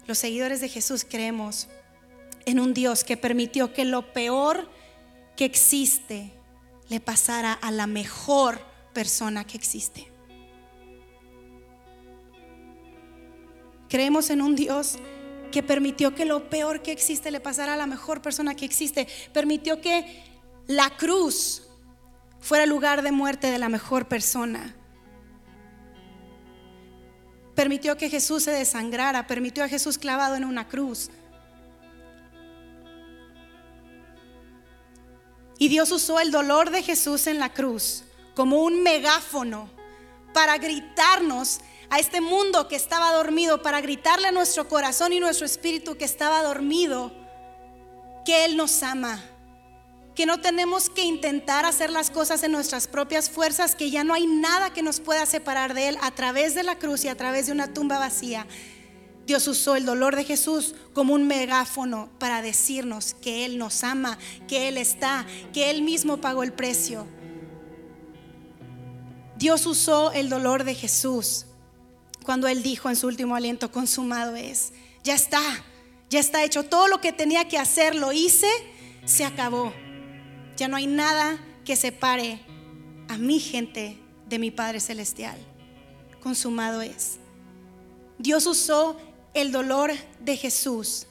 los 0.07 0.19
seguidores 0.19 0.61
de 0.61 0.69
Jesús 0.69 1.05
creemos 1.09 1.69
en 2.45 2.61
un 2.61 2.75
Dios 2.75 3.03
que 3.03 3.17
permitió 3.17 3.73
que 3.73 3.85
lo 3.85 4.13
peor 4.13 4.69
que 5.37 5.45
existe 5.45 6.33
le 6.89 7.01
pasara 7.01 7.53
a 7.53 7.71
la 7.71 7.87
mejor 7.87 8.61
persona 8.93 9.45
que 9.45 9.57
existe. 9.57 10.09
Creemos 13.89 14.31
en 14.31 14.43
un 14.43 14.57
Dios 14.57 14.99
que 15.51 15.63
permitió 15.63 16.15
que 16.15 16.25
lo 16.25 16.49
peor 16.49 16.83
que 16.83 16.93
existe 16.93 17.31
le 17.31 17.41
pasara 17.41 17.75
a 17.75 17.77
la 17.77 17.87
mejor 17.87 18.23
persona 18.23 18.55
que 18.55 18.65
existe. 18.65 19.09
Permitió 19.33 19.81
que 19.81 20.25
la 20.67 20.91
cruz 20.97 21.63
fuera 22.41 22.67
lugar 22.67 23.03
de 23.03 23.13
muerte 23.13 23.51
de 23.51 23.59
la 23.59 23.69
mejor 23.69 24.07
persona 24.07 24.75
permitió 27.57 27.97
que 27.97 28.09
Jesús 28.11 28.45
se 28.45 28.53
desangrara, 28.53 29.27
permitió 29.27 29.65
a 29.65 29.69
Jesús 29.69 29.99
clavado 29.99 30.37
en 30.37 30.45
una 30.45 30.69
cruz. 30.69 31.11
Y 35.59 35.69
Dios 35.69 35.91
usó 35.91 36.21
el 36.21 36.31
dolor 36.31 36.71
de 36.71 36.83
Jesús 36.83 37.27
en 37.27 37.41
la 37.41 37.53
cruz 37.53 38.05
como 38.35 38.63
un 38.63 38.83
megáfono 38.83 39.71
para 40.35 40.59
gritarnos 40.59 41.61
a 41.89 41.99
este 41.99 42.21
mundo 42.21 42.69
que 42.69 42.77
estaba 42.77 43.11
dormido, 43.13 43.63
para 43.63 43.81
gritarle 43.81 44.29
a 44.29 44.33
nuestro 44.33 44.69
corazón 44.69 45.15
y 45.15 45.21
nuestro 45.21 45.47
espíritu 45.47 45.97
que 45.97 46.05
estaba 46.05 46.43
dormido, 46.43 47.11
que 48.27 48.45
Él 48.45 48.59
nos 48.59 48.83
ama 48.83 49.23
que 50.17 50.27
no 50.27 50.41
tenemos 50.41 50.89
que 50.89 51.03
intentar 51.03 51.67
hacer 51.67 51.91
las 51.91 52.11
cosas 52.11 52.43
en 52.43 52.51
nuestras 52.51 52.89
propias 52.89 53.29
fuerzas, 53.29 53.77
que 53.77 53.91
ya 53.91 54.03
no 54.03 54.14
hay 54.14 54.27
nada 54.27 54.73
que 54.73 54.83
nos 54.83 54.99
pueda 54.99 55.27
separar 55.27 55.75
de 55.75 55.89
Él 55.89 55.99
a 56.01 56.11
través 56.11 56.55
de 56.55 56.62
la 56.62 56.79
cruz 56.79 57.05
y 57.05 57.09
a 57.09 57.17
través 57.17 57.47
de 57.47 57.53
una 57.53 57.75
tumba 57.75 57.99
vacía. 57.99 58.47
Dios 59.27 59.47
usó 59.47 59.77
el 59.77 59.85
dolor 59.85 60.17
de 60.17 60.25
Jesús 60.25 60.75
como 60.95 61.12
un 61.12 61.27
megáfono 61.27 62.09
para 62.19 62.41
decirnos 62.41 63.12
que 63.12 63.45
Él 63.45 63.59
nos 63.59 63.85
ama, 63.85 64.19
que 64.49 64.69
Él 64.69 64.79
está, 64.79 65.27
que 65.53 65.69
Él 65.71 65.83
mismo 65.83 66.17
pagó 66.17 66.43
el 66.43 66.55
precio. 66.55 67.07
Dios 69.37 69.67
usó 69.67 70.12
el 70.12 70.31
dolor 70.31 70.64
de 70.64 70.75
Jesús 70.75 71.45
cuando 72.25 72.49
Él 72.49 72.62
dijo 72.62 72.89
en 72.89 72.97
su 72.97 73.07
último 73.07 73.37
aliento, 73.37 73.71
consumado 73.71 74.35
es, 74.35 74.73
ya 75.05 75.14
está, 75.14 75.43
ya 76.09 76.21
está 76.21 76.43
hecho, 76.43 76.62
todo 76.62 76.89
lo 76.89 77.03
que 77.03 77.12
tenía 77.12 77.47
que 77.49 77.59
hacer 77.59 77.95
lo 77.95 78.12
hice, 78.12 78.49
se 79.05 79.27
acabó. 79.27 79.75
Ya 80.57 80.69
no 80.69 80.77
hay 80.77 80.87
nada 80.87 81.39
que 81.65 81.77
separe 81.77 82.41
a 83.09 83.19
mi 83.19 83.41
gente 83.41 83.99
de 84.29 84.39
mi 84.39 84.51
Padre 84.51 84.81
Celestial. 84.81 85.37
Consumado 86.21 86.81
es. 86.81 87.19
Dios 88.19 88.47
usó 88.47 88.97
el 89.35 89.53
dolor 89.53 89.93
de 90.21 90.37
Jesús 90.37 91.07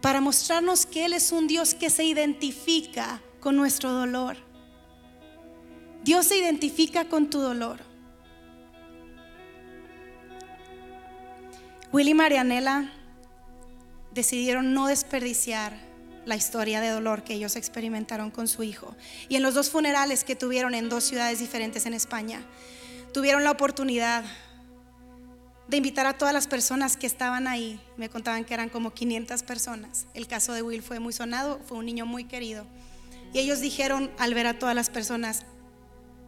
para 0.00 0.20
mostrarnos 0.20 0.86
que 0.86 1.04
Él 1.04 1.12
es 1.12 1.32
un 1.32 1.46
Dios 1.46 1.74
que 1.74 1.90
se 1.90 2.04
identifica 2.04 3.20
con 3.40 3.56
nuestro 3.56 3.92
dolor. 3.92 4.36
Dios 6.04 6.26
se 6.26 6.38
identifica 6.38 7.04
con 7.04 7.28
tu 7.28 7.40
dolor. 7.40 7.80
Willy 11.92 12.10
y 12.10 12.14
Marianela 12.14 12.92
decidieron 14.12 14.72
no 14.72 14.86
desperdiciar 14.86 15.87
la 16.28 16.36
historia 16.36 16.80
de 16.80 16.90
dolor 16.90 17.24
que 17.24 17.34
ellos 17.34 17.56
experimentaron 17.56 18.30
con 18.30 18.46
su 18.46 18.62
hijo. 18.62 18.94
Y 19.28 19.36
en 19.36 19.42
los 19.42 19.54
dos 19.54 19.70
funerales 19.70 20.24
que 20.24 20.36
tuvieron 20.36 20.74
en 20.74 20.88
dos 20.88 21.04
ciudades 21.04 21.38
diferentes 21.38 21.86
en 21.86 21.94
España, 21.94 22.42
tuvieron 23.14 23.44
la 23.44 23.50
oportunidad 23.50 24.24
de 25.68 25.76
invitar 25.78 26.06
a 26.06 26.18
todas 26.18 26.34
las 26.34 26.46
personas 26.46 26.96
que 26.98 27.06
estaban 27.06 27.48
ahí. 27.48 27.80
Me 27.96 28.10
contaban 28.10 28.44
que 28.44 28.52
eran 28.52 28.68
como 28.68 28.92
500 28.92 29.42
personas. 29.42 30.06
El 30.12 30.26
caso 30.26 30.52
de 30.52 30.62
Will 30.62 30.82
fue 30.82 31.00
muy 31.00 31.14
sonado, 31.14 31.60
fue 31.66 31.78
un 31.78 31.86
niño 31.86 32.04
muy 32.04 32.24
querido. 32.24 32.66
Y 33.32 33.38
ellos 33.38 33.60
dijeron 33.60 34.10
al 34.18 34.34
ver 34.34 34.46
a 34.46 34.58
todas 34.58 34.74
las 34.74 34.90
personas, 34.90 35.46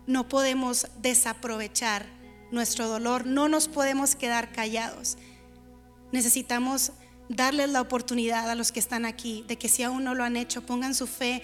no 0.07 0.28
podemos 0.28 0.86
desaprovechar 1.03 2.07
nuestro 2.51 2.88
dolor, 2.88 3.26
no 3.26 3.48
nos 3.48 3.68
podemos 3.68 4.16
quedar 4.16 4.51
callados. 4.51 5.18
Necesitamos 6.11 6.92
darles 7.31 7.70
la 7.70 7.81
oportunidad 7.81 8.51
a 8.51 8.57
los 8.57 8.72
que 8.72 8.81
están 8.81 9.07
aquí 9.07 9.45
de 9.47 9.57
que 9.57 9.68
si 9.68 9.85
aún 9.85 10.05
no 10.05 10.14
lo 10.14 10.24
han 10.24 10.37
hecho, 10.37 10.62
pongan 10.62 10.95
su 10.95 11.07
fe 11.07 11.43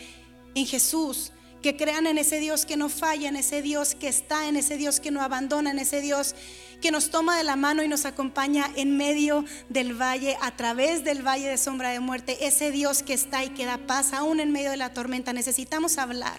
en 0.57 0.67
Jesús, 0.67 1.33
que 1.63 1.77
crean 1.77 2.07
en 2.07 2.19
ese 2.19 2.41
Dios 2.41 2.67
que 2.67 2.77
no 2.77 2.89
falla, 2.89 3.29
en 3.29 3.37
ese 3.37 3.63
Dios 3.63 3.95
que 3.95 4.09
está, 4.09 4.49
en 4.49 4.57
ese 4.57 4.77
Dios 4.77 4.99
que 5.01 5.13
no 5.13 5.23
abandona, 5.23 5.71
en 5.71 5.79
ese 5.79 6.01
Dios 6.01 6.35
que 6.83 6.91
nos 6.91 7.11
toma 7.11 7.39
de 7.39 7.45
la 7.45 7.57
mano 7.57 7.85
y 7.85 7.89
nos 7.89 8.05
acompaña 8.05 8.69
en 8.75 8.97
medio 8.97 9.45
del 9.69 9.95
valle, 9.95 10.37
a 10.43 10.57
través 10.57 11.05
del 11.05 11.27
valle 11.27 11.49
de 11.49 11.57
sombra 11.57 11.91
de 11.91 12.01
muerte, 12.01 12.47
ese 12.47 12.73
Dios 12.73 13.05
que 13.05 13.15
está 13.15 13.45
y 13.45 13.51
que 13.51 13.65
da 13.65 13.79
paz 13.79 14.13
aún 14.13 14.41
en 14.41 14.51
medio 14.51 14.71
de 14.71 14.77
la 14.77 14.93
tormenta. 14.93 15.33
Necesitamos 15.33 15.99
hablar. 15.99 16.39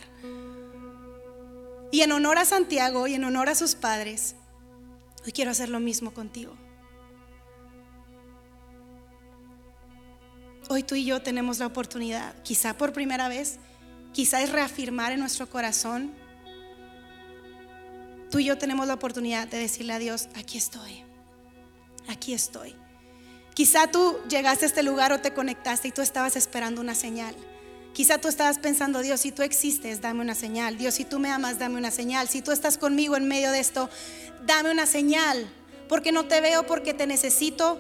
Y 1.90 2.02
en 2.02 2.12
honor 2.12 2.38
a 2.38 2.46
Santiago 2.46 3.08
y 3.08 3.14
en 3.14 3.24
honor 3.24 3.48
a 3.48 3.56
sus 3.56 3.76
padres, 3.76 4.36
hoy 5.26 5.32
quiero 5.32 5.52
hacer 5.52 5.70
lo 5.70 5.80
mismo 5.80 6.14
contigo. 6.14 6.67
Hoy 10.70 10.84
tú 10.84 10.96
y 10.96 11.06
yo 11.06 11.22
tenemos 11.22 11.60
la 11.60 11.68
oportunidad, 11.68 12.36
quizá 12.44 12.78
por 12.78 12.92
primera 12.92 13.30
vez, 13.30 13.58
quizá 14.12 14.42
es 14.42 14.52
reafirmar 14.52 15.14
en 15.14 15.22
nuestro 15.22 15.50
corazón. 15.50 16.12
Tú 18.30 18.40
y 18.40 18.46
yo 18.46 18.58
tenemos 18.58 18.86
la 18.86 18.96
oportunidad 18.96 19.48
de 19.48 19.60
decirle 19.60 19.94
a 19.94 20.00
Dios, 20.00 20.28
aquí 20.36 20.58
estoy, 20.58 21.06
aquí 22.10 22.34
estoy. 22.34 22.76
Quizá 23.54 23.88
tú 23.88 24.18
llegaste 24.30 24.66
a 24.66 24.68
este 24.68 24.84
lugar 24.84 25.14
o 25.14 25.22
te 25.22 25.34
conectaste 25.34 25.88
y 25.88 25.92
tú 25.92 26.02
estabas 26.02 26.36
esperando 26.36 26.82
una 26.82 26.96
señal. 26.96 27.34
Quizá 27.94 28.20
tú 28.20 28.28
estabas 28.28 28.60
pensando, 28.60 29.02
Dios, 29.02 29.22
si 29.22 29.32
tú 29.32 29.44
existes, 29.44 30.02
dame 30.02 30.22
una 30.22 30.36
señal. 30.36 30.78
Dios, 30.78 30.96
si 30.96 31.06
tú 31.06 31.18
me 31.18 31.32
amas, 31.32 31.58
dame 31.58 31.78
una 31.78 31.90
señal. 31.90 32.28
Si 32.28 32.42
tú 32.42 32.52
estás 32.52 32.78
conmigo 32.78 33.16
en 33.16 33.28
medio 33.28 33.52
de 33.52 33.60
esto, 33.60 33.90
dame 34.46 34.70
una 34.70 34.86
señal. 34.86 35.50
Porque 35.90 36.12
no 36.12 36.26
te 36.26 36.42
veo, 36.42 36.68
porque 36.68 36.94
te 36.94 37.08
necesito, 37.08 37.80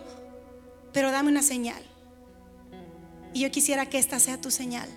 pero 0.94 1.12
dame 1.12 1.30
una 1.30 1.44
señal. 1.44 1.84
Y 3.38 3.42
yo 3.42 3.52
quisiera 3.52 3.86
que 3.86 4.00
esta 4.00 4.20
sea 4.20 4.42
tu 4.42 4.50
señal. 4.50 4.90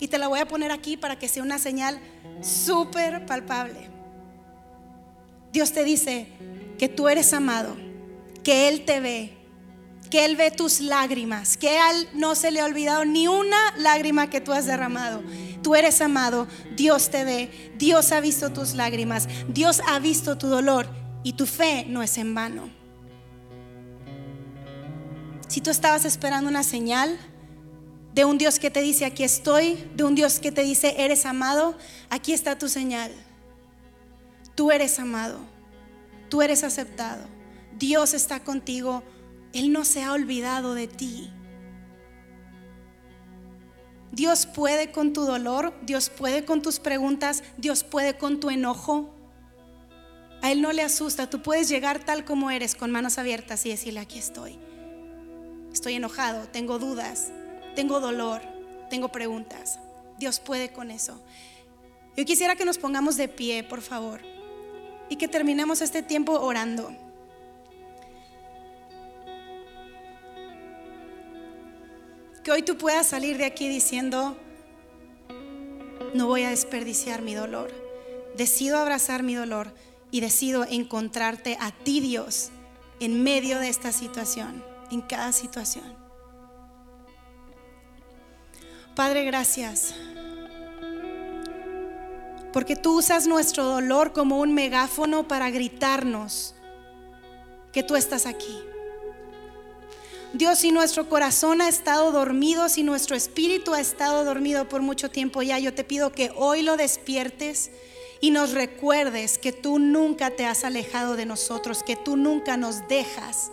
Y 0.00 0.08
te 0.08 0.18
la 0.18 0.26
voy 0.26 0.40
a 0.40 0.48
poner 0.48 0.72
aquí 0.72 0.96
para 0.96 1.16
que 1.16 1.28
sea 1.28 1.44
una 1.44 1.60
señal 1.60 2.00
súper 2.42 3.24
palpable. 3.24 3.88
Dios 5.52 5.72
te 5.72 5.84
dice 5.84 6.26
que 6.76 6.88
tú 6.88 7.08
eres 7.08 7.32
amado, 7.32 7.76
que 8.42 8.66
Él 8.66 8.84
te 8.84 8.98
ve, 8.98 9.38
que 10.10 10.24
Él 10.24 10.34
ve 10.34 10.50
tus 10.50 10.80
lágrimas, 10.80 11.56
que 11.56 11.68
a 11.78 11.92
Él 11.92 12.08
no 12.14 12.34
se 12.34 12.50
le 12.50 12.58
ha 12.58 12.64
olvidado 12.64 13.04
ni 13.04 13.28
una 13.28 13.76
lágrima 13.76 14.28
que 14.28 14.40
tú 14.40 14.52
has 14.52 14.66
derramado. 14.66 15.22
Tú 15.62 15.76
eres 15.76 16.00
amado, 16.00 16.48
Dios 16.74 17.10
te 17.10 17.22
ve, 17.22 17.72
Dios 17.78 18.10
ha 18.10 18.18
visto 18.18 18.52
tus 18.52 18.74
lágrimas, 18.74 19.28
Dios 19.46 19.82
ha 19.86 20.00
visto 20.00 20.36
tu 20.36 20.48
dolor 20.48 20.88
y 21.22 21.34
tu 21.34 21.46
fe 21.46 21.86
no 21.86 22.02
es 22.02 22.18
en 22.18 22.34
vano. 22.34 22.70
Si 25.46 25.60
tú 25.60 25.70
estabas 25.70 26.04
esperando 26.04 26.50
una 26.50 26.64
señal 26.64 27.16
de 28.16 28.24
un 28.24 28.36
Dios 28.36 28.58
que 28.58 28.72
te 28.72 28.80
dice, 28.80 29.04
aquí 29.04 29.22
estoy, 29.22 29.78
de 29.94 30.02
un 30.02 30.16
Dios 30.16 30.40
que 30.40 30.50
te 30.50 30.62
dice, 30.62 30.96
eres 30.98 31.24
amado, 31.24 31.78
aquí 32.10 32.32
está 32.32 32.58
tu 32.58 32.68
señal. 32.68 33.12
Tú 34.56 34.72
eres 34.72 34.98
amado, 34.98 35.38
tú 36.28 36.42
eres 36.42 36.64
aceptado, 36.64 37.28
Dios 37.78 38.12
está 38.14 38.40
contigo 38.40 39.04
él 39.56 39.72
no 39.72 39.86
se 39.86 40.02
ha 40.02 40.12
olvidado 40.12 40.74
de 40.74 40.86
ti. 40.86 41.30
Dios 44.12 44.44
puede 44.44 44.92
con 44.92 45.14
tu 45.14 45.22
dolor, 45.22 45.72
Dios 45.82 46.10
puede 46.10 46.44
con 46.44 46.60
tus 46.60 46.78
preguntas, 46.78 47.42
Dios 47.56 47.82
puede 47.82 48.18
con 48.18 48.38
tu 48.38 48.50
enojo. 48.50 49.14
A 50.42 50.52
Él 50.52 50.60
no 50.60 50.72
le 50.72 50.82
asusta, 50.82 51.30
tú 51.30 51.40
puedes 51.40 51.70
llegar 51.70 52.04
tal 52.04 52.26
como 52.26 52.50
eres, 52.50 52.74
con 52.74 52.90
manos 52.90 53.16
abiertas 53.16 53.64
y 53.64 53.70
decirle, 53.70 54.00
aquí 54.00 54.18
estoy. 54.18 54.58
Estoy 55.72 55.94
enojado, 55.94 56.48
tengo 56.48 56.78
dudas, 56.78 57.32
tengo 57.76 58.00
dolor, 58.00 58.42
tengo 58.90 59.08
preguntas. 59.10 59.78
Dios 60.18 60.40
puede 60.40 60.72
con 60.72 60.90
eso. 60.90 61.20
Yo 62.16 62.24
quisiera 62.24 62.56
que 62.56 62.64
nos 62.64 62.78
pongamos 62.78 63.16
de 63.16 63.28
pie, 63.28 63.62
por 63.62 63.82
favor, 63.82 64.22
y 65.10 65.16
que 65.16 65.28
terminemos 65.28 65.82
este 65.82 66.02
tiempo 66.02 66.32
orando. 66.32 66.90
Que 72.42 72.50
hoy 72.50 72.62
tú 72.62 72.78
puedas 72.78 73.06
salir 73.06 73.36
de 73.36 73.44
aquí 73.44 73.68
diciendo, 73.68 74.36
no 76.14 76.26
voy 76.26 76.44
a 76.44 76.50
desperdiciar 76.50 77.20
mi 77.20 77.34
dolor. 77.34 77.70
Decido 78.36 78.78
abrazar 78.78 79.22
mi 79.22 79.34
dolor 79.34 79.74
y 80.10 80.20
decido 80.20 80.64
encontrarte 80.64 81.58
a 81.60 81.72
ti, 81.72 82.00
Dios, 82.00 82.50
en 83.00 83.22
medio 83.22 83.58
de 83.58 83.68
esta 83.68 83.92
situación, 83.92 84.64
en 84.90 85.02
cada 85.02 85.32
situación. 85.32 86.05
Padre, 88.96 89.24
gracias. 89.24 89.94
Porque 92.50 92.76
tú 92.76 92.96
usas 92.96 93.26
nuestro 93.26 93.64
dolor 93.64 94.14
como 94.14 94.40
un 94.40 94.54
megáfono 94.54 95.28
para 95.28 95.50
gritarnos 95.50 96.54
que 97.74 97.82
tú 97.82 97.94
estás 97.94 98.24
aquí. 98.24 98.58
Dios, 100.32 100.60
si 100.60 100.72
nuestro 100.72 101.10
corazón 101.10 101.60
ha 101.60 101.68
estado 101.68 102.10
dormido, 102.10 102.70
si 102.70 102.82
nuestro 102.82 103.14
espíritu 103.16 103.74
ha 103.74 103.80
estado 103.82 104.24
dormido 104.24 104.66
por 104.66 104.80
mucho 104.80 105.10
tiempo 105.10 105.42
ya, 105.42 105.58
yo 105.58 105.74
te 105.74 105.84
pido 105.84 106.10
que 106.10 106.32
hoy 106.34 106.62
lo 106.62 106.78
despiertes 106.78 107.70
y 108.22 108.30
nos 108.30 108.52
recuerdes 108.52 109.36
que 109.36 109.52
tú 109.52 109.78
nunca 109.78 110.30
te 110.30 110.46
has 110.46 110.64
alejado 110.64 111.16
de 111.16 111.26
nosotros, 111.26 111.82
que 111.82 111.96
tú 111.96 112.16
nunca 112.16 112.56
nos 112.56 112.88
dejas 112.88 113.50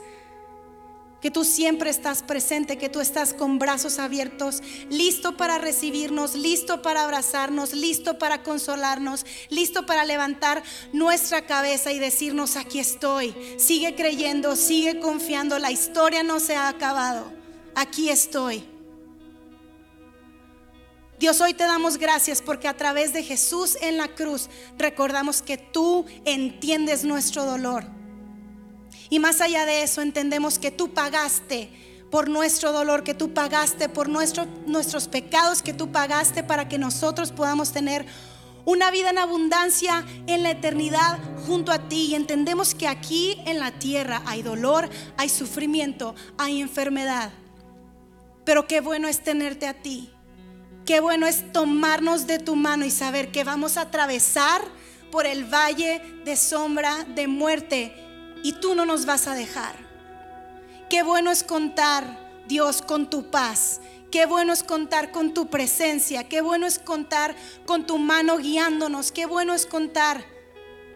que 1.23 1.31
tú 1.31 1.45
siempre 1.45 1.89
estás 1.89 2.21
presente, 2.21 2.77
que 2.77 2.89
tú 2.89 2.99
estás 2.99 3.33
con 3.33 3.57
brazos 3.57 3.97
abiertos, 3.97 4.61
listo 4.89 5.37
para 5.37 5.57
recibirnos, 5.57 6.35
listo 6.35 6.81
para 6.81 7.05
abrazarnos, 7.05 7.71
listo 7.71 8.19
para 8.19 8.43
consolarnos, 8.43 9.25
listo 9.47 9.85
para 9.85 10.03
levantar 10.03 10.61
nuestra 10.91 11.45
cabeza 11.45 11.93
y 11.93 11.99
decirnos, 11.99 12.57
aquí 12.57 12.79
estoy, 12.79 13.33
sigue 13.57 13.95
creyendo, 13.95 14.57
sigue 14.57 14.99
confiando, 14.99 15.59
la 15.59 15.71
historia 15.71 16.23
no 16.23 16.41
se 16.41 16.57
ha 16.57 16.67
acabado, 16.67 17.31
aquí 17.73 18.09
estoy. 18.09 18.65
Dios, 21.19 21.39
hoy 21.39 21.53
te 21.53 21.63
damos 21.63 21.99
gracias 21.99 22.41
porque 22.41 22.67
a 22.67 22.75
través 22.75 23.13
de 23.13 23.23
Jesús 23.23 23.77
en 23.79 23.95
la 23.95 24.09
cruz 24.09 24.49
recordamos 24.77 25.41
que 25.41 25.57
tú 25.57 26.05
entiendes 26.25 27.05
nuestro 27.05 27.45
dolor 27.45 28.02
y 29.13 29.19
más 29.19 29.41
allá 29.41 29.67
de 29.67 29.83
eso, 29.83 30.01
entendemos 30.01 30.57
que 30.57 30.71
tú 30.71 30.91
pagaste 30.91 31.69
por 32.09 32.29
nuestro 32.29 32.71
dolor, 32.71 33.03
que 33.03 33.13
tú 33.13 33.31
pagaste 33.31 33.87
por 33.87 34.09
nuestros 34.09 35.07
pecados, 35.07 35.61
que 35.61 35.71
tú 35.71 35.91
pagaste 35.91 36.43
para 36.43 36.67
que 36.67 36.79
nosotros 36.79 37.31
podamos 37.31 37.71
tener 37.71 38.07
una 38.65 38.89
vida 38.89 39.11
en 39.11 39.19
abundancia 39.19 40.03
en 40.25 40.41
la 40.41 40.49
eternidad 40.49 41.19
junto 41.45 41.71
a 41.71 41.87
ti. 41.87 42.07
Y 42.07 42.15
entendemos 42.15 42.73
que 42.73 42.87
aquí 42.87 43.39
en 43.45 43.59
la 43.59 43.69
tierra 43.77 44.23
hay 44.25 44.41
dolor, 44.41 44.89
hay 45.15 45.29
sufrimiento, 45.29 46.15
hay 46.39 46.59
enfermedad. 46.59 47.31
Pero 48.45 48.65
qué 48.65 48.81
bueno 48.81 49.07
es 49.07 49.23
tenerte 49.23 49.67
a 49.67 49.75
ti. 49.75 50.09
Qué 50.87 51.01
bueno 51.01 51.27
es 51.27 51.53
tomarnos 51.53 52.25
de 52.25 52.39
tu 52.39 52.55
mano 52.55 52.83
y 52.83 52.89
saber 52.89 53.31
que 53.31 53.43
vamos 53.43 53.77
a 53.77 53.81
atravesar 53.81 54.63
por 55.11 55.27
el 55.27 55.43
valle 55.43 56.01
de 56.25 56.35
sombra 56.35 57.03
de 57.13 57.27
muerte 57.27 57.99
y 58.43 58.53
tú 58.53 58.75
no 58.75 58.85
nos 58.85 59.07
vas 59.07 59.27
a 59.27 59.33
dejar. 59.33 59.75
Qué 60.89 61.01
bueno 61.01 61.31
es 61.31 61.43
contar, 61.43 62.43
Dios, 62.47 62.83
con 62.83 63.09
tu 63.09 63.31
paz. 63.31 63.81
Qué 64.11 64.27
bueno 64.27 64.53
es 64.53 64.61
contar 64.61 65.11
con 65.11 65.33
tu 65.33 65.47
presencia. 65.47 66.29
Qué 66.29 66.41
bueno 66.41 66.67
es 66.67 66.77
contar 66.77 67.35
con 67.65 67.87
tu 67.87 67.97
mano 67.97 68.37
guiándonos. 68.37 69.11
Qué 69.11 69.25
bueno 69.25 69.55
es 69.55 69.65
contar 69.65 70.23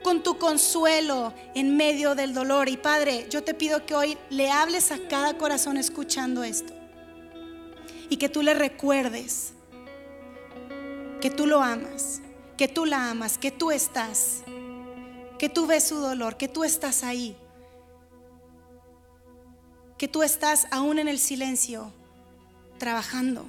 con 0.03 0.21
tu 0.21 0.37
consuelo 0.37 1.33
en 1.55 1.75
medio 1.75 2.13
del 2.13 2.35
dolor. 2.35 2.69
Y 2.69 2.77
Padre, 2.77 3.25
yo 3.29 3.43
te 3.43 3.55
pido 3.55 3.85
que 3.87 3.95
hoy 3.95 4.17
le 4.29 4.51
hables 4.51 4.91
a 4.91 4.99
cada 5.07 5.37
corazón 5.37 5.77
escuchando 5.77 6.43
esto. 6.43 6.73
Y 8.09 8.17
que 8.17 8.29
tú 8.29 8.43
le 8.43 8.53
recuerdes 8.53 9.53
que 11.19 11.29
tú 11.29 11.47
lo 11.47 11.61
amas, 11.61 12.21
que 12.55 12.67
tú 12.67 12.85
la 12.85 13.09
amas, 13.09 13.37
que 13.37 13.51
tú 13.51 13.71
estás 13.71 14.43
que 15.38 15.49
tú 15.49 15.67
ves 15.67 15.88
su 15.88 15.97
dolor, 15.97 16.38
que 16.38 16.47
tú 16.47 16.63
estás 16.63 17.03
ahí, 17.03 17.35
que 19.97 20.07
tú 20.07 20.23
estás 20.23 20.67
aún 20.71 20.99
en 20.99 21.07
el 21.07 21.19
silencio 21.19 21.93
trabajando. 22.77 23.45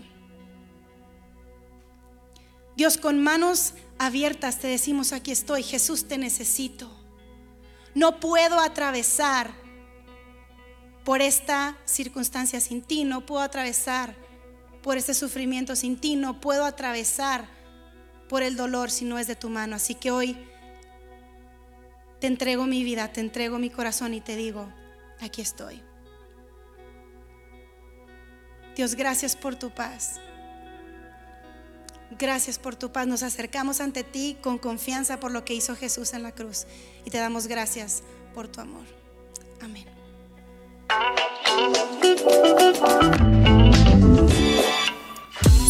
Dios, 2.76 2.97
con 2.97 3.22
manos 3.22 3.74
abiertas 3.99 4.59
te 4.59 4.68
decimos, 4.68 5.12
aquí 5.12 5.32
estoy, 5.32 5.62
Jesús 5.62 6.07
te 6.07 6.16
necesito. 6.16 6.91
No 7.95 8.20
puedo 8.20 8.61
atravesar 8.61 9.51
por 11.05 11.20
esta 11.20 11.76
circunstancia 11.84 12.61
sin 12.61 12.82
ti, 12.82 13.05
no 13.05 13.26
puedo 13.26 13.43
atravesar 13.43 14.14
por 14.82 14.97
este 14.97 15.14
sufrimiento 15.14 15.74
sin 15.74 15.97
ti, 15.99 16.16
no 16.16 16.41
puedo 16.41 16.64
atravesar 16.64 17.49
por 18.28 18.43
el 18.43 18.57
dolor 18.57 18.91
si 18.91 19.05
no 19.05 19.18
es 19.18 19.26
de 19.26 19.34
tu 19.34 19.49
mano. 19.49 19.74
Así 19.74 19.95
que 19.95 20.11
hoy 20.11 20.39
te 22.21 22.27
entrego 22.27 22.66
mi 22.66 22.85
vida, 22.85 23.12
te 23.12 23.21
entrego 23.21 23.59
mi 23.59 23.71
corazón 23.71 24.14
y 24.14 24.21
te 24.21 24.37
digo, 24.37 24.69
aquí 25.21 25.43
estoy. 25.43 25.83
Dios, 28.77 28.95
gracias 28.95 29.37
por 29.37 29.57
tu 29.57 29.71
paz. 29.71 30.21
Gracias 32.19 32.59
por 32.59 32.77
tu 32.77 32.91
paz. 32.93 33.07
Nos 33.07 33.23
acercamos 33.23 33.81
ante 33.81 34.05
ti 34.05 34.37
con 34.41 34.59
confianza 34.59 35.21
por 35.21 35.31
lo 35.31 35.45
que 35.45 35.55
hizo 35.55 35.77
Jesús 35.77 36.14
en 36.14 36.23
la 36.23 36.33
cruz. 36.33 36.66
Y 37.05 37.11
te 37.11 37.19
damos 37.19 37.47
gracias 37.47 38.03
por 38.35 38.49
tu 38.49 38.61
amor. 38.61 38.85
Amén. 39.61 39.87